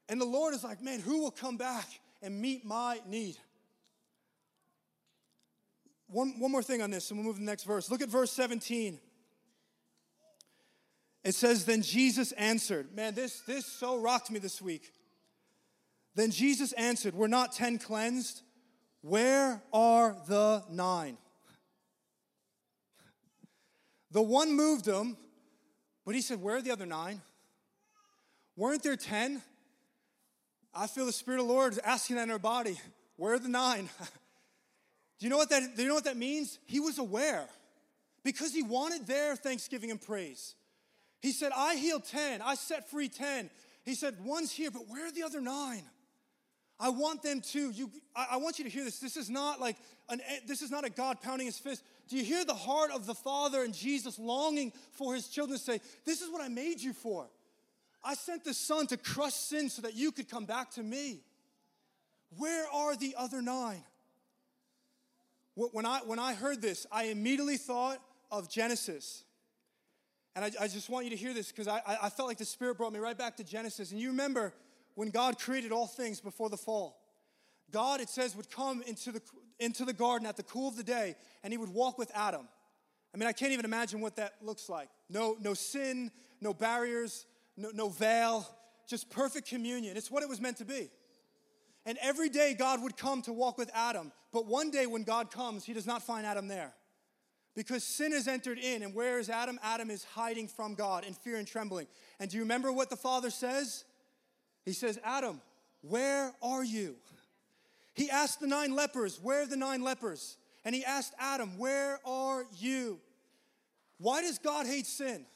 And 0.09 0.21
the 0.21 0.27
Lord 0.27 0.55
is 0.55 0.65
like, 0.65 0.83
man, 0.83 1.01
who 1.01 1.23
will 1.23 1.31
come 1.31 1.57
back 1.57 1.87
and 2.21 2.41
meet 2.41 2.65
my 2.65 3.01
need? 3.07 3.37
One, 6.13 6.39
one 6.39 6.53
more 6.53 6.63
thing 6.63 6.83
on 6.83 6.91
this, 6.91 7.11
and 7.11 7.19
we'll 7.19 7.27
move 7.27 7.37
to 7.37 7.41
the 7.41 7.47
next 7.47 7.65
verse. 7.65 7.91
Look 7.91 8.03
at 8.03 8.09
verse 8.11 8.31
17. 8.33 9.01
It 11.25 11.35
says, 11.35 11.65
Then 11.65 11.83
Jesus 11.83 12.33
answered. 12.33 12.95
Man, 12.95 13.15
this, 13.15 13.41
this 13.41 13.65
so 13.65 13.99
rocked 13.99 14.31
me 14.31 14.39
this 14.39 14.61
week. 14.61 14.93
Then 16.15 16.31
Jesus 16.31 16.73
answered, 16.73 17.15
We're 17.15 17.29
not 17.29 17.53
10 17.53 17.79
cleansed. 17.79 18.43
Where 19.01 19.63
are 19.73 20.17
the 20.29 20.63
nine? 20.71 21.17
The 24.11 24.23
one 24.23 24.53
moved 24.53 24.85
them, 24.85 25.17
but 26.05 26.15
he 26.15 26.21
said, 26.21 26.43
Where 26.43 26.57
are 26.57 26.63
the 26.63 26.73
other 26.73 26.87
nine? 26.87 27.23
Weren't 28.55 28.83
there 28.83 28.97
10? 28.97 29.41
I 30.75 30.87
feel 30.87 31.07
the 31.07 31.13
Spirit 31.13 31.41
of 31.41 31.47
the 31.47 31.53
Lord 31.53 31.79
asking 31.85 32.17
that 32.17 32.25
in 32.25 32.31
our 32.31 32.39
body. 32.39 32.79
Where 33.17 33.35
are 33.35 33.39
the 33.39 33.49
nine? 33.49 33.89
Do 35.23 35.27
you 35.27 35.31
know 35.31 35.37
what 35.37 35.51
that, 35.51 35.77
do 35.77 35.83
you 35.83 35.89
know 35.89 35.95
what 35.95 36.03
that 36.07 36.17
means? 36.17 36.59
He 36.67 36.81
was 36.81 36.99
aware 36.99 37.47
because 38.25 38.53
he 38.53 38.65
wanted 38.65 39.07
their 39.07 39.37
thanksgiving 39.37 39.93
and 39.93 40.03
praise. 40.03 40.57
He 41.21 41.31
said, 41.31 41.53
I 41.57 41.77
healed 41.77 42.05
10, 42.07 42.43
I 42.43 42.57
set 42.57 42.91
free 42.91 43.09
10. 43.09 43.49
He 43.85 43.95
said, 43.95 44.17
One's 44.25 44.51
here, 44.51 44.73
but 44.73 44.89
where 44.89 45.07
are 45.07 45.13
the 45.13 45.23
other 45.23 45.41
nine? 45.41 45.85
I 46.81 46.89
want 46.89 47.23
them 47.23 47.41
to. 47.53 47.71
You, 47.71 47.93
I, 48.17 48.31
I 48.33 48.37
want 48.39 48.59
you 48.59 48.65
to 48.65 48.71
hear 48.71 48.83
this. 48.83 48.99
This 48.99 49.17
is 49.17 49.31
not 49.31 49.61
like 49.61 49.77
an, 50.09 50.21
this 50.49 50.61
is 50.61 50.73
not 50.73 50.85
a 50.85 50.91
God 50.91 51.23
pounding 51.23 51.47
his 51.47 51.57
fist. 51.57 51.85
Do 52.09 52.17
you 52.17 52.25
hear 52.25 52.45
the 52.45 52.53
heart 52.53 52.91
of 52.91 53.07
the 53.07 53.15
Father 53.15 53.63
and 53.63 53.73
Jesus 53.73 54.19
longing 54.19 54.73
for 54.91 55.15
his 55.15 55.29
children 55.29 55.57
to 55.57 55.65
say, 55.65 55.81
This 56.05 56.21
is 56.21 56.33
what 56.33 56.43
I 56.43 56.49
made 56.49 56.81
you 56.81 56.93
for? 56.93 57.29
I 58.03 58.15
sent 58.15 58.43
the 58.43 58.55
Son 58.55 58.89
to 58.89 58.97
crush 58.97 59.35
sin 59.35 59.71
so 59.71 59.83
that 59.83 59.95
you 59.95 60.11
could 60.11 60.29
come 60.29 60.47
back 60.47 60.73
to 60.73 60.83
me. 60.83 61.21
Where 62.39 62.67
are 62.73 62.97
the 62.97 63.15
other 63.17 63.41
nine? 63.41 63.85
When 65.55 65.85
I, 65.85 66.01
when 66.07 66.19
I 66.19 66.35
heard 66.35 66.63
this, 66.63 66.87
I 66.91 67.05
immediately 67.05 67.57
thought 67.59 67.99
of 68.31 68.49
Genesis. 68.49 69.25
And 70.35 70.45
I, 70.45 70.51
I 70.65 70.69
just 70.69 70.89
want 70.89 71.05
you 71.05 71.11
to 71.11 71.17
hear 71.17 71.35
this 71.35 71.53
because 71.53 71.69
I, 71.69 71.83
I 71.87 72.09
felt 72.09 72.29
like 72.29 72.39
the 72.39 72.45
Spirit 72.45 72.79
brought 72.79 72.93
me 72.93 72.99
right 72.99 73.17
back 73.17 73.37
to 73.37 73.45
Genesis. 73.45 73.91
And 73.91 74.01
you 74.01 74.09
remember 74.09 74.55
when 74.95 75.11
God 75.11 75.39
created 75.39 75.73
all 75.73 75.87
things 75.87 76.21
before 76.21 76.49
the 76.49 76.57
fall. 76.57 76.99
God, 77.71 78.01
it 78.01 78.09
says, 78.09 78.35
would 78.35 78.51
come 78.51 78.83
into 78.83 79.13
the, 79.13 79.21
into 79.59 79.85
the 79.85 79.93
garden 79.93 80.27
at 80.27 80.37
the 80.37 80.43
cool 80.43 80.69
of 80.69 80.77
the 80.77 80.83
day 80.83 81.17
and 81.43 81.53
he 81.53 81.59
would 81.59 81.71
walk 81.71 81.99
with 81.99 82.11
Adam. 82.15 82.49
I 83.15 83.19
mean, 83.19 83.29
I 83.29 83.33
can't 83.33 83.53
even 83.53 83.67
imagine 83.67 84.01
what 84.01 84.17
that 84.17 84.35
looks 84.41 84.69
like. 84.71 84.89
No, 85.11 85.37
no 85.41 85.53
sin, 85.53 86.11
no 86.41 86.55
barriers, 86.55 87.27
no, 87.59 87.71
no 87.75 87.89
veil, 87.91 88.49
just 88.89 89.11
perfect 89.11 89.49
communion. 89.49 89.97
It's 89.99 90.11
what 90.11 90.23
it 90.23 90.29
was 90.29 90.41
meant 90.41 90.57
to 90.59 90.65
be. 90.65 90.89
And 91.85 91.99
every 92.01 92.29
day 92.29 92.55
God 92.57 92.83
would 92.83 92.97
come 92.97 93.23
to 93.23 93.33
walk 93.33 93.59
with 93.59 93.71
Adam. 93.75 94.13
But 94.33 94.47
one 94.47 94.71
day 94.71 94.87
when 94.87 95.03
God 95.03 95.31
comes, 95.31 95.65
he 95.65 95.73
does 95.73 95.87
not 95.87 96.03
find 96.03 96.27
Adam 96.27 96.49
there. 96.49 96.73
Because 97.55 97.85
sin 97.85 98.13
has 98.13 98.29
entered 98.29 98.59
in. 98.59 98.83
And 98.83 98.95
where 98.95 99.19
is 99.19 99.29
Adam? 99.29 99.59
Adam 99.63 99.91
is 99.91 100.05
hiding 100.05 100.49
from 100.49 100.75
God 100.75 101.05
in 101.05 101.13
fear 101.13 101.37
and 101.37 101.47
trembling. 101.47 101.87
And 102.19 102.31
do 102.31 102.37
you 102.37 102.43
remember 102.45 102.73
what 102.73 102.89
the 102.89 102.97
Father 102.97 103.31
says? 103.31 103.85
He 104.65 104.73
says, 104.73 104.99
Adam, 105.05 105.41
where 105.83 106.33
are 106.41 106.65
you? 106.65 106.97
He 107.95 108.11
asked 108.11 108.41
the 108.41 108.47
nine 108.47 108.75
lepers, 108.75 109.21
Where 109.21 109.43
are 109.43 109.47
the 109.47 109.57
nine 109.57 109.83
lepers? 109.83 110.37
And 110.65 110.75
he 110.75 110.85
asked 110.85 111.13
Adam, 111.19 111.59
Where 111.59 111.99
are 112.07 112.47
you? 112.59 113.01
Why 113.99 114.23
does 114.23 114.39
God 114.39 114.67
hate 114.67 114.87
sin? 114.87 115.27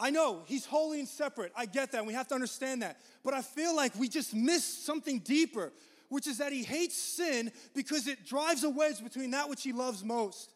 I 0.00 0.08
know 0.08 0.42
he's 0.46 0.64
holy 0.64 0.98
and 0.98 1.06
separate. 1.06 1.52
I 1.54 1.66
get 1.66 1.92
that. 1.92 1.98
And 1.98 2.06
we 2.06 2.14
have 2.14 2.26
to 2.28 2.34
understand 2.34 2.80
that. 2.82 2.96
But 3.22 3.34
I 3.34 3.42
feel 3.42 3.76
like 3.76 3.94
we 3.96 4.08
just 4.08 4.34
miss 4.34 4.64
something 4.64 5.18
deeper, 5.18 5.72
which 6.08 6.26
is 6.26 6.38
that 6.38 6.52
he 6.52 6.64
hates 6.64 6.96
sin 6.96 7.52
because 7.74 8.06
it 8.06 8.26
drives 8.26 8.64
a 8.64 8.70
wedge 8.70 9.04
between 9.04 9.30
that 9.32 9.50
which 9.50 9.62
he 9.62 9.72
loves 9.72 10.02
most. 10.02 10.54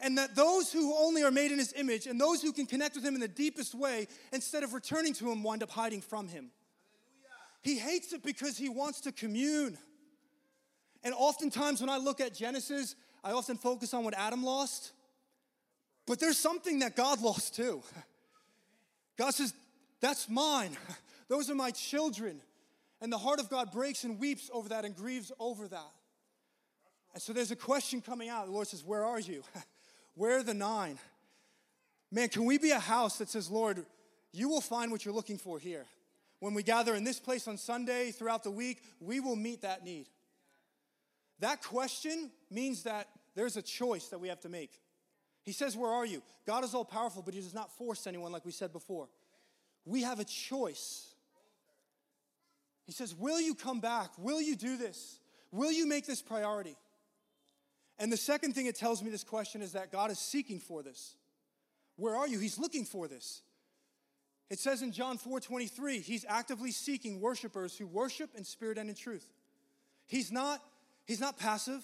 And 0.00 0.16
that 0.16 0.34
those 0.34 0.72
who 0.72 0.94
only 0.96 1.22
are 1.22 1.30
made 1.30 1.52
in 1.52 1.58
his 1.58 1.74
image 1.74 2.06
and 2.06 2.18
those 2.18 2.40
who 2.40 2.52
can 2.52 2.64
connect 2.64 2.96
with 2.96 3.04
him 3.04 3.14
in 3.14 3.20
the 3.20 3.28
deepest 3.28 3.74
way, 3.74 4.08
instead 4.32 4.62
of 4.62 4.72
returning 4.72 5.12
to 5.14 5.30
him, 5.30 5.42
wind 5.42 5.62
up 5.62 5.70
hiding 5.70 6.00
from 6.00 6.28
him. 6.28 6.50
He 7.62 7.78
hates 7.78 8.12
it 8.14 8.22
because 8.22 8.56
he 8.56 8.70
wants 8.70 9.02
to 9.02 9.12
commune. 9.12 9.76
And 11.04 11.14
oftentimes 11.14 11.80
when 11.82 11.90
I 11.90 11.98
look 11.98 12.20
at 12.20 12.34
Genesis, 12.34 12.94
I 13.22 13.32
often 13.32 13.58
focus 13.58 13.92
on 13.92 14.04
what 14.04 14.14
Adam 14.14 14.42
lost. 14.42 14.92
But 16.06 16.18
there's 16.18 16.38
something 16.38 16.78
that 16.78 16.96
God 16.96 17.20
lost 17.20 17.56
too. 17.56 17.82
God 19.16 19.34
says, 19.34 19.54
That's 20.00 20.28
mine. 20.28 20.76
Those 21.28 21.50
are 21.50 21.54
my 21.54 21.70
children. 21.70 22.40
And 23.00 23.12
the 23.12 23.18
heart 23.18 23.40
of 23.40 23.50
God 23.50 23.72
breaks 23.72 24.04
and 24.04 24.18
weeps 24.18 24.50
over 24.52 24.70
that 24.70 24.84
and 24.84 24.96
grieves 24.96 25.30
over 25.38 25.68
that. 25.68 25.92
And 27.12 27.22
so 27.22 27.32
there's 27.32 27.50
a 27.50 27.56
question 27.56 28.00
coming 28.00 28.28
out. 28.28 28.46
The 28.46 28.52
Lord 28.52 28.68
says, 28.68 28.84
Where 28.84 29.04
are 29.04 29.20
you? 29.20 29.42
Where 30.14 30.38
are 30.38 30.42
the 30.42 30.54
nine? 30.54 30.98
Man, 32.10 32.28
can 32.28 32.44
we 32.44 32.56
be 32.58 32.70
a 32.70 32.78
house 32.78 33.18
that 33.18 33.28
says, 33.28 33.50
Lord, 33.50 33.84
you 34.32 34.48
will 34.48 34.60
find 34.60 34.90
what 34.90 35.04
you're 35.04 35.14
looking 35.14 35.38
for 35.38 35.58
here? 35.58 35.84
When 36.40 36.54
we 36.54 36.62
gather 36.62 36.94
in 36.94 37.04
this 37.04 37.18
place 37.18 37.48
on 37.48 37.58
Sunday 37.58 38.12
throughout 38.12 38.44
the 38.44 38.50
week, 38.50 38.82
we 39.00 39.20
will 39.20 39.36
meet 39.36 39.62
that 39.62 39.84
need. 39.84 40.06
That 41.40 41.62
question 41.62 42.30
means 42.50 42.84
that 42.84 43.08
there's 43.34 43.56
a 43.56 43.62
choice 43.62 44.08
that 44.08 44.18
we 44.18 44.28
have 44.28 44.40
to 44.40 44.48
make. 44.48 44.70
He 45.46 45.52
says, 45.52 45.76
Where 45.76 45.90
are 45.90 46.04
you? 46.04 46.22
God 46.46 46.64
is 46.64 46.74
all 46.74 46.84
powerful, 46.84 47.22
but 47.22 47.32
He 47.32 47.40
does 47.40 47.54
not 47.54 47.74
force 47.78 48.06
anyone, 48.06 48.32
like 48.32 48.44
we 48.44 48.52
said 48.52 48.72
before. 48.72 49.08
We 49.86 50.02
have 50.02 50.20
a 50.20 50.24
choice. 50.24 51.14
He 52.84 52.92
says, 52.92 53.14
Will 53.14 53.40
you 53.40 53.54
come 53.54 53.80
back? 53.80 54.10
Will 54.18 54.42
you 54.42 54.56
do 54.56 54.76
this? 54.76 55.18
Will 55.52 55.72
you 55.72 55.86
make 55.86 56.04
this 56.04 56.20
priority? 56.20 56.76
And 57.98 58.12
the 58.12 58.16
second 58.18 58.52
thing 58.52 58.66
it 58.66 58.76
tells 58.76 59.02
me 59.02 59.08
this 59.08 59.24
question 59.24 59.62
is 59.62 59.72
that 59.72 59.90
God 59.90 60.10
is 60.10 60.18
seeking 60.18 60.58
for 60.60 60.82
this. 60.82 61.14
Where 61.96 62.14
are 62.14 62.28
you? 62.28 62.38
He's 62.38 62.58
looking 62.58 62.84
for 62.84 63.08
this. 63.08 63.40
It 64.50 64.58
says 64.58 64.82
in 64.82 64.92
John 64.92 65.16
4 65.16 65.40
23, 65.40 66.00
He's 66.00 66.26
actively 66.28 66.72
seeking 66.72 67.20
worshipers 67.20 67.78
who 67.78 67.86
worship 67.86 68.30
in 68.36 68.44
spirit 68.44 68.78
and 68.78 68.90
in 68.90 68.96
truth. 68.96 69.32
He's 70.08 70.30
not, 70.30 70.60
he's 71.06 71.20
not 71.20 71.38
passive, 71.38 71.82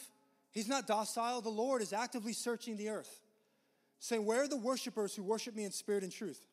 He's 0.52 0.68
not 0.68 0.86
docile. 0.86 1.40
The 1.40 1.48
Lord 1.48 1.82
is 1.82 1.92
actively 1.92 2.34
searching 2.34 2.76
the 2.76 2.90
earth, 2.90 3.20
saying, 4.02 4.26
Where 4.26 4.42
are 4.42 4.48
the 4.48 4.56
worshipers 4.56 5.14
who 5.14 5.22
worship 5.22 5.54
me 5.54 5.64
in 5.64 5.70
spirit 5.70 6.02
and 6.02 6.12
truth? 6.12 6.44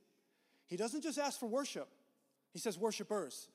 He 0.67 0.77
doesn't 0.77 1.01
just 1.01 1.17
ask 1.17 1.39
for 1.39 1.47
worship, 1.47 1.89
He 2.53 2.59
says 2.59 2.77
worshipers. 2.77 3.49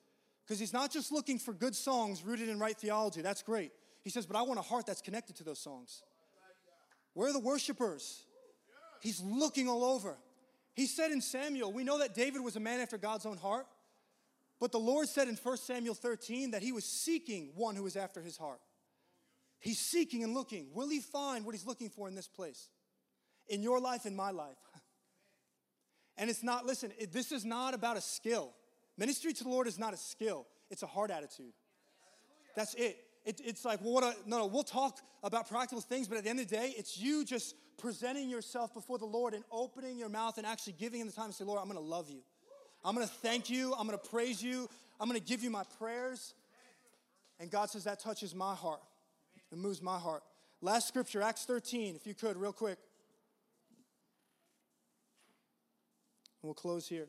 Because 0.45 0.59
He's 0.59 0.73
not 0.73 0.91
just 0.91 1.11
looking 1.11 1.39
for 1.39 1.53
good 1.53 1.73
songs 1.73 2.21
rooted 2.21 2.49
in 2.49 2.59
right 2.59 2.77
theology. 2.77 3.21
That's 3.21 3.41
great. 3.41 3.71
He 4.03 4.11
says, 4.11 4.25
But 4.25 4.37
I 4.37 4.43
want 4.43 4.59
a 4.59 4.63
heart 4.63 4.85
that's 4.85 5.01
connected 5.01 5.37
to 5.37 5.43
those 5.43 5.59
songs. 5.59 6.03
Where 7.13 7.29
are 7.29 7.33
the 7.33 7.39
worshipers? 7.39 8.25
He's 9.01 9.21
looking 9.21 9.67
all 9.67 9.83
over. 9.83 10.17
He 10.73 10.87
said 10.87 11.11
in 11.11 11.21
Samuel, 11.21 11.71
we 11.71 11.85
know 11.85 11.99
that 11.99 12.13
David 12.13 12.41
was 12.41 12.57
a 12.57 12.59
man 12.59 12.81
after 12.81 12.97
God's 12.97 13.25
own 13.25 13.37
heart, 13.37 13.65
but 14.59 14.73
the 14.73 14.79
Lord 14.79 15.07
said 15.07 15.29
in 15.29 15.35
1 15.35 15.57
Samuel 15.57 15.95
13 15.95 16.51
that 16.51 16.61
he 16.61 16.73
was 16.73 16.83
seeking 16.83 17.51
one 17.55 17.75
who 17.75 17.83
was 17.83 17.95
after 17.95 18.21
his 18.21 18.35
heart. 18.35 18.59
He's 19.59 19.79
seeking 19.79 20.23
and 20.23 20.33
looking. 20.33 20.67
Will 20.73 20.89
he 20.89 20.99
find 20.99 21.45
what 21.45 21.55
he's 21.55 21.65
looking 21.65 21.89
for 21.89 22.09
in 22.09 22.15
this 22.15 22.27
place? 22.27 22.67
In 23.47 23.61
your 23.61 23.79
life, 23.79 24.05
in 24.05 24.15
my 24.15 24.31
life. 24.31 24.57
And 26.17 26.29
it's 26.29 26.43
not, 26.43 26.65
listen, 26.65 26.91
it, 26.97 27.11
this 27.11 27.31
is 27.31 27.43
not 27.43 27.73
about 27.73 27.97
a 27.97 28.01
skill. 28.01 28.53
Ministry 28.97 29.33
to 29.33 29.43
the 29.43 29.49
Lord 29.49 29.67
is 29.67 29.77
not 29.77 29.93
a 29.93 29.97
skill, 29.97 30.47
it's 30.69 30.83
a 30.83 30.87
heart 30.87 31.11
attitude. 31.11 31.53
That's 32.55 32.73
it. 32.75 32.97
it 33.25 33.41
it's 33.43 33.65
like, 33.65 33.81
well, 33.81 33.93
what 33.93 34.03
a, 34.03 34.15
no, 34.25 34.39
no, 34.39 34.45
we'll 34.45 34.63
talk 34.63 34.99
about 35.23 35.49
practical 35.49 35.81
things, 35.81 36.07
but 36.07 36.17
at 36.17 36.23
the 36.23 36.29
end 36.29 36.39
of 36.39 36.47
the 36.47 36.55
day, 36.55 36.73
it's 36.77 36.97
you 36.97 37.25
just 37.25 37.55
presenting 37.77 38.29
yourself 38.29 38.73
before 38.73 38.97
the 38.97 39.05
Lord 39.05 39.33
and 39.33 39.43
opening 39.51 39.97
your 39.97 40.09
mouth 40.09 40.37
and 40.37 40.47
actually 40.47 40.73
giving 40.79 41.01
Him 41.01 41.07
the 41.07 41.13
time 41.13 41.27
to 41.27 41.33
say, 41.33 41.43
Lord, 41.43 41.59
I'm 41.61 41.67
gonna 41.67 41.81
love 41.81 42.09
you. 42.09 42.21
I'm 42.83 42.95
gonna 42.95 43.07
thank 43.07 43.49
you. 43.49 43.73
I'm 43.77 43.85
gonna 43.85 43.97
praise 43.97 44.41
you. 44.41 44.69
I'm 44.99 45.09
gonna 45.09 45.19
give 45.19 45.43
you 45.43 45.49
my 45.49 45.63
prayers. 45.77 46.33
And 47.39 47.51
God 47.51 47.69
says, 47.69 47.83
that 47.83 47.99
touches 47.99 48.33
my 48.33 48.55
heart. 48.55 48.79
It 49.51 49.57
moves 49.57 49.81
my 49.81 49.99
heart. 49.99 50.23
Last 50.61 50.87
scripture, 50.87 51.21
Acts 51.21 51.43
13, 51.43 51.95
if 51.95 52.07
you 52.07 52.13
could, 52.13 52.37
real 52.37 52.53
quick. 52.53 52.77
We'll 56.45 56.53
close 56.53 56.87
here. 56.87 57.07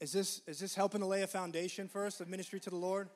Is 0.00 0.12
this, 0.12 0.40
is 0.46 0.58
this 0.58 0.74
helping 0.74 1.00
to 1.02 1.06
lay 1.06 1.22
a 1.22 1.26
foundation 1.26 1.86
first 1.86 2.20
of 2.20 2.28
ministry 2.28 2.58
to 2.60 2.70
the 2.70 2.76
Lord? 2.76 3.08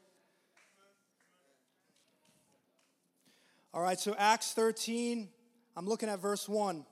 All 3.72 3.82
right, 3.82 3.98
so 3.98 4.14
Acts 4.18 4.52
13, 4.52 5.28
I'm 5.76 5.88
looking 5.88 6.08
at 6.08 6.20
verse 6.20 6.48
1. 6.48 6.84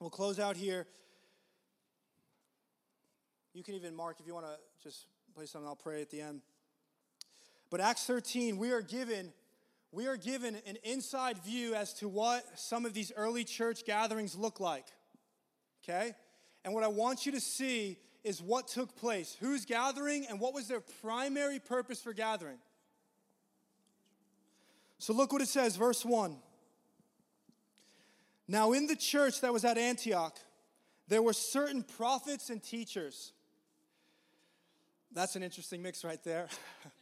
We'll 0.00 0.10
close 0.10 0.40
out 0.40 0.56
here. 0.56 0.86
You 3.52 3.62
can 3.62 3.74
even 3.74 3.94
mark 3.94 4.16
if 4.18 4.26
you 4.26 4.34
want 4.34 4.46
to 4.46 4.56
just 4.82 5.06
play 5.34 5.46
something, 5.46 5.68
I'll 5.68 5.76
pray 5.76 6.00
at 6.00 6.10
the 6.10 6.22
end. 6.22 6.40
But 7.70 7.80
Acts 7.80 8.04
13, 8.04 8.56
we 8.56 8.70
are 8.72 8.82
given 8.82 9.32
we 9.92 10.06
are 10.06 10.16
given 10.16 10.56
an 10.66 10.76
inside 10.84 11.38
view 11.38 11.74
as 11.74 11.92
to 11.94 12.08
what 12.08 12.44
some 12.58 12.84
of 12.84 12.94
these 12.94 13.12
early 13.16 13.44
church 13.44 13.84
gatherings 13.84 14.36
look 14.36 14.60
like. 14.60 14.86
Okay? 15.82 16.14
And 16.64 16.74
what 16.74 16.84
I 16.84 16.88
want 16.88 17.26
you 17.26 17.32
to 17.32 17.40
see 17.40 17.98
is 18.24 18.42
what 18.42 18.66
took 18.66 18.96
place. 18.96 19.36
Who's 19.38 19.64
gathering 19.64 20.26
and 20.28 20.40
what 20.40 20.52
was 20.52 20.66
their 20.66 20.80
primary 20.80 21.60
purpose 21.60 22.00
for 22.02 22.12
gathering? 22.12 22.58
So 24.98 25.12
look 25.12 25.32
what 25.32 25.42
it 25.42 25.48
says, 25.48 25.76
verse 25.76 26.04
1. 26.04 26.36
Now, 28.48 28.72
in 28.72 28.86
the 28.86 28.96
church 28.96 29.40
that 29.40 29.52
was 29.52 29.64
at 29.64 29.78
Antioch, 29.78 30.36
there 31.08 31.22
were 31.22 31.32
certain 31.32 31.82
prophets 31.82 32.50
and 32.50 32.62
teachers. 32.62 33.32
That's 35.12 35.36
an 35.36 35.42
interesting 35.42 35.82
mix 35.82 36.04
right 36.04 36.22
there. 36.24 36.48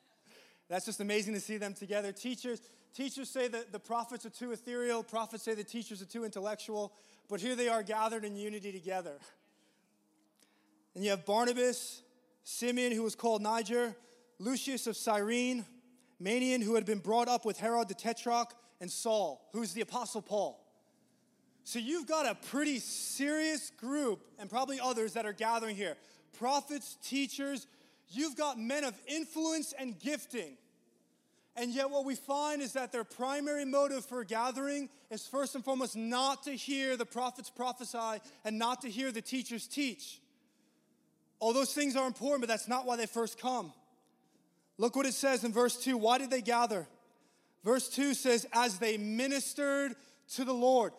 That's 0.74 0.86
just 0.86 0.98
amazing 0.98 1.34
to 1.34 1.40
see 1.40 1.56
them 1.56 1.72
together. 1.72 2.10
Teachers, 2.10 2.60
teachers 2.96 3.30
say 3.30 3.46
that 3.46 3.70
the 3.70 3.78
prophets 3.78 4.26
are 4.26 4.30
too 4.30 4.50
ethereal, 4.50 5.04
prophets 5.04 5.44
say 5.44 5.54
the 5.54 5.62
teachers 5.62 6.02
are 6.02 6.04
too 6.04 6.24
intellectual, 6.24 6.92
but 7.28 7.40
here 7.40 7.54
they 7.54 7.68
are 7.68 7.84
gathered 7.84 8.24
in 8.24 8.34
unity 8.34 8.72
together. 8.72 9.14
And 10.96 11.04
you 11.04 11.10
have 11.10 11.24
Barnabas, 11.24 12.02
Simeon, 12.42 12.90
who 12.90 13.04
was 13.04 13.14
called 13.14 13.40
Niger, 13.40 13.94
Lucius 14.40 14.88
of 14.88 14.96
Cyrene, 14.96 15.64
Manaen, 16.20 16.60
who 16.60 16.74
had 16.74 16.84
been 16.84 16.98
brought 16.98 17.28
up 17.28 17.44
with 17.44 17.56
Herod 17.56 17.86
the 17.86 17.94
Tetrarch, 17.94 18.52
and 18.80 18.90
Saul, 18.90 19.48
who's 19.52 19.74
the 19.74 19.80
Apostle 19.82 20.22
Paul. 20.22 20.60
So 21.62 21.78
you've 21.78 22.08
got 22.08 22.26
a 22.26 22.34
pretty 22.34 22.80
serious 22.80 23.70
group, 23.70 24.26
and 24.40 24.50
probably 24.50 24.80
others 24.80 25.12
that 25.12 25.24
are 25.24 25.32
gathering 25.32 25.76
here 25.76 25.94
prophets, 26.36 26.98
teachers. 27.00 27.68
You've 28.08 28.36
got 28.36 28.58
men 28.58 28.82
of 28.82 28.94
influence 29.06 29.72
and 29.78 29.96
gifting. 30.00 30.56
And 31.56 31.72
yet, 31.72 31.88
what 31.88 32.04
we 32.04 32.16
find 32.16 32.60
is 32.60 32.72
that 32.72 32.90
their 32.90 33.04
primary 33.04 33.64
motive 33.64 34.04
for 34.04 34.24
gathering 34.24 34.88
is 35.10 35.26
first 35.26 35.54
and 35.54 35.64
foremost 35.64 35.94
not 35.94 36.42
to 36.44 36.50
hear 36.50 36.96
the 36.96 37.06
prophets 37.06 37.48
prophesy 37.48 38.20
and 38.44 38.58
not 38.58 38.80
to 38.82 38.90
hear 38.90 39.12
the 39.12 39.22
teachers 39.22 39.68
teach. 39.68 40.20
All 41.38 41.52
those 41.52 41.72
things 41.72 41.94
are 41.94 42.06
important, 42.06 42.40
but 42.40 42.48
that's 42.48 42.66
not 42.66 42.86
why 42.86 42.96
they 42.96 43.06
first 43.06 43.38
come. 43.38 43.72
Look 44.78 44.96
what 44.96 45.06
it 45.06 45.14
says 45.14 45.44
in 45.44 45.52
verse 45.52 45.76
2. 45.76 45.96
Why 45.96 46.18
did 46.18 46.30
they 46.30 46.40
gather? 46.40 46.88
Verse 47.62 47.88
2 47.88 48.14
says, 48.14 48.46
as 48.52 48.78
they 48.78 48.96
ministered 48.96 49.94
to 50.34 50.44
the 50.44 50.52
Lord. 50.52 50.92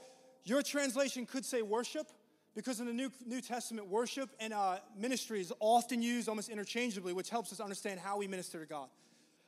Your 0.44 0.62
translation 0.62 1.26
could 1.26 1.44
say 1.44 1.62
worship, 1.62 2.08
because 2.56 2.80
in 2.80 2.86
the 2.86 2.94
New, 2.94 3.12
New 3.26 3.42
Testament, 3.42 3.88
worship 3.88 4.30
and 4.40 4.54
uh, 4.54 4.78
ministry 4.98 5.42
is 5.42 5.52
often 5.60 6.02
used 6.02 6.30
almost 6.30 6.50
interchangeably, 6.50 7.14
which 7.14 7.30
helps 7.30 7.52
us 7.52 7.60
understand 7.60 8.00
how 8.00 8.18
we 8.18 8.28
minister 8.28 8.60
to 8.60 8.66
God. 8.66 8.88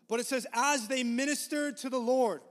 But 0.08 0.20
it 0.20 0.26
says, 0.26 0.48
as 0.54 0.88
they 0.88 1.04
ministered 1.04 1.78
to 1.78 1.90
the 1.90 2.00
Lord. 2.00 2.42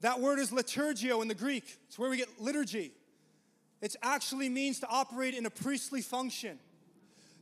That 0.00 0.20
word 0.20 0.38
is 0.38 0.50
liturgio 0.50 1.22
in 1.22 1.28
the 1.28 1.34
Greek. 1.34 1.64
It's 1.88 1.98
where 1.98 2.08
we 2.08 2.16
get 2.16 2.40
liturgy. 2.40 2.92
It 3.80 3.96
actually 4.02 4.48
means 4.48 4.80
to 4.80 4.88
operate 4.88 5.34
in 5.34 5.46
a 5.46 5.50
priestly 5.50 6.02
function. 6.02 6.58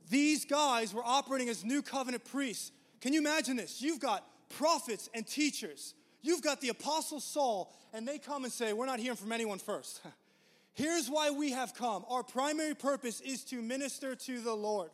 These 0.09 0.45
guys 0.45 0.95
were 0.95 1.05
operating 1.05 1.49
as 1.49 1.65
new 1.65 1.83
covenant 1.83 2.25
priests. 2.25 2.73
Can 3.01 3.13
you 3.13 3.21
imagine 3.21 3.57
this? 3.57 3.83
You've 3.83 4.01
got 4.01 4.25
prophets 4.49 5.11
and 5.15 5.27
teachers. 5.27 5.95
You've 6.23 6.43
got 6.43 6.61
the 6.61 6.71
apostle 6.71 7.21
Saul, 7.21 7.73
and 7.93 8.07
they 8.07 8.19
come 8.19 8.45
and 8.45 8.53
say, 8.53 8.73
We're 8.73 8.87
not 8.87 9.01
hearing 9.01 9.17
from 9.17 9.33
anyone 9.33 9.59
first. 9.59 10.01
Here's 10.75 11.09
why 11.09 11.31
we 11.31 11.53
have 11.53 11.75
come. 11.75 12.05
Our 12.09 12.23
primary 12.23 12.75
purpose 12.75 13.21
is 13.21 13.45
to 13.45 13.63
minister 13.63 14.15
to 14.15 14.41
the 14.41 14.55
Lord. 14.55 14.91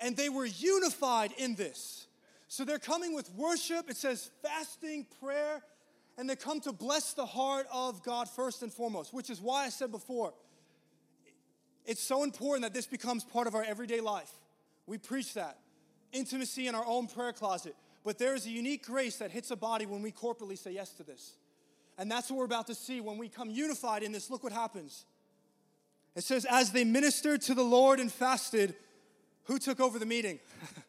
And 0.00 0.16
they 0.16 0.28
were 0.28 0.46
unified 0.46 1.32
in 1.36 1.56
this. 1.56 2.06
So 2.48 2.64
they're 2.64 2.78
coming 2.78 3.14
with 3.14 3.30
worship, 3.34 3.90
it 3.90 3.96
says 3.96 4.30
fasting, 4.42 5.06
prayer, 5.20 5.62
and 6.16 6.28
they 6.28 6.34
come 6.34 6.60
to 6.62 6.72
bless 6.72 7.12
the 7.12 7.26
heart 7.26 7.66
of 7.72 8.02
God 8.02 8.28
first 8.28 8.62
and 8.62 8.72
foremost, 8.72 9.12
which 9.12 9.30
is 9.30 9.40
why 9.40 9.66
I 9.66 9.68
said 9.68 9.92
before, 9.92 10.32
it's 11.84 12.02
so 12.02 12.22
important 12.22 12.62
that 12.64 12.74
this 12.74 12.86
becomes 12.86 13.24
part 13.24 13.46
of 13.46 13.54
our 13.54 13.62
everyday 13.62 14.00
life. 14.00 14.30
We 14.86 14.98
preach 14.98 15.34
that 15.34 15.58
intimacy 16.12 16.66
in 16.66 16.74
our 16.74 16.84
own 16.86 17.06
prayer 17.06 17.32
closet. 17.32 17.74
But 18.04 18.18
there 18.18 18.34
is 18.34 18.46
a 18.46 18.50
unique 18.50 18.86
grace 18.86 19.16
that 19.16 19.30
hits 19.30 19.50
a 19.50 19.56
body 19.56 19.86
when 19.86 20.02
we 20.02 20.12
corporately 20.12 20.56
say 20.56 20.72
yes 20.72 20.90
to 20.94 21.02
this. 21.02 21.36
And 21.98 22.10
that's 22.10 22.30
what 22.30 22.38
we're 22.38 22.44
about 22.44 22.66
to 22.68 22.74
see. 22.74 23.00
When 23.00 23.18
we 23.18 23.28
come 23.28 23.50
unified 23.50 24.02
in 24.02 24.12
this, 24.12 24.30
look 24.30 24.42
what 24.42 24.52
happens. 24.52 25.04
It 26.14 26.24
says, 26.24 26.46
As 26.48 26.72
they 26.72 26.84
ministered 26.84 27.42
to 27.42 27.54
the 27.54 27.62
Lord 27.62 28.00
and 28.00 28.10
fasted, 28.10 28.74
who 29.44 29.58
took 29.58 29.80
over 29.80 29.98
the 29.98 30.06
meeting? 30.06 30.38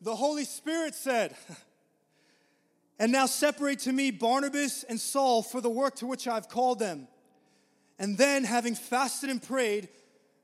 the 0.00 0.14
Holy 0.14 0.44
Spirit 0.44 0.94
said, 0.94 1.36
And 2.98 3.12
now 3.12 3.24
separate 3.24 3.78
to 3.80 3.92
me 3.92 4.10
Barnabas 4.10 4.84
and 4.84 5.00
Saul 5.00 5.42
for 5.42 5.62
the 5.62 5.70
work 5.70 5.96
to 5.96 6.06
which 6.06 6.28
I've 6.28 6.50
called 6.50 6.78
them. 6.78 7.08
And 7.98 8.18
then, 8.18 8.44
having 8.44 8.74
fasted 8.74 9.30
and 9.30 9.42
prayed, 9.42 9.88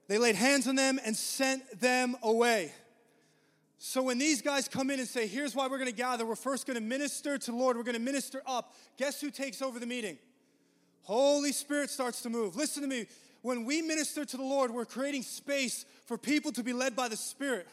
they 0.08 0.16
laid 0.16 0.36
hands 0.36 0.66
on 0.66 0.74
them 0.74 0.98
and 1.04 1.14
sent 1.14 1.80
them 1.80 2.16
away. 2.22 2.72
So 3.78 4.02
when 4.02 4.16
these 4.16 4.40
guys 4.40 4.68
come 4.68 4.90
in 4.90 5.00
and 5.00 5.08
say, 5.08 5.26
here's 5.26 5.54
why 5.54 5.66
we're 5.66 5.78
going 5.78 5.90
to 5.90 5.96
gather, 5.96 6.24
we're 6.24 6.34
first 6.34 6.66
going 6.66 6.76
to 6.76 6.82
minister 6.82 7.36
to 7.36 7.50
the 7.50 7.56
Lord, 7.56 7.76
we're 7.76 7.82
going 7.82 7.94
to 7.94 8.00
minister 8.00 8.42
up. 8.46 8.74
Guess 8.96 9.20
who 9.20 9.30
takes 9.30 9.60
over 9.60 9.78
the 9.78 9.86
meeting? 9.86 10.16
Holy 11.02 11.52
Spirit 11.52 11.90
starts 11.90 12.22
to 12.22 12.30
move. 12.30 12.56
Listen 12.56 12.82
to 12.82 12.88
me. 12.88 13.06
When 13.42 13.64
we 13.64 13.82
minister 13.82 14.24
to 14.24 14.36
the 14.36 14.42
Lord, 14.42 14.70
we're 14.70 14.86
creating 14.86 15.22
space 15.22 15.84
for 16.06 16.16
people 16.16 16.52
to 16.52 16.62
be 16.62 16.72
led 16.72 16.96
by 16.96 17.08
the 17.08 17.16
Spirit. 17.16 17.68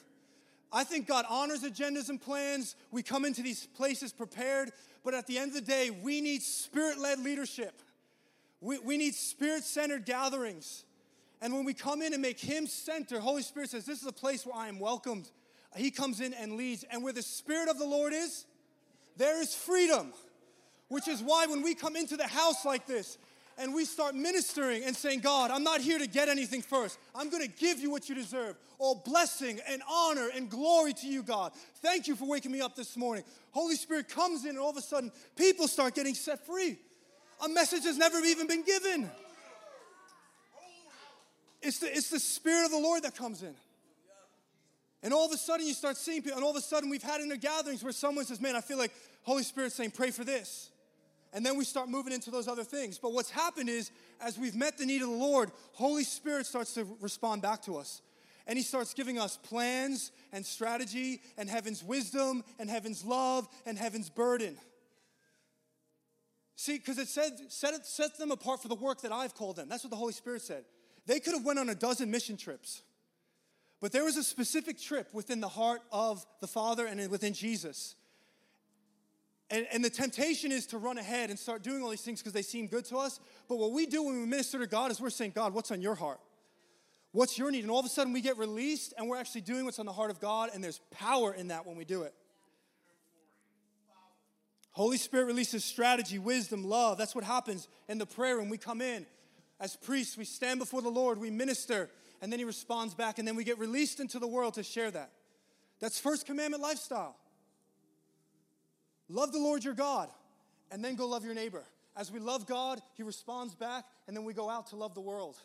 I 0.73 0.83
think 0.83 1.07
God 1.07 1.25
honors 1.29 1.63
agendas 1.63 2.09
and 2.09 2.19
plans. 2.19 2.75
We 2.91 3.03
come 3.03 3.25
into 3.25 3.43
these 3.43 3.67
places 3.67 4.11
prepared, 4.11 4.71
but 5.03 5.13
at 5.13 5.27
the 5.27 5.37
end 5.37 5.49
of 5.49 5.55
the 5.55 5.61
day, 5.61 5.91
we 5.91 6.19
need 6.19 6.41
spirit 6.41 6.97
led 6.97 7.19
leadership. 7.19 7.81
We, 8.59 8.79
we 8.79 8.97
need 8.97 9.13
spirit 9.13 9.63
centered 9.63 10.05
gatherings. 10.05 10.83
And 11.41 11.53
when 11.53 11.63
we 11.63 11.73
come 11.73 12.01
in 12.01 12.13
and 12.13 12.21
make 12.21 12.39
Him 12.39 12.65
center, 12.65 13.19
Holy 13.19 13.43
Spirit 13.43 13.69
says, 13.69 13.85
This 13.85 14.01
is 14.01 14.07
a 14.07 14.13
place 14.13 14.45
where 14.45 14.55
I 14.55 14.67
am 14.67 14.79
welcomed. 14.79 15.29
He 15.75 15.91
comes 15.91 16.21
in 16.21 16.33
and 16.33 16.53
leads. 16.53 16.83
And 16.89 17.03
where 17.03 17.13
the 17.13 17.21
Spirit 17.21 17.69
of 17.69 17.77
the 17.77 17.85
Lord 17.85 18.13
is, 18.13 18.45
there 19.17 19.41
is 19.41 19.53
freedom. 19.53 20.13
Which 20.87 21.07
is 21.07 21.21
why 21.21 21.45
when 21.45 21.61
we 21.61 21.75
come 21.75 21.95
into 21.95 22.17
the 22.17 22.27
house 22.27 22.65
like 22.65 22.87
this, 22.87 23.17
and 23.57 23.73
we 23.73 23.85
start 23.85 24.15
ministering 24.15 24.83
and 24.83 24.95
saying, 24.95 25.19
God, 25.19 25.51
I'm 25.51 25.63
not 25.63 25.81
here 25.81 25.99
to 25.99 26.07
get 26.07 26.29
anything 26.29 26.61
first. 26.61 26.97
I'm 27.15 27.29
going 27.29 27.43
to 27.43 27.49
give 27.49 27.79
you 27.79 27.91
what 27.91 28.09
you 28.09 28.15
deserve. 28.15 28.55
All 28.79 29.01
blessing 29.05 29.59
and 29.67 29.81
honor 29.89 30.29
and 30.35 30.49
glory 30.49 30.93
to 30.93 31.07
you, 31.07 31.23
God. 31.23 31.53
Thank 31.81 32.07
you 32.07 32.15
for 32.15 32.27
waking 32.27 32.51
me 32.51 32.61
up 32.61 32.75
this 32.75 32.97
morning. 32.97 33.23
Holy 33.51 33.75
Spirit 33.75 34.09
comes 34.09 34.43
in, 34.43 34.51
and 34.51 34.59
all 34.59 34.69
of 34.69 34.77
a 34.77 34.81
sudden, 34.81 35.11
people 35.35 35.67
start 35.67 35.95
getting 35.95 36.15
set 36.15 36.45
free. 36.45 36.77
A 37.43 37.49
message 37.49 37.83
has 37.83 37.97
never 37.97 38.19
even 38.19 38.47
been 38.47 38.63
given. 38.63 39.09
It's 41.61 41.79
the, 41.79 41.87
it's 41.87 42.09
the 42.09 42.19
Spirit 42.19 42.65
of 42.65 42.71
the 42.71 42.79
Lord 42.79 43.03
that 43.03 43.15
comes 43.15 43.41
in. 43.41 43.55
And 45.01 45.13
all 45.13 45.25
of 45.25 45.31
a 45.31 45.37
sudden, 45.37 45.67
you 45.67 45.73
start 45.73 45.97
seeing 45.97 46.21
people, 46.21 46.37
and 46.37 46.43
all 46.43 46.51
of 46.51 46.57
a 46.57 46.61
sudden, 46.61 46.89
we've 46.89 47.03
had 47.03 47.21
inner 47.21 47.35
gatherings 47.35 47.83
where 47.83 47.91
someone 47.91 48.25
says, 48.25 48.39
Man, 48.39 48.55
I 48.55 48.61
feel 48.61 48.77
like 48.77 48.93
Holy 49.23 49.43
Spirit 49.43 49.71
saying, 49.73 49.91
Pray 49.91 50.11
for 50.11 50.23
this. 50.23 50.69
And 51.33 51.43
then 51.43 51.57
we 51.57 51.65
start 51.65 51.89
moving 51.89 52.13
into 52.13 52.29
those 52.29 52.47
other 52.47 52.63
things. 52.63 52.99
But 52.99 53.11
what's 53.11 53.31
happened 53.31 53.67
is, 53.67 53.91
as 54.21 54.37
we've 54.37 54.55
met 54.55 54.77
the 54.77 54.85
need 54.85 55.01
of 55.01 55.09
the 55.09 55.15
Lord, 55.15 55.51
Holy 55.73 56.03
Spirit 56.03 56.45
starts 56.45 56.75
to 56.75 56.87
respond 57.01 57.41
back 57.41 57.63
to 57.63 57.75
us. 57.75 58.03
And 58.45 58.55
He 58.55 58.63
starts 58.63 58.93
giving 58.93 59.17
us 59.17 59.37
plans 59.37 60.11
and 60.31 60.45
strategy 60.45 61.21
and 61.37 61.49
heaven's 61.49 61.83
wisdom 61.83 62.43
and 62.59 62.69
heaven's 62.69 63.03
love 63.03 63.47
and 63.65 63.77
heaven's 63.79 64.11
burden. 64.11 64.57
See, 66.55 66.77
because 66.77 66.99
it 66.99 67.07
said, 67.07 67.31
set, 67.49 67.73
it, 67.73 67.85
set 67.85 68.17
them 68.19 68.29
apart 68.29 68.61
for 68.61 68.67
the 68.67 68.75
work 68.75 69.01
that 69.01 69.11
I've 69.11 69.33
called 69.33 69.55
them. 69.55 69.69
That's 69.69 69.83
what 69.83 69.89
the 69.89 69.97
Holy 69.97 70.13
Spirit 70.13 70.43
said. 70.43 70.65
They 71.07 71.19
could 71.19 71.33
have 71.33 71.43
went 71.43 71.57
on 71.57 71.67
a 71.67 71.75
dozen 71.75 72.11
mission 72.11 72.37
trips. 72.37 72.83
But 73.81 73.91
there 73.91 74.03
was 74.03 74.17
a 74.17 74.23
specific 74.23 74.79
trip 74.79 75.09
within 75.13 75.41
the 75.41 75.49
heart 75.49 75.81
of 75.91 76.25
the 76.41 76.47
Father 76.47 76.85
and 76.85 77.09
within 77.09 77.33
Jesus 77.33 77.95
and, 79.53 79.67
and 79.71 79.85
the 79.85 79.89
temptation 79.89 80.51
is 80.51 80.65
to 80.67 80.79
run 80.79 80.97
ahead 80.97 81.29
and 81.29 81.37
start 81.37 81.61
doing 81.61 81.83
all 81.83 81.89
these 81.89 82.01
things 82.01 82.19
because 82.19 82.33
they 82.33 82.41
seem 82.41 82.65
good 82.65 82.85
to 82.85 82.97
us. 82.97 83.19
But 83.47 83.59
what 83.59 83.71
we 83.71 83.85
do 83.85 84.01
when 84.01 84.19
we 84.19 84.25
minister 84.25 84.57
to 84.57 84.65
God 84.65 84.89
is 84.89 84.99
we're 84.99 85.11
saying, 85.11 85.33
God, 85.35 85.53
what's 85.53 85.69
on 85.69 85.79
your 85.79 85.93
heart? 85.93 86.19
What's 87.11 87.37
your 87.37 87.51
need? 87.51 87.61
And 87.61 87.69
all 87.69 87.79
of 87.79 87.85
a 87.85 87.89
sudden 87.89 88.13
we 88.13 88.21
get 88.21 88.39
released 88.39 88.95
and 88.97 89.07
we're 89.07 89.17
actually 89.17 89.41
doing 89.41 89.63
what's 89.63 89.77
on 89.77 89.85
the 89.85 89.93
heart 89.93 90.09
of 90.09 90.19
God, 90.19 90.49
and 90.55 90.63
there's 90.63 90.81
power 90.89 91.31
in 91.31 91.49
that 91.49 91.67
when 91.67 91.77
we 91.77 91.85
do 91.85 92.01
it. 92.01 92.15
Holy 94.71 94.97
Spirit 94.97 95.25
releases 95.25 95.63
strategy, 95.63 96.17
wisdom, 96.17 96.63
love. 96.63 96.97
That's 96.97 97.13
what 97.13 97.23
happens 97.23 97.67
in 97.87 97.99
the 97.99 98.07
prayer 98.07 98.39
when 98.39 98.49
we 98.49 98.57
come 98.57 98.81
in. 98.81 99.05
As 99.59 99.75
priests, 99.75 100.17
we 100.17 100.25
stand 100.25 100.57
before 100.57 100.81
the 100.81 100.89
Lord, 100.89 101.19
we 101.19 101.29
minister, 101.29 101.91
and 102.23 102.31
then 102.31 102.39
He 102.39 102.45
responds 102.45 102.95
back, 102.95 103.19
and 103.19 103.27
then 103.27 103.35
we 103.35 103.43
get 103.43 103.59
released 103.59 103.99
into 103.99 104.17
the 104.17 104.27
world 104.27 104.55
to 104.55 104.63
share 104.63 104.89
that. 104.89 105.11
That's 105.79 105.99
first 105.99 106.25
commandment 106.25 106.63
lifestyle. 106.63 107.15
Love 109.13 109.31
the 109.31 109.37
Lord 109.37 109.63
your 109.63 109.75
God, 109.75 110.09
and 110.71 110.83
then 110.83 110.95
go 110.95 111.07
love 111.07 111.23
your 111.23 111.35
neighbor. 111.35 111.63
As 111.95 112.11
we 112.11 112.19
love 112.19 112.47
God, 112.47 112.81
He 112.95 113.03
responds 113.03 113.53
back, 113.53 113.85
and 114.07 114.17
then 114.17 114.23
we 114.23 114.33
go 114.33 114.49
out 114.49 114.67
to 114.71 114.75
love 114.75 114.95
the 114.95 115.01
world 115.01 115.37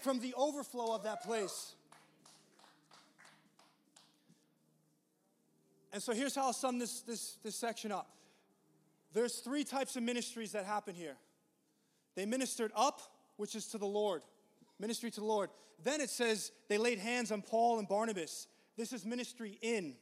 from 0.00 0.18
the 0.18 0.32
overflow 0.34 0.94
of 0.94 1.02
that 1.04 1.22
place. 1.22 1.74
And 5.92 6.02
so 6.02 6.14
here's 6.14 6.34
how 6.34 6.44
I'll 6.44 6.52
sum 6.54 6.78
this, 6.78 7.02
this, 7.02 7.36
this 7.44 7.54
section 7.54 7.92
up. 7.92 8.08
There's 9.12 9.40
three 9.40 9.64
types 9.64 9.94
of 9.94 10.02
ministries 10.02 10.52
that 10.52 10.64
happen 10.64 10.94
here. 10.94 11.16
They 12.14 12.24
ministered 12.24 12.72
up, 12.74 13.02
which 13.36 13.54
is 13.54 13.66
to 13.68 13.78
the 13.78 13.84
Lord, 13.84 14.22
ministry 14.80 15.10
to 15.10 15.20
the 15.20 15.26
Lord. 15.26 15.50
Then 15.84 16.00
it 16.00 16.08
says 16.08 16.50
they 16.68 16.78
laid 16.78 16.98
hands 16.98 17.30
on 17.30 17.42
Paul 17.42 17.78
and 17.78 17.86
Barnabas. 17.86 18.46
This 18.78 18.94
is 18.94 19.04
ministry 19.04 19.58
in, 19.60 19.96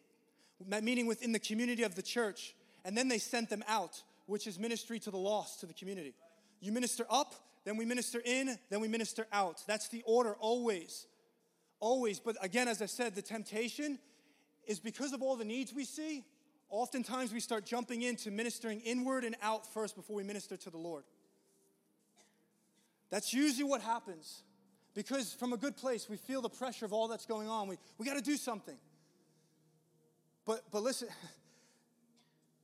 meaning 0.80 1.06
within 1.06 1.32
the 1.32 1.40
community 1.40 1.82
of 1.82 1.96
the 1.96 2.02
church 2.02 2.54
and 2.84 2.96
then 2.96 3.08
they 3.08 3.18
sent 3.18 3.50
them 3.50 3.64
out, 3.68 4.02
which 4.26 4.46
is 4.46 4.58
ministry 4.58 4.98
to 5.00 5.10
the 5.10 5.18
lost, 5.18 5.60
to 5.60 5.66
the 5.66 5.74
community. 5.74 6.14
You 6.60 6.72
minister 6.72 7.06
up, 7.10 7.34
then 7.64 7.76
we 7.76 7.84
minister 7.84 8.20
in, 8.24 8.58
then 8.70 8.80
we 8.80 8.88
minister 8.88 9.26
out. 9.32 9.62
That's 9.66 9.88
the 9.88 10.02
order 10.06 10.34
always. 10.38 11.06
Always. 11.78 12.20
But 12.20 12.36
again, 12.42 12.68
as 12.68 12.82
I 12.82 12.86
said, 12.86 13.14
the 13.14 13.22
temptation 13.22 13.98
is 14.66 14.78
because 14.78 15.12
of 15.12 15.22
all 15.22 15.36
the 15.36 15.44
needs 15.44 15.72
we 15.72 15.84
see, 15.84 16.24
oftentimes 16.68 17.32
we 17.32 17.40
start 17.40 17.66
jumping 17.66 18.02
into 18.02 18.30
ministering 18.30 18.80
inward 18.80 19.24
and 19.24 19.36
out 19.42 19.72
first 19.72 19.96
before 19.96 20.16
we 20.16 20.22
minister 20.22 20.56
to 20.56 20.70
the 20.70 20.78
Lord. 20.78 21.04
That's 23.10 23.34
usually 23.34 23.64
what 23.64 23.80
happens. 23.80 24.42
Because 24.94 25.32
from 25.32 25.52
a 25.52 25.56
good 25.56 25.76
place, 25.76 26.08
we 26.08 26.16
feel 26.16 26.42
the 26.42 26.48
pressure 26.48 26.84
of 26.84 26.92
all 26.92 27.08
that's 27.08 27.26
going 27.26 27.48
on. 27.48 27.68
We, 27.68 27.76
we 27.98 28.06
got 28.06 28.16
to 28.16 28.22
do 28.22 28.36
something. 28.36 28.76
But, 30.44 30.62
but 30.70 30.82
listen, 30.82 31.08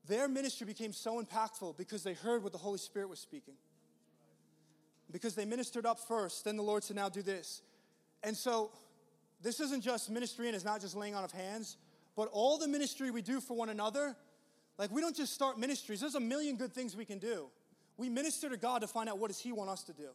Their 0.09 0.29
ministry 0.29 0.67
became 0.67 0.93
so 0.93 1.23
impactful 1.23 1.77
because 1.77 2.03
they 2.03 2.15
heard 2.15 2.43
what 2.43 2.53
the 2.53 2.59
Holy 2.59 2.79
Spirit 2.79 3.09
was 3.09 3.19
speaking. 3.19 3.55
Because 5.11 5.35
they 5.35 5.45
ministered 5.45 5.87
up 5.87 5.99
first, 5.99 6.45
then 6.45 6.57
the 6.57 6.63
Lord 6.63 6.85
said, 6.85 6.97
Now 6.97 7.09
do 7.09 7.23
this. 7.23 7.63
And 8.23 8.37
so, 8.37 8.71
this 9.43 9.61
isn't 9.61 9.83
just 9.83 10.11
ministry 10.11 10.47
and 10.47 10.55
it's 10.55 10.65
not 10.65 10.81
just 10.81 10.97
laying 10.97 11.15
on 11.15 11.23
of 11.23 11.31
hands, 11.31 11.77
but 12.17 12.29
all 12.33 12.59
the 12.59 12.67
ministry 12.67 13.11
we 13.11 13.23
do 13.23 13.41
for 13.41 13.57
one 13.57 13.69
another. 13.69 14.17
Like, 14.79 14.91
we 14.91 15.01
don't 15.01 15.17
just 15.17 15.33
start 15.33 15.59
ministries, 15.59 16.01
there's 16.01 16.15
a 16.15 16.21
million 16.21 16.57
good 16.57 16.73
things 16.73 16.97
we 16.97 17.05
can 17.05 17.19
do. 17.19 17.47
We 17.97 18.09
minister 18.09 18.49
to 18.51 18.57
God 18.57 18.83
to 18.83 18.87
find 18.87 19.09
out 19.09 19.19
what 19.19 19.29
does 19.29 19.39
He 19.39 19.53
want 19.53 19.71
us 19.71 19.83
to 19.85 19.93
do. 19.93 20.09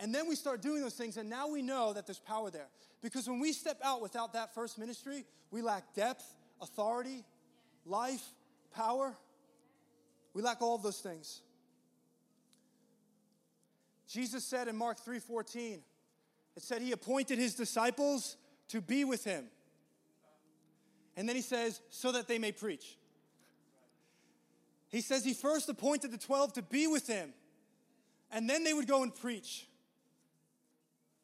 And 0.00 0.12
then 0.12 0.28
we 0.28 0.34
start 0.34 0.60
doing 0.60 0.82
those 0.82 0.94
things, 0.94 1.16
and 1.16 1.30
now 1.30 1.46
we 1.48 1.62
know 1.62 1.92
that 1.92 2.06
there's 2.06 2.18
power 2.18 2.50
there. 2.50 2.66
Because 3.00 3.28
when 3.28 3.38
we 3.38 3.52
step 3.52 3.78
out 3.84 4.02
without 4.02 4.32
that 4.32 4.52
first 4.52 4.78
ministry, 4.78 5.24
we 5.52 5.62
lack 5.62 5.94
depth, 5.94 6.24
authority, 6.60 7.24
life, 7.86 8.24
power. 8.74 9.16
We 10.34 10.42
lack 10.42 10.60
all 10.60 10.74
of 10.74 10.82
those 10.82 10.98
things. 10.98 11.40
Jesus 14.08 14.44
said 14.44 14.68
in 14.68 14.76
Mark 14.76 14.98
3:14, 15.04 15.82
it 16.56 16.62
said 16.62 16.82
he 16.82 16.92
appointed 16.92 17.38
his 17.38 17.54
disciples 17.54 18.36
to 18.68 18.80
be 18.80 19.04
with 19.04 19.24
him. 19.24 19.46
And 21.16 21.28
then 21.28 21.36
he 21.36 21.42
says, 21.42 21.80
so 21.90 22.12
that 22.12 22.26
they 22.26 22.38
may 22.38 22.52
preach. 22.52 22.98
He 24.88 25.00
says 25.00 25.24
he 25.24 25.34
first 25.34 25.68
appointed 25.68 26.10
the 26.10 26.18
12 26.18 26.54
to 26.54 26.62
be 26.62 26.86
with 26.86 27.06
him, 27.06 27.32
and 28.30 28.48
then 28.48 28.64
they 28.64 28.72
would 28.72 28.86
go 28.86 29.02
and 29.02 29.14
preach. 29.14 29.66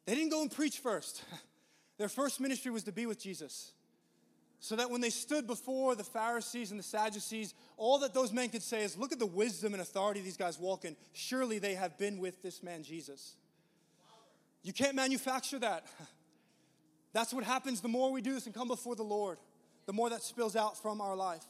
They 0.06 0.14
didn't 0.14 0.30
go 0.30 0.42
and 0.42 0.50
preach 0.50 0.78
first. 0.78 1.22
Their 1.98 2.08
first 2.08 2.40
ministry 2.40 2.70
was 2.70 2.84
to 2.84 2.92
be 2.92 3.06
with 3.06 3.20
Jesus 3.20 3.72
so 4.62 4.76
that 4.76 4.90
when 4.90 5.00
they 5.00 5.10
stood 5.10 5.46
before 5.46 5.94
the 5.94 6.04
Pharisees 6.04 6.70
and 6.70 6.78
the 6.78 6.84
Sadducees, 6.84 7.54
all 7.78 7.98
that 8.00 8.12
those 8.12 8.30
men 8.30 8.50
could 8.50 8.62
say 8.62 8.84
is, 8.84 8.96
Look 8.96 9.10
at 9.10 9.18
the 9.18 9.26
wisdom 9.26 9.72
and 9.72 9.80
authority 9.80 10.20
these 10.20 10.36
guys 10.36 10.58
walk 10.58 10.84
in. 10.84 10.96
Surely 11.14 11.58
they 11.58 11.74
have 11.74 11.96
been 11.96 12.18
with 12.18 12.42
this 12.42 12.62
man, 12.62 12.82
Jesus. 12.82 13.36
You 14.62 14.74
can't 14.74 14.94
manufacture 14.94 15.58
that. 15.60 15.86
That's 17.14 17.32
what 17.32 17.42
happens 17.42 17.80
the 17.80 17.88
more 17.88 18.12
we 18.12 18.20
do 18.20 18.34
this 18.34 18.44
and 18.44 18.54
come 18.54 18.68
before 18.68 18.94
the 18.94 19.02
Lord, 19.02 19.38
the 19.86 19.94
more 19.94 20.10
that 20.10 20.22
spills 20.22 20.54
out 20.54 20.80
from 20.80 21.00
our 21.00 21.16
life. 21.16 21.42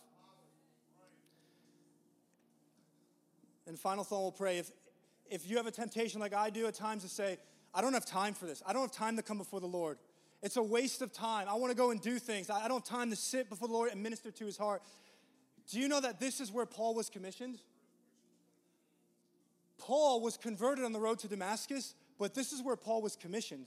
And 3.66 3.78
final 3.78 4.04
thought, 4.04 4.22
we'll 4.22 4.32
pray. 4.32 4.58
If, 4.58 4.70
if 5.28 5.50
you 5.50 5.56
have 5.56 5.66
a 5.66 5.72
temptation 5.72 6.20
like 6.20 6.32
I 6.32 6.48
do 6.50 6.66
at 6.66 6.74
times 6.74 7.02
to 7.02 7.08
say, 7.08 7.38
I 7.74 7.82
don't 7.82 7.92
have 7.92 8.06
time 8.06 8.34
for 8.34 8.46
this, 8.46 8.62
I 8.64 8.72
don't 8.72 8.82
have 8.82 8.92
time 8.92 9.16
to 9.16 9.22
come 9.22 9.38
before 9.38 9.60
the 9.60 9.66
Lord. 9.66 9.98
It's 10.42 10.56
a 10.56 10.62
waste 10.62 11.02
of 11.02 11.12
time. 11.12 11.46
I 11.48 11.54
want 11.54 11.70
to 11.70 11.76
go 11.76 11.90
and 11.90 12.00
do 12.00 12.18
things. 12.18 12.48
I 12.48 12.66
don't 12.68 12.86
have 12.86 12.98
time 12.98 13.10
to 13.10 13.16
sit 13.16 13.50
before 13.50 13.68
the 13.68 13.74
Lord 13.74 13.90
and 13.92 14.02
minister 14.02 14.30
to 14.30 14.46
his 14.46 14.56
heart. 14.56 14.82
Do 15.70 15.78
you 15.78 15.88
know 15.88 16.00
that 16.00 16.18
this 16.18 16.40
is 16.40 16.50
where 16.50 16.66
Paul 16.66 16.94
was 16.94 17.10
commissioned? 17.10 17.58
Paul 19.78 20.20
was 20.20 20.36
converted 20.36 20.84
on 20.84 20.92
the 20.92 21.00
road 21.00 21.18
to 21.20 21.28
Damascus, 21.28 21.94
but 22.18 22.34
this 22.34 22.52
is 22.52 22.62
where 22.62 22.76
Paul 22.76 23.02
was 23.02 23.16
commissioned. 23.16 23.66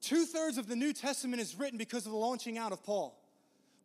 Two 0.00 0.24
thirds 0.24 0.58
of 0.58 0.66
the 0.66 0.76
New 0.76 0.92
Testament 0.92 1.40
is 1.40 1.54
written 1.54 1.78
because 1.78 2.06
of 2.06 2.12
the 2.12 2.18
launching 2.18 2.58
out 2.58 2.72
of 2.72 2.82
Paul. 2.82 3.18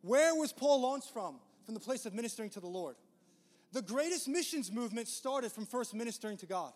Where 0.02 0.34
was 0.34 0.52
Paul 0.52 0.80
launched 0.80 1.12
from? 1.12 1.36
From 1.64 1.74
the 1.74 1.80
place 1.80 2.06
of 2.06 2.14
ministering 2.14 2.50
to 2.50 2.60
the 2.60 2.66
Lord. 2.66 2.96
The 3.72 3.82
greatest 3.82 4.28
missions 4.28 4.72
movement 4.72 5.08
started 5.08 5.52
from 5.52 5.66
first 5.66 5.94
ministering 5.94 6.38
to 6.38 6.46
God. 6.46 6.72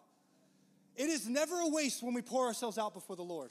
It 0.95 1.09
is 1.09 1.29
never 1.29 1.59
a 1.61 1.69
waste 1.69 2.03
when 2.03 2.15
we 2.15 2.23
pour 2.23 2.47
ourselves 2.47 2.77
out 2.79 2.93
before 2.93 3.17
the 3.17 3.23
Lord. 3.23 3.51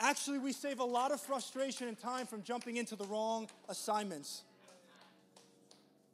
Actually, 0.00 0.38
we 0.38 0.52
save 0.52 0.80
a 0.80 0.84
lot 0.84 1.12
of 1.12 1.20
frustration 1.20 1.88
and 1.88 1.98
time 1.98 2.26
from 2.26 2.42
jumping 2.42 2.76
into 2.76 2.96
the 2.96 3.04
wrong 3.04 3.48
assignments. 3.68 4.42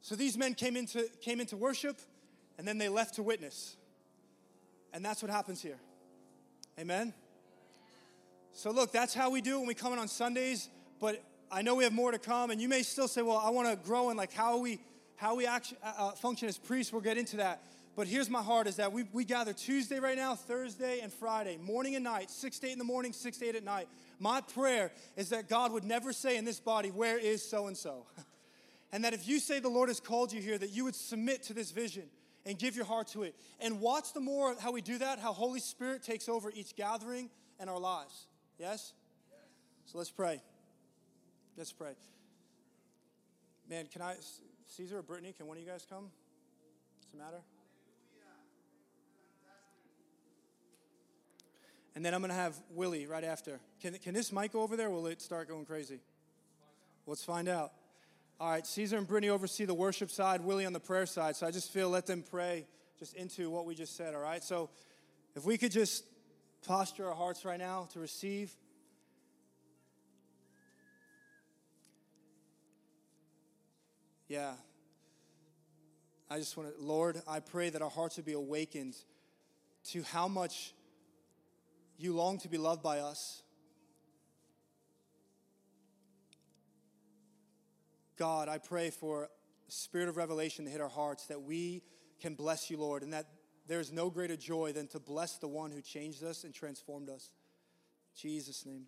So 0.01 0.15
these 0.15 0.37
men 0.37 0.53
came 0.53 0.75
into, 0.75 1.09
came 1.21 1.39
into 1.39 1.57
worship 1.57 1.99
and 2.57 2.67
then 2.67 2.77
they 2.77 2.89
left 2.89 3.15
to 3.15 3.23
witness. 3.23 3.75
And 4.93 5.03
that's 5.03 5.21
what 5.21 5.31
happens 5.31 5.61
here. 5.61 5.77
Amen? 6.79 7.13
So, 8.53 8.71
look, 8.71 8.91
that's 8.91 9.13
how 9.13 9.29
we 9.29 9.41
do 9.41 9.55
it 9.55 9.59
when 9.59 9.67
we 9.67 9.73
come 9.73 9.93
in 9.93 9.99
on 9.99 10.07
Sundays, 10.07 10.69
but 10.99 11.23
I 11.51 11.61
know 11.61 11.75
we 11.75 11.83
have 11.85 11.93
more 11.93 12.11
to 12.11 12.19
come, 12.19 12.51
and 12.51 12.61
you 12.61 12.67
may 12.67 12.83
still 12.83 13.07
say, 13.07 13.21
well, 13.21 13.37
I 13.37 13.49
want 13.49 13.69
to 13.69 13.75
grow 13.87 14.09
in 14.09 14.17
like 14.17 14.33
how 14.33 14.57
we, 14.57 14.79
how 15.15 15.35
we 15.35 15.45
actually 15.45 15.77
uh, 15.83 16.11
function 16.11 16.47
as 16.49 16.57
priests. 16.57 16.91
We'll 16.91 17.01
get 17.01 17.17
into 17.17 17.37
that. 17.37 17.63
But 17.95 18.07
here's 18.07 18.29
my 18.29 18.41
heart 18.41 18.67
is 18.67 18.77
that 18.77 18.93
we, 18.93 19.03
we 19.11 19.25
gather 19.25 19.53
Tuesday 19.53 19.99
right 19.99 20.17
now, 20.17 20.35
Thursday, 20.35 21.01
and 21.01 21.11
Friday, 21.11 21.57
morning 21.57 21.95
and 21.95 22.03
night, 22.03 22.29
6 22.29 22.59
to 22.59 22.67
8 22.67 22.73
in 22.73 22.79
the 22.79 22.85
morning, 22.85 23.11
6 23.11 23.37
to 23.37 23.45
8 23.49 23.55
at 23.55 23.63
night. 23.63 23.87
My 24.19 24.41
prayer 24.41 24.91
is 25.17 25.29
that 25.29 25.49
God 25.49 25.71
would 25.73 25.83
never 25.83 26.13
say 26.13 26.37
in 26.37 26.45
this 26.45 26.59
body, 26.59 26.89
Where 26.89 27.17
is 27.17 27.47
so 27.47 27.67
and 27.67 27.75
so? 27.75 28.05
And 28.93 29.05
that 29.05 29.13
if 29.13 29.27
you 29.27 29.39
say 29.39 29.59
the 29.59 29.69
Lord 29.69 29.89
has 29.89 29.99
called 29.99 30.33
you 30.33 30.41
here, 30.41 30.57
that 30.57 30.71
you 30.71 30.83
would 30.83 30.95
submit 30.95 31.43
to 31.43 31.53
this 31.53 31.71
vision 31.71 32.03
and 32.45 32.57
give 32.57 32.75
your 32.75 32.85
heart 32.85 33.07
to 33.09 33.23
it. 33.23 33.35
And 33.61 33.79
watch 33.79 34.13
the 34.13 34.19
more 34.19 34.55
how 34.59 34.71
we 34.71 34.81
do 34.81 34.97
that, 34.97 35.19
how 35.19 35.31
Holy 35.31 35.59
Spirit 35.59 36.03
takes 36.03 36.27
over 36.27 36.51
each 36.53 36.75
gathering 36.75 37.29
and 37.57 37.69
our 37.69 37.79
lives. 37.79 38.27
Yes? 38.57 38.93
So 39.85 39.97
let's 39.97 40.11
pray. 40.11 40.41
Let's 41.55 41.71
pray. 41.71 41.93
Man, 43.69 43.85
can 43.85 44.01
I, 44.01 44.15
Caesar 44.75 44.97
or 44.97 45.03
Brittany, 45.03 45.33
can 45.37 45.47
one 45.47 45.55
of 45.55 45.63
you 45.63 45.69
guys 45.69 45.85
come? 45.89 46.09
Does 47.01 47.13
it 47.13 47.17
matter? 47.17 47.41
And 51.95 52.05
then 52.05 52.13
I'm 52.13 52.21
going 52.21 52.29
to 52.29 52.35
have 52.35 52.55
Willie 52.71 53.05
right 53.05 53.23
after. 53.23 53.59
Can, 53.81 53.93
can 53.95 54.13
this 54.13 54.31
mic 54.31 54.53
go 54.53 54.61
over 54.61 54.77
there 54.77 54.89
will 54.89 55.07
it 55.07 55.21
start 55.21 55.49
going 55.49 55.65
crazy? 55.65 55.99
Let's 57.05 57.23
find 57.23 57.49
out. 57.49 57.73
All 58.39 58.49
right, 58.49 58.65
Caesar 58.65 58.97
and 58.97 59.07
Brittany 59.07 59.29
oversee 59.29 59.65
the 59.65 59.73
worship 59.73 60.09
side, 60.09 60.41
Willie 60.41 60.65
on 60.65 60.73
the 60.73 60.79
prayer 60.79 61.05
side. 61.05 61.35
So 61.35 61.45
I 61.45 61.51
just 61.51 61.71
feel 61.71 61.89
let 61.89 62.07
them 62.07 62.23
pray 62.27 62.65
just 62.97 63.15
into 63.15 63.49
what 63.49 63.65
we 63.65 63.75
just 63.75 63.95
said, 63.95 64.15
all 64.15 64.21
right? 64.21 64.43
So 64.43 64.69
if 65.35 65.45
we 65.45 65.57
could 65.57 65.71
just 65.71 66.05
posture 66.65 67.07
our 67.07 67.15
hearts 67.15 67.43
right 67.45 67.59
now 67.59 67.87
to 67.93 67.99
receive. 67.99 68.51
Yeah. 74.27 74.53
I 76.29 76.37
just 76.37 76.55
want 76.55 76.73
to, 76.75 76.83
Lord, 76.83 77.21
I 77.27 77.39
pray 77.41 77.69
that 77.69 77.81
our 77.81 77.89
hearts 77.89 78.15
would 78.17 78.25
be 78.25 78.33
awakened 78.33 78.95
to 79.89 80.03
how 80.03 80.27
much 80.27 80.73
you 82.01 82.13
long 82.13 82.39
to 82.39 82.49
be 82.49 82.57
loved 82.57 82.81
by 82.81 82.99
us. 82.99 83.43
God, 88.17 88.49
I 88.49 88.57
pray 88.57 88.89
for 88.89 89.29
spirit 89.67 90.09
of 90.09 90.17
revelation 90.17 90.65
to 90.65 90.71
hit 90.71 90.81
our 90.81 90.89
hearts 90.89 91.27
that 91.27 91.41
we 91.41 91.81
can 92.19 92.35
bless 92.35 92.69
you, 92.69 92.77
Lord, 92.77 93.03
and 93.03 93.13
that 93.13 93.27
there's 93.67 93.91
no 93.91 94.09
greater 94.09 94.35
joy 94.35 94.73
than 94.73 94.87
to 94.89 94.99
bless 94.99 95.37
the 95.37 95.47
one 95.47 95.71
who 95.71 95.81
changed 95.81 96.23
us 96.23 96.43
and 96.43 96.53
transformed 96.53 97.09
us. 97.09 97.31
In 98.13 98.29
Jesus' 98.29 98.65
name. 98.65 98.85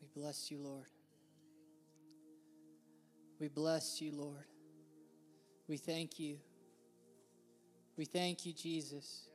We 0.00 0.22
bless 0.22 0.50
you, 0.50 0.58
Lord. 0.60 0.86
We 3.38 3.48
bless 3.48 4.00
you, 4.00 4.12
Lord. 4.12 4.46
We 5.68 5.76
thank 5.76 6.18
you. 6.18 6.38
We 7.96 8.04
thank 8.04 8.44
you, 8.44 8.52
Jesus. 8.52 9.26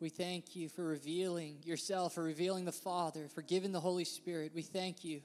We 0.00 0.08
thank 0.08 0.56
you 0.56 0.68
for 0.68 0.82
revealing 0.82 1.58
yourself, 1.64 2.14
for 2.14 2.24
revealing 2.24 2.64
the 2.64 2.72
Father, 2.72 3.28
for 3.28 3.42
giving 3.42 3.72
the 3.72 3.80
Holy 3.80 4.04
Spirit. 4.04 4.52
We 4.54 4.62
thank 4.62 5.04
you. 5.04 5.20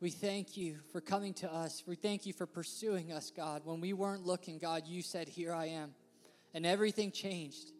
We 0.00 0.10
thank 0.10 0.56
you 0.56 0.78
for 0.90 1.00
coming 1.00 1.34
to 1.34 1.52
us. 1.52 1.82
We 1.86 1.96
thank 1.96 2.24
you 2.24 2.32
for 2.32 2.46
pursuing 2.46 3.12
us, 3.12 3.30
God. 3.30 3.62
When 3.64 3.80
we 3.80 3.92
weren't 3.92 4.24
looking, 4.24 4.58
God, 4.58 4.84
you 4.86 5.02
said, 5.02 5.28
Here 5.28 5.52
I 5.52 5.66
am. 5.66 5.94
And 6.54 6.64
everything 6.64 7.12
changed. 7.12 7.72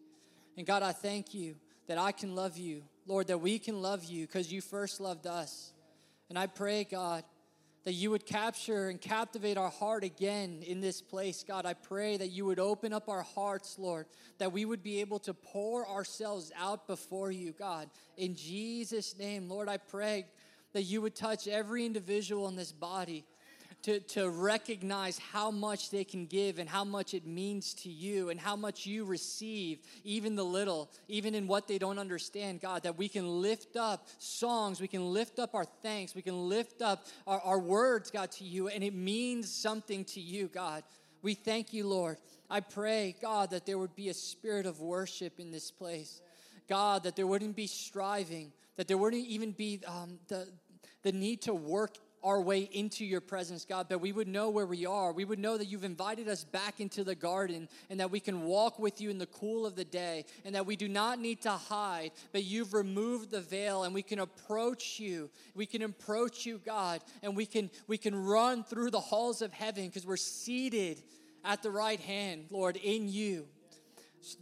And 0.55 0.67
God, 0.67 0.83
I 0.83 0.91
thank 0.91 1.33
you 1.33 1.55
that 1.87 1.97
I 1.97 2.11
can 2.11 2.35
love 2.35 2.57
you, 2.57 2.83
Lord, 3.07 3.27
that 3.27 3.39
we 3.39 3.57
can 3.57 3.81
love 3.81 4.03
you 4.03 4.27
because 4.27 4.51
you 4.51 4.61
first 4.61 5.01
loved 5.01 5.25
us. 5.25 5.73
And 6.29 6.37
I 6.37 6.45
pray, 6.45 6.83
God, 6.83 7.23
that 7.85 7.93
you 7.93 8.11
would 8.11 8.25
capture 8.25 8.89
and 8.89 8.99
captivate 8.99 9.57
our 9.57 9.69
heart 9.69 10.03
again 10.03 10.61
in 10.65 10.81
this 10.81 11.01
place. 11.01 11.43
God, 11.47 11.65
I 11.65 11.73
pray 11.73 12.17
that 12.17 12.29
you 12.29 12.45
would 12.45 12.59
open 12.59 12.93
up 12.93 13.09
our 13.09 13.23
hearts, 13.23 13.77
Lord, 13.79 14.05
that 14.37 14.51
we 14.51 14.65
would 14.65 14.83
be 14.83 14.99
able 14.99 15.19
to 15.19 15.33
pour 15.33 15.87
ourselves 15.87 16.51
out 16.57 16.87
before 16.87 17.31
you, 17.31 17.53
God. 17.57 17.89
In 18.17 18.35
Jesus' 18.35 19.17
name, 19.17 19.49
Lord, 19.49 19.69
I 19.69 19.77
pray 19.77 20.25
that 20.73 20.83
you 20.83 21.01
would 21.01 21.15
touch 21.15 21.47
every 21.47 21.85
individual 21.85 22.47
in 22.47 22.55
this 22.55 22.71
body 22.71 23.25
to, 23.83 23.99
to 24.01 24.29
recognize 24.29 25.17
how 25.17 25.51
much 25.51 25.89
they 25.89 26.03
can 26.03 26.25
give 26.25 26.59
and 26.59 26.69
how 26.69 26.83
much 26.83 27.13
it 27.13 27.25
means 27.25 27.73
to 27.75 27.89
you 27.89 28.29
and 28.29 28.39
how 28.39 28.55
much 28.55 28.85
you 28.85 29.05
receive, 29.05 29.79
even 30.03 30.35
the 30.35 30.43
little, 30.43 30.89
even 31.07 31.33
in 31.33 31.47
what 31.47 31.67
they 31.67 31.77
don't 31.77 31.99
understand, 31.99 32.59
God, 32.61 32.83
that 32.83 32.97
we 32.97 33.07
can 33.07 33.41
lift 33.41 33.77
up 33.77 34.07
songs, 34.17 34.81
we 34.81 34.87
can 34.87 35.13
lift 35.13 35.39
up 35.39 35.55
our 35.55 35.65
thanks, 35.81 36.13
we 36.13 36.21
can 36.21 36.49
lift 36.49 36.81
up 36.81 37.05
our, 37.25 37.39
our 37.41 37.59
words, 37.59 38.11
God, 38.11 38.31
to 38.33 38.43
you, 38.43 38.67
and 38.67 38.83
it 38.83 38.93
means 38.93 39.49
something 39.49 40.03
to 40.05 40.19
you, 40.19 40.47
God. 40.47 40.83
We 41.21 41.33
thank 41.33 41.73
you, 41.73 41.87
Lord. 41.87 42.17
I 42.49 42.61
pray, 42.61 43.15
God, 43.21 43.51
that 43.51 43.65
there 43.65 43.77
would 43.77 43.95
be 43.95 44.09
a 44.09 44.13
spirit 44.13 44.65
of 44.65 44.79
worship 44.79 45.39
in 45.39 45.51
this 45.51 45.71
place. 45.71 46.21
God, 46.67 47.03
that 47.03 47.15
there 47.15 47.27
wouldn't 47.27 47.55
be 47.55 47.67
striving, 47.67 48.51
that 48.75 48.87
there 48.87 48.97
wouldn't 48.97 49.25
even 49.25 49.51
be 49.51 49.81
um, 49.87 50.19
the, 50.27 50.47
the 51.03 51.11
need 51.11 51.41
to 51.43 51.53
work 51.53 51.97
our 52.23 52.41
way 52.41 52.69
into 52.71 53.05
your 53.05 53.21
presence, 53.21 53.65
God, 53.65 53.89
that 53.89 54.01
we 54.01 54.11
would 54.11 54.27
know 54.27 54.49
where 54.49 54.65
we 54.65 54.85
are. 54.85 55.11
We 55.11 55.25
would 55.25 55.39
know 55.39 55.57
that 55.57 55.67
you've 55.67 55.83
invited 55.83 56.27
us 56.27 56.43
back 56.43 56.79
into 56.79 57.03
the 57.03 57.15
garden 57.15 57.69
and 57.89 57.99
that 57.99 58.11
we 58.11 58.19
can 58.19 58.43
walk 58.43 58.79
with 58.79 58.99
you 58.99 59.09
in 59.09 59.17
the 59.17 59.25
cool 59.27 59.65
of 59.65 59.75
the 59.75 59.85
day 59.85 60.25
and 60.43 60.53
that 60.55 60.65
we 60.65 60.75
do 60.75 60.89
not 60.89 61.19
need 61.19 61.41
to 61.43 61.51
hide, 61.51 62.11
but 62.31 62.43
you've 62.43 62.73
removed 62.73 63.31
the 63.31 63.41
veil 63.41 63.83
and 63.83 63.93
we 63.93 64.01
can 64.01 64.19
approach 64.19 64.99
you. 64.99 65.29
We 65.55 65.65
can 65.65 65.81
approach 65.81 66.45
you, 66.45 66.59
God, 66.65 67.01
and 67.23 67.35
we 67.35 67.45
can 67.45 67.69
we 67.87 67.97
can 67.97 68.15
run 68.15 68.63
through 68.63 68.91
the 68.91 68.99
halls 68.99 69.41
of 69.41 69.53
heaven 69.53 69.87
because 69.87 70.05
we're 70.05 70.17
seated 70.17 71.01
at 71.45 71.63
the 71.63 71.71
right 71.71 71.99
hand, 71.99 72.45
Lord, 72.49 72.75
in 72.77 73.07
you. 73.07 73.47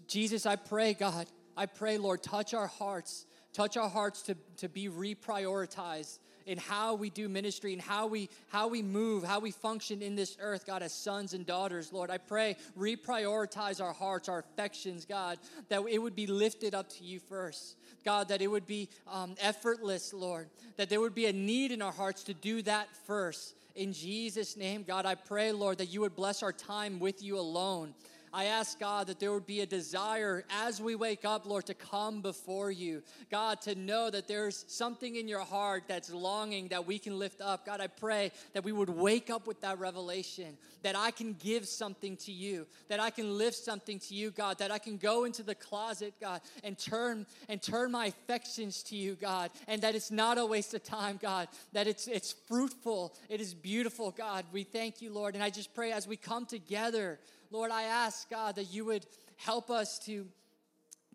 Jesus, 0.07 0.45
I 0.45 0.55
pray, 0.55 0.93
God, 0.93 1.28
I 1.55 1.67
pray, 1.67 1.97
Lord, 1.97 2.23
touch 2.23 2.53
our 2.53 2.67
hearts. 2.67 3.25
Touch 3.53 3.78
our 3.78 3.89
hearts 3.89 4.21
to, 4.23 4.36
to 4.57 4.69
be 4.69 4.88
reprioritized 4.88 6.19
in 6.47 6.57
how 6.57 6.95
we 6.95 7.09
do 7.09 7.29
ministry 7.29 7.73
and 7.73 7.81
how 7.81 8.07
we 8.07 8.29
how 8.47 8.67
we 8.67 8.81
move, 8.81 9.23
how 9.23 9.39
we 9.39 9.51
function 9.51 10.01
in 10.01 10.15
this 10.15 10.37
earth, 10.39 10.65
God, 10.65 10.81
as 10.81 10.93
sons 10.93 11.33
and 11.33 11.45
daughters, 11.45 11.93
Lord. 11.93 12.09
I 12.09 12.17
pray 12.17 12.55
reprioritize 12.77 13.83
our 13.83 13.93
hearts, 13.93 14.29
our 14.29 14.39
affections, 14.39 15.05
God, 15.05 15.37
that 15.69 15.83
it 15.87 15.99
would 15.99 16.15
be 16.15 16.25
lifted 16.25 16.73
up 16.73 16.89
to 16.93 17.03
you 17.03 17.19
first. 17.19 17.75
God, 18.05 18.29
that 18.29 18.41
it 18.41 18.47
would 18.47 18.65
be 18.65 18.87
um, 19.11 19.35
effortless, 19.39 20.13
Lord, 20.13 20.47
that 20.77 20.89
there 20.89 21.01
would 21.01 21.13
be 21.13 21.25
a 21.25 21.33
need 21.33 21.73
in 21.73 21.81
our 21.81 21.91
hearts 21.91 22.23
to 22.23 22.33
do 22.33 22.61
that 22.61 22.87
first. 23.05 23.53
In 23.75 23.91
Jesus' 23.91 24.55
name, 24.55 24.83
God, 24.87 25.05
I 25.05 25.15
pray, 25.15 25.51
Lord, 25.51 25.79
that 25.79 25.87
you 25.87 26.01
would 26.01 26.15
bless 26.15 26.41
our 26.41 26.53
time 26.53 26.99
with 26.99 27.21
you 27.21 27.37
alone. 27.37 27.93
I 28.38 28.45
ask 28.45 28.79
God 28.79 29.07
that 29.07 29.19
there 29.19 29.31
would 29.31 29.47
be 29.47 29.61
a 29.61 29.65
desire 29.65 30.45
as 30.51 30.79
we 30.79 30.93
wake 30.93 31.25
up, 31.25 31.47
Lord, 31.47 31.65
to 31.65 31.73
come 31.73 32.21
before 32.21 32.69
you. 32.69 33.01
God, 33.31 33.61
to 33.61 33.73
know 33.73 34.11
that 34.11 34.27
there's 34.27 34.63
something 34.67 35.15
in 35.15 35.27
your 35.27 35.39
heart 35.39 35.85
that's 35.88 36.13
longing 36.13 36.67
that 36.67 36.85
we 36.85 36.99
can 36.99 37.17
lift 37.17 37.41
up. 37.41 37.65
God, 37.65 37.81
I 37.81 37.88
pray 37.88 38.31
that 38.53 38.63
we 38.63 38.71
would 38.71 38.89
wake 38.89 39.31
up 39.31 39.47
with 39.47 39.61
that 39.61 39.79
revelation, 39.79 40.55
that 40.83 40.95
I 40.95 41.09
can 41.09 41.33
give 41.33 41.67
something 41.67 42.15
to 42.17 42.31
you, 42.31 42.67
that 42.89 42.99
I 42.99 43.09
can 43.09 43.39
lift 43.39 43.57
something 43.57 43.97
to 44.01 44.13
you, 44.13 44.29
God, 44.29 44.59
that 44.59 44.69
I 44.69 44.77
can 44.77 44.97
go 44.97 45.23
into 45.23 45.41
the 45.41 45.55
closet, 45.55 46.13
God, 46.21 46.41
and 46.63 46.77
turn 46.77 47.25
and 47.49 47.59
turn 47.59 47.91
my 47.91 48.05
affections 48.05 48.83
to 48.83 48.95
you, 48.95 49.15
God, 49.15 49.49
and 49.67 49.81
that 49.81 49.95
it's 49.95 50.11
not 50.11 50.38
a 50.38 50.45
waste 50.45 50.75
of 50.75 50.83
time, 50.83 51.17
God, 51.19 51.47
that 51.73 51.88
it's 51.88 52.07
it's 52.07 52.35
fruitful, 52.47 53.15
it 53.29 53.41
is 53.41 53.55
beautiful, 53.55 54.11
God. 54.11 54.45
We 54.51 54.61
thank 54.61 55.01
you, 55.01 55.11
Lord. 55.11 55.33
And 55.33 55.43
I 55.43 55.49
just 55.49 55.73
pray 55.73 55.91
as 55.91 56.07
we 56.07 56.17
come 56.17 56.45
together 56.45 57.17
Lord, 57.49 57.71
I 57.71 57.83
ask, 57.83 58.29
God, 58.29 58.55
that 58.55 58.65
you 58.65 58.85
would 58.85 59.05
help 59.37 59.69
us 59.69 59.99
to, 59.99 60.27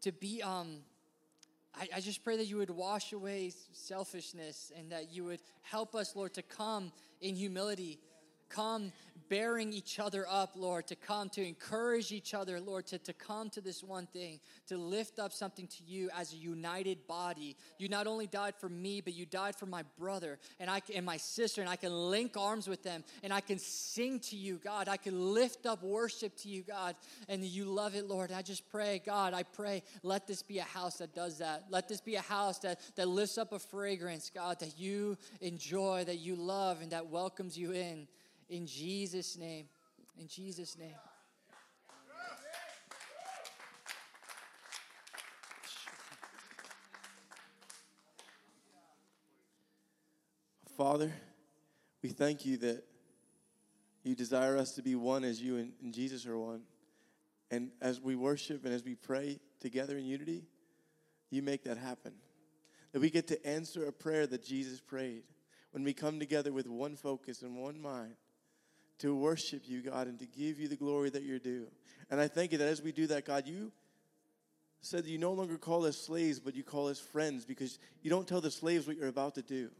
to 0.01 0.13
be, 0.13 0.43
um, 0.43 0.79
I, 1.75 1.89
I 1.97 2.01
just 2.01 2.25
pray 2.25 2.37
that 2.39 2.47
you 2.47 2.57
would 2.57 2.71
wash 2.71 3.13
away 3.13 3.53
selfishness 3.73 4.73
and 4.77 4.91
that 4.93 5.13
you 5.13 5.25
would 5.25 5.41
help 5.63 5.95
us, 5.95 6.17
Lord, 6.17 6.33
to 6.35 6.43
come 6.43 6.93
in 7.21 7.35
humility, 7.35 7.99
come 8.53 8.93
bearing 9.29 9.73
each 9.73 9.99
other 9.99 10.27
up, 10.29 10.53
Lord, 10.57 10.87
to 10.89 10.95
come 10.95 11.31
to 11.31 11.43
encourage 11.43 12.13
each 12.13 12.35
other, 12.35 12.61
Lord, 12.61 12.87
to, 12.89 12.99
to 12.99 13.15
come 13.15 13.49
to 13.51 13.63
this 13.63 13.83
one 13.83 14.05
thing, 14.07 14.41
to 14.67 14.77
lift 14.77 15.19
up 15.19 15.33
something 15.33 15.67
to 15.69 15.85
you 15.87 16.11
as 16.15 16.35
a 16.35 16.37
united 16.37 17.07
body. 17.07 17.57
You 17.79 17.89
not 17.89 18.07
only 18.07 18.27
died 18.27 18.55
for 18.61 18.69
me, 18.69 19.01
but 19.01 19.15
you 19.15 19.25
died 19.25 19.57
for 19.57 19.65
my 19.65 19.85
brother 19.99 20.39
and 20.61 20.69
I 20.69 20.83
and 20.95 21.07
my 21.07 21.17
sister, 21.17 21.63
and 21.63 21.71
I 21.71 21.77
can 21.77 21.93
link 22.11 22.37
arms 22.37 22.69
with 22.69 22.83
them 22.83 23.05
and 23.23 23.33
I 23.33 23.41
can 23.41 23.59
sing 23.59 24.21
to 24.21 24.37
you, 24.37 24.61
God. 24.63 24.87
I 24.87 24.99
can 24.99 25.33
lift 25.33 25.65
up 25.65 25.83
worship 25.83 26.37
to 26.39 26.51
you, 26.51 26.63
God, 26.63 26.95
and 27.29 27.43
you 27.43 27.65
love 27.65 27.95
it, 27.95 28.07
Lord. 28.09 28.33
I 28.33 28.43
just 28.43 28.69
pray, 28.71 29.01
God, 29.05 29.33
I 29.33 29.45
pray, 29.45 29.83
let 30.03 30.27
this 30.27 30.43
be 30.43 30.59
a 30.59 30.65
house 30.65 30.97
that 30.97 31.15
does 31.15 31.39
that. 31.39 31.65
Let 31.71 31.89
this 31.89 32.03
be 32.03 32.17
a 32.17 32.21
house 32.21 32.59
that, 32.61 32.81
that 32.97 33.09
lifts 33.09 33.39
up 33.39 33.53
a 33.53 33.59
fragrance, 33.59 34.31
God, 34.35 34.61
that 34.61 34.79
you 34.79 35.17
enjoy, 35.41 36.05
that 36.05 36.19
you 36.19 36.37
love, 36.37 36.83
and 36.83 36.91
that 36.93 37.07
welcomes 37.07 37.57
you 37.57 37.73
in. 37.73 38.07
In 38.53 38.67
Jesus' 38.67 39.39
name, 39.39 39.65
In 40.21 40.29
Jesus' 40.29 40.77
name. 40.77 40.95
Father, 50.77 51.11
we 52.03 52.11
thank 52.11 52.45
you 52.45 52.59
that 52.59 52.85
you 54.03 54.15
desire 54.15 54.59
us 54.59 54.73
to 54.73 54.83
be 54.83 54.97
one 54.97 55.25
as 55.25 55.41
you 55.41 55.57
and, 55.57 55.95
Jesus 55.95 56.27
are 56.27 56.39
one. 56.39 56.61
And 57.51 57.71
as 57.81 58.03
we 58.03 58.17
worship 58.17 58.67
and 58.67 58.75
as 58.75 58.85
we 58.85 58.97
pray 58.97 59.41
together 59.61 59.97
in 59.97 60.05
unity, 60.05 60.45
you 61.31 61.41
make 61.41 61.65
that 61.65 61.79
happen. 61.79 62.13
That 62.93 63.01
we 63.01 63.09
get 63.09 63.29
to 63.29 63.47
answer 63.47 63.87
a 63.87 63.93
prayer 63.93 64.27
that 64.27 64.45
Jesus 64.45 64.79
prayed 64.79 65.23
when 65.71 65.85
we 65.85 65.95
come 65.95 66.19
together 66.19 66.53
with 66.53 66.67
one 66.67 66.97
focus 66.97 67.41
and 67.41 67.57
one 67.57 67.81
mind 67.81 68.17
to 69.03 69.17
worship 69.17 69.63
you, 69.67 69.83
God, 69.83 70.07
and 70.07 70.17
to 70.21 70.27
give 70.27 70.61
you 70.61 70.69
the 70.69 70.77
glory 70.77 71.11
that 71.11 71.25
you're 71.25 71.41
due. 71.41 71.67
And 72.09 72.21
I 72.21 72.29
thank 72.29 72.53
you 72.53 72.59
that 72.59 72.69
as 72.69 72.81
we 72.81 72.93
do 72.93 73.09
that, 73.09 73.27
God, 73.27 73.49
you 73.49 73.73
said 74.81 75.05
that 75.05 75.11
you 75.11 75.19
no 75.19 75.33
longer 75.33 75.59
call 75.59 75.85
us 75.87 75.97
slaves, 75.97 76.39
but 76.39 76.55
you 76.55 76.63
call 76.63 76.87
us 76.89 77.01
friends 77.01 77.45
because 77.45 77.81
you 78.03 78.11
don't 78.11 78.29
tell 78.29 78.41
the 78.41 78.51
slaves 78.51 78.87
what 78.87 78.97
you're 78.97 79.09
about 79.09 79.35
to 79.35 79.43
do, 79.43 79.71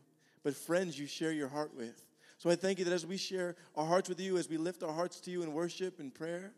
but 0.43 0.57
friends 0.57 0.99
you 0.99 1.07
share 1.07 1.31
your 1.31 1.47
heart 1.47 1.73
with. 1.77 2.03
So 2.39 2.51
I 2.51 2.57
thank 2.57 2.81
you 2.81 2.85
that 2.85 2.93
as 2.93 3.07
we 3.07 3.17
share 3.17 3.55
our 3.77 3.87
hearts 3.87 4.09
with 4.09 4.19
you, 4.19 4.39
as 4.39 4.49
we 4.49 4.57
lift 4.57 4.83
our 4.83 4.93
hearts 4.93 5.21
to 5.21 5.31
you 5.31 5.43
in 5.43 5.53
worship 5.53 6.01
and 6.01 6.13
prayer, 6.13 6.53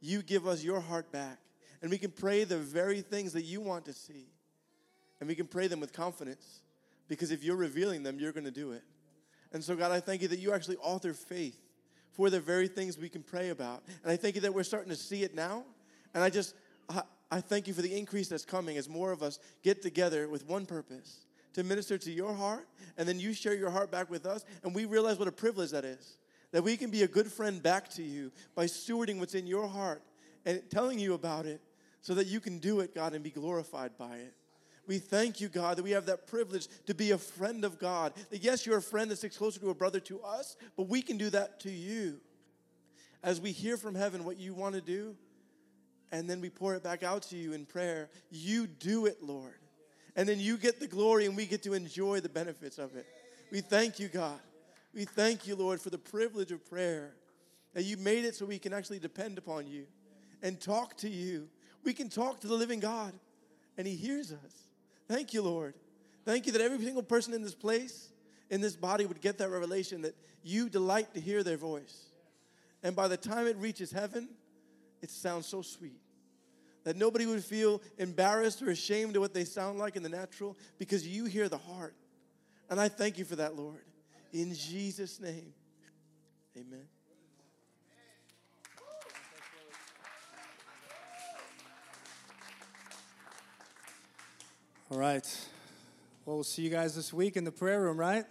you 0.00 0.22
give 0.22 0.48
us 0.48 0.64
your 0.64 0.80
heart 0.80 1.12
back. 1.12 1.38
And 1.82 1.90
we 1.90 1.98
can 1.98 2.10
pray 2.10 2.42
the 2.42 2.58
very 2.58 3.00
things 3.00 3.32
that 3.34 3.42
you 3.42 3.60
want 3.60 3.84
to 3.84 3.92
see. 3.92 4.26
And 5.20 5.28
we 5.28 5.36
can 5.36 5.46
pray 5.46 5.68
them 5.68 5.78
with 5.78 5.92
confidence 5.92 6.62
because 7.06 7.30
if 7.30 7.44
you're 7.44 7.54
revealing 7.54 8.02
them, 8.02 8.18
you're 8.18 8.32
going 8.32 8.42
to 8.42 8.50
do 8.50 8.72
it. 8.72 8.82
And 9.52 9.62
so, 9.62 9.76
God, 9.76 9.92
I 9.92 10.00
thank 10.00 10.22
you 10.22 10.28
that 10.28 10.40
you 10.40 10.52
actually 10.52 10.78
author 10.78 11.12
faith 11.12 11.60
for 12.12 12.30
the 12.30 12.40
very 12.40 12.68
things 12.68 12.98
we 12.98 13.08
can 13.08 13.22
pray 13.22 13.50
about. 13.50 13.82
And 14.02 14.12
I 14.12 14.16
thank 14.16 14.34
you 14.34 14.40
that 14.42 14.54
we're 14.54 14.62
starting 14.62 14.90
to 14.90 14.96
see 14.96 15.22
it 15.22 15.34
now. 15.34 15.64
And 16.14 16.22
I 16.22 16.30
just, 16.30 16.54
I, 16.88 17.02
I 17.30 17.40
thank 17.40 17.66
you 17.66 17.74
for 17.74 17.82
the 17.82 17.96
increase 17.96 18.28
that's 18.28 18.44
coming 18.44 18.76
as 18.76 18.88
more 18.88 19.12
of 19.12 19.22
us 19.22 19.38
get 19.62 19.82
together 19.82 20.28
with 20.28 20.46
one 20.46 20.66
purpose 20.66 21.24
to 21.54 21.62
minister 21.62 21.98
to 21.98 22.10
your 22.10 22.32
heart, 22.32 22.66
and 22.96 23.06
then 23.06 23.20
you 23.20 23.32
share 23.32 23.54
your 23.54 23.70
heart 23.70 23.90
back 23.90 24.10
with 24.10 24.26
us, 24.26 24.44
and 24.62 24.74
we 24.74 24.84
realize 24.84 25.18
what 25.18 25.28
a 25.28 25.32
privilege 25.32 25.70
that 25.70 25.84
is. 25.84 26.16
That 26.50 26.62
we 26.62 26.76
can 26.76 26.90
be 26.90 27.02
a 27.02 27.08
good 27.08 27.30
friend 27.30 27.62
back 27.62 27.88
to 27.90 28.02
you 28.02 28.30
by 28.54 28.66
stewarding 28.66 29.18
what's 29.18 29.34
in 29.34 29.46
your 29.46 29.66
heart 29.66 30.02
and 30.44 30.62
telling 30.70 30.98
you 30.98 31.14
about 31.14 31.46
it 31.46 31.60
so 32.02 32.14
that 32.14 32.26
you 32.26 32.40
can 32.40 32.58
do 32.58 32.80
it, 32.80 32.94
God, 32.94 33.14
and 33.14 33.22
be 33.22 33.30
glorified 33.30 33.96
by 33.96 34.16
it. 34.16 34.34
We 34.86 34.98
thank 34.98 35.40
you, 35.40 35.48
God, 35.48 35.78
that 35.78 35.82
we 35.82 35.92
have 35.92 36.06
that 36.06 36.26
privilege 36.26 36.66
to 36.86 36.94
be 36.94 37.12
a 37.12 37.18
friend 37.18 37.64
of 37.64 37.78
God. 37.78 38.12
That 38.30 38.42
yes, 38.42 38.66
you're 38.66 38.78
a 38.78 38.82
friend 38.82 39.10
that 39.10 39.16
sticks 39.16 39.36
closer 39.36 39.60
to 39.60 39.70
a 39.70 39.74
brother 39.74 40.00
to 40.00 40.20
us, 40.22 40.56
but 40.76 40.88
we 40.88 41.02
can 41.02 41.16
do 41.16 41.30
that 41.30 41.60
to 41.60 41.70
you. 41.70 42.20
As 43.22 43.40
we 43.40 43.52
hear 43.52 43.76
from 43.76 43.94
heaven 43.94 44.24
what 44.24 44.38
you 44.38 44.54
want 44.54 44.74
to 44.74 44.80
do, 44.80 45.14
and 46.10 46.28
then 46.28 46.40
we 46.40 46.50
pour 46.50 46.74
it 46.74 46.82
back 46.82 47.02
out 47.02 47.22
to 47.24 47.36
you 47.36 47.52
in 47.52 47.64
prayer, 47.64 48.10
you 48.30 48.66
do 48.66 49.06
it, 49.06 49.22
Lord. 49.22 49.54
And 50.16 50.28
then 50.28 50.40
you 50.40 50.58
get 50.58 50.78
the 50.78 50.86
glory 50.86 51.26
and 51.26 51.36
we 51.36 51.46
get 51.46 51.62
to 51.62 51.72
enjoy 51.72 52.20
the 52.20 52.28
benefits 52.28 52.78
of 52.78 52.94
it. 52.96 53.06
We 53.50 53.60
thank 53.60 53.98
you, 53.98 54.08
God. 54.08 54.40
We 54.94 55.04
thank 55.04 55.46
you, 55.46 55.56
Lord, 55.56 55.80
for 55.80 55.90
the 55.90 55.98
privilege 55.98 56.52
of 56.52 56.68
prayer. 56.68 57.14
That 57.72 57.84
you 57.84 57.96
made 57.96 58.26
it 58.26 58.34
so 58.34 58.44
we 58.44 58.58
can 58.58 58.74
actually 58.74 58.98
depend 58.98 59.38
upon 59.38 59.66
you 59.66 59.86
and 60.42 60.60
talk 60.60 60.98
to 60.98 61.08
you. 61.08 61.48
We 61.84 61.94
can 61.94 62.10
talk 62.10 62.40
to 62.40 62.46
the 62.46 62.54
living 62.54 62.80
God 62.80 63.14
and 63.78 63.86
He 63.86 63.96
hears 63.96 64.32
us. 64.32 64.54
Thank 65.08 65.34
you, 65.34 65.42
Lord. 65.42 65.74
Thank 66.24 66.46
you 66.46 66.52
that 66.52 66.60
every 66.60 66.78
single 66.78 67.02
person 67.02 67.34
in 67.34 67.42
this 67.42 67.54
place, 67.54 68.10
in 68.50 68.60
this 68.60 68.76
body, 68.76 69.06
would 69.06 69.20
get 69.20 69.38
that 69.38 69.50
revelation 69.50 70.02
that 70.02 70.16
you 70.42 70.68
delight 70.68 71.14
to 71.14 71.20
hear 71.20 71.42
their 71.42 71.56
voice. 71.56 72.06
And 72.82 72.94
by 72.94 73.08
the 73.08 73.16
time 73.16 73.46
it 73.46 73.56
reaches 73.56 73.90
heaven, 73.90 74.28
it 75.00 75.10
sounds 75.10 75.46
so 75.46 75.62
sweet 75.62 76.00
that 76.84 76.96
nobody 76.96 77.26
would 77.26 77.44
feel 77.44 77.80
embarrassed 77.98 78.62
or 78.62 78.70
ashamed 78.70 79.16
of 79.16 79.22
what 79.22 79.34
they 79.34 79.44
sound 79.44 79.78
like 79.78 79.96
in 79.96 80.02
the 80.02 80.08
natural 80.08 80.56
because 80.78 81.06
you 81.06 81.26
hear 81.26 81.48
the 81.48 81.58
heart. 81.58 81.94
And 82.70 82.80
I 82.80 82.88
thank 82.88 83.18
you 83.18 83.24
for 83.24 83.36
that, 83.36 83.56
Lord. 83.56 83.82
In 84.32 84.54
Jesus' 84.54 85.20
name, 85.20 85.52
amen. 86.56 86.86
All 94.92 94.98
right. 94.98 95.26
Well, 96.26 96.36
we'll 96.36 96.44
see 96.44 96.60
you 96.60 96.68
guys 96.68 96.94
this 96.94 97.14
week 97.14 97.38
in 97.38 97.44
the 97.44 97.50
prayer 97.50 97.80
room, 97.80 97.96
right? 97.96 98.26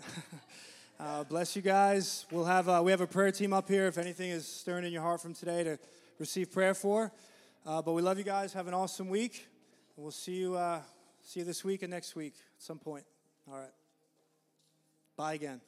uh, 1.00 1.24
bless 1.24 1.56
you 1.56 1.64
guys. 1.64 2.28
We'll 2.30 2.46
have 2.46 2.70
uh, 2.70 2.84
we 2.86 2.92
have 2.92 3.02
a 3.02 3.08
prayer 3.08 3.32
team 3.32 3.52
up 3.52 3.68
here. 3.68 3.88
If 3.88 3.98
anything 3.98 4.30
is 4.30 4.46
stirring 4.48 4.86
in 4.86 4.94
your 4.94 5.02
heart 5.02 5.24
from 5.24 5.34
today 5.34 5.64
to 5.64 5.80
receive 6.20 6.52
prayer 6.52 6.76
for, 6.76 7.12
uh, 7.66 7.82
but 7.82 7.94
we 7.94 8.04
love 8.04 8.20
you 8.20 8.24
guys. 8.24 8.54
Have 8.54 8.68
an 8.68 8.76
awesome 8.76 9.10
week. 9.10 9.48
We'll 9.98 10.12
see 10.12 10.36
you 10.36 10.56
uh, 10.56 10.82
see 11.24 11.40
you 11.40 11.48
this 11.48 11.64
week 11.64 11.82
and 11.82 11.90
next 11.90 12.16
week 12.16 12.36
at 12.36 12.62
some 12.62 12.78
point. 12.78 13.06
All 13.48 13.58
right. 13.58 13.74
Bye 15.18 15.34
again. 15.34 15.62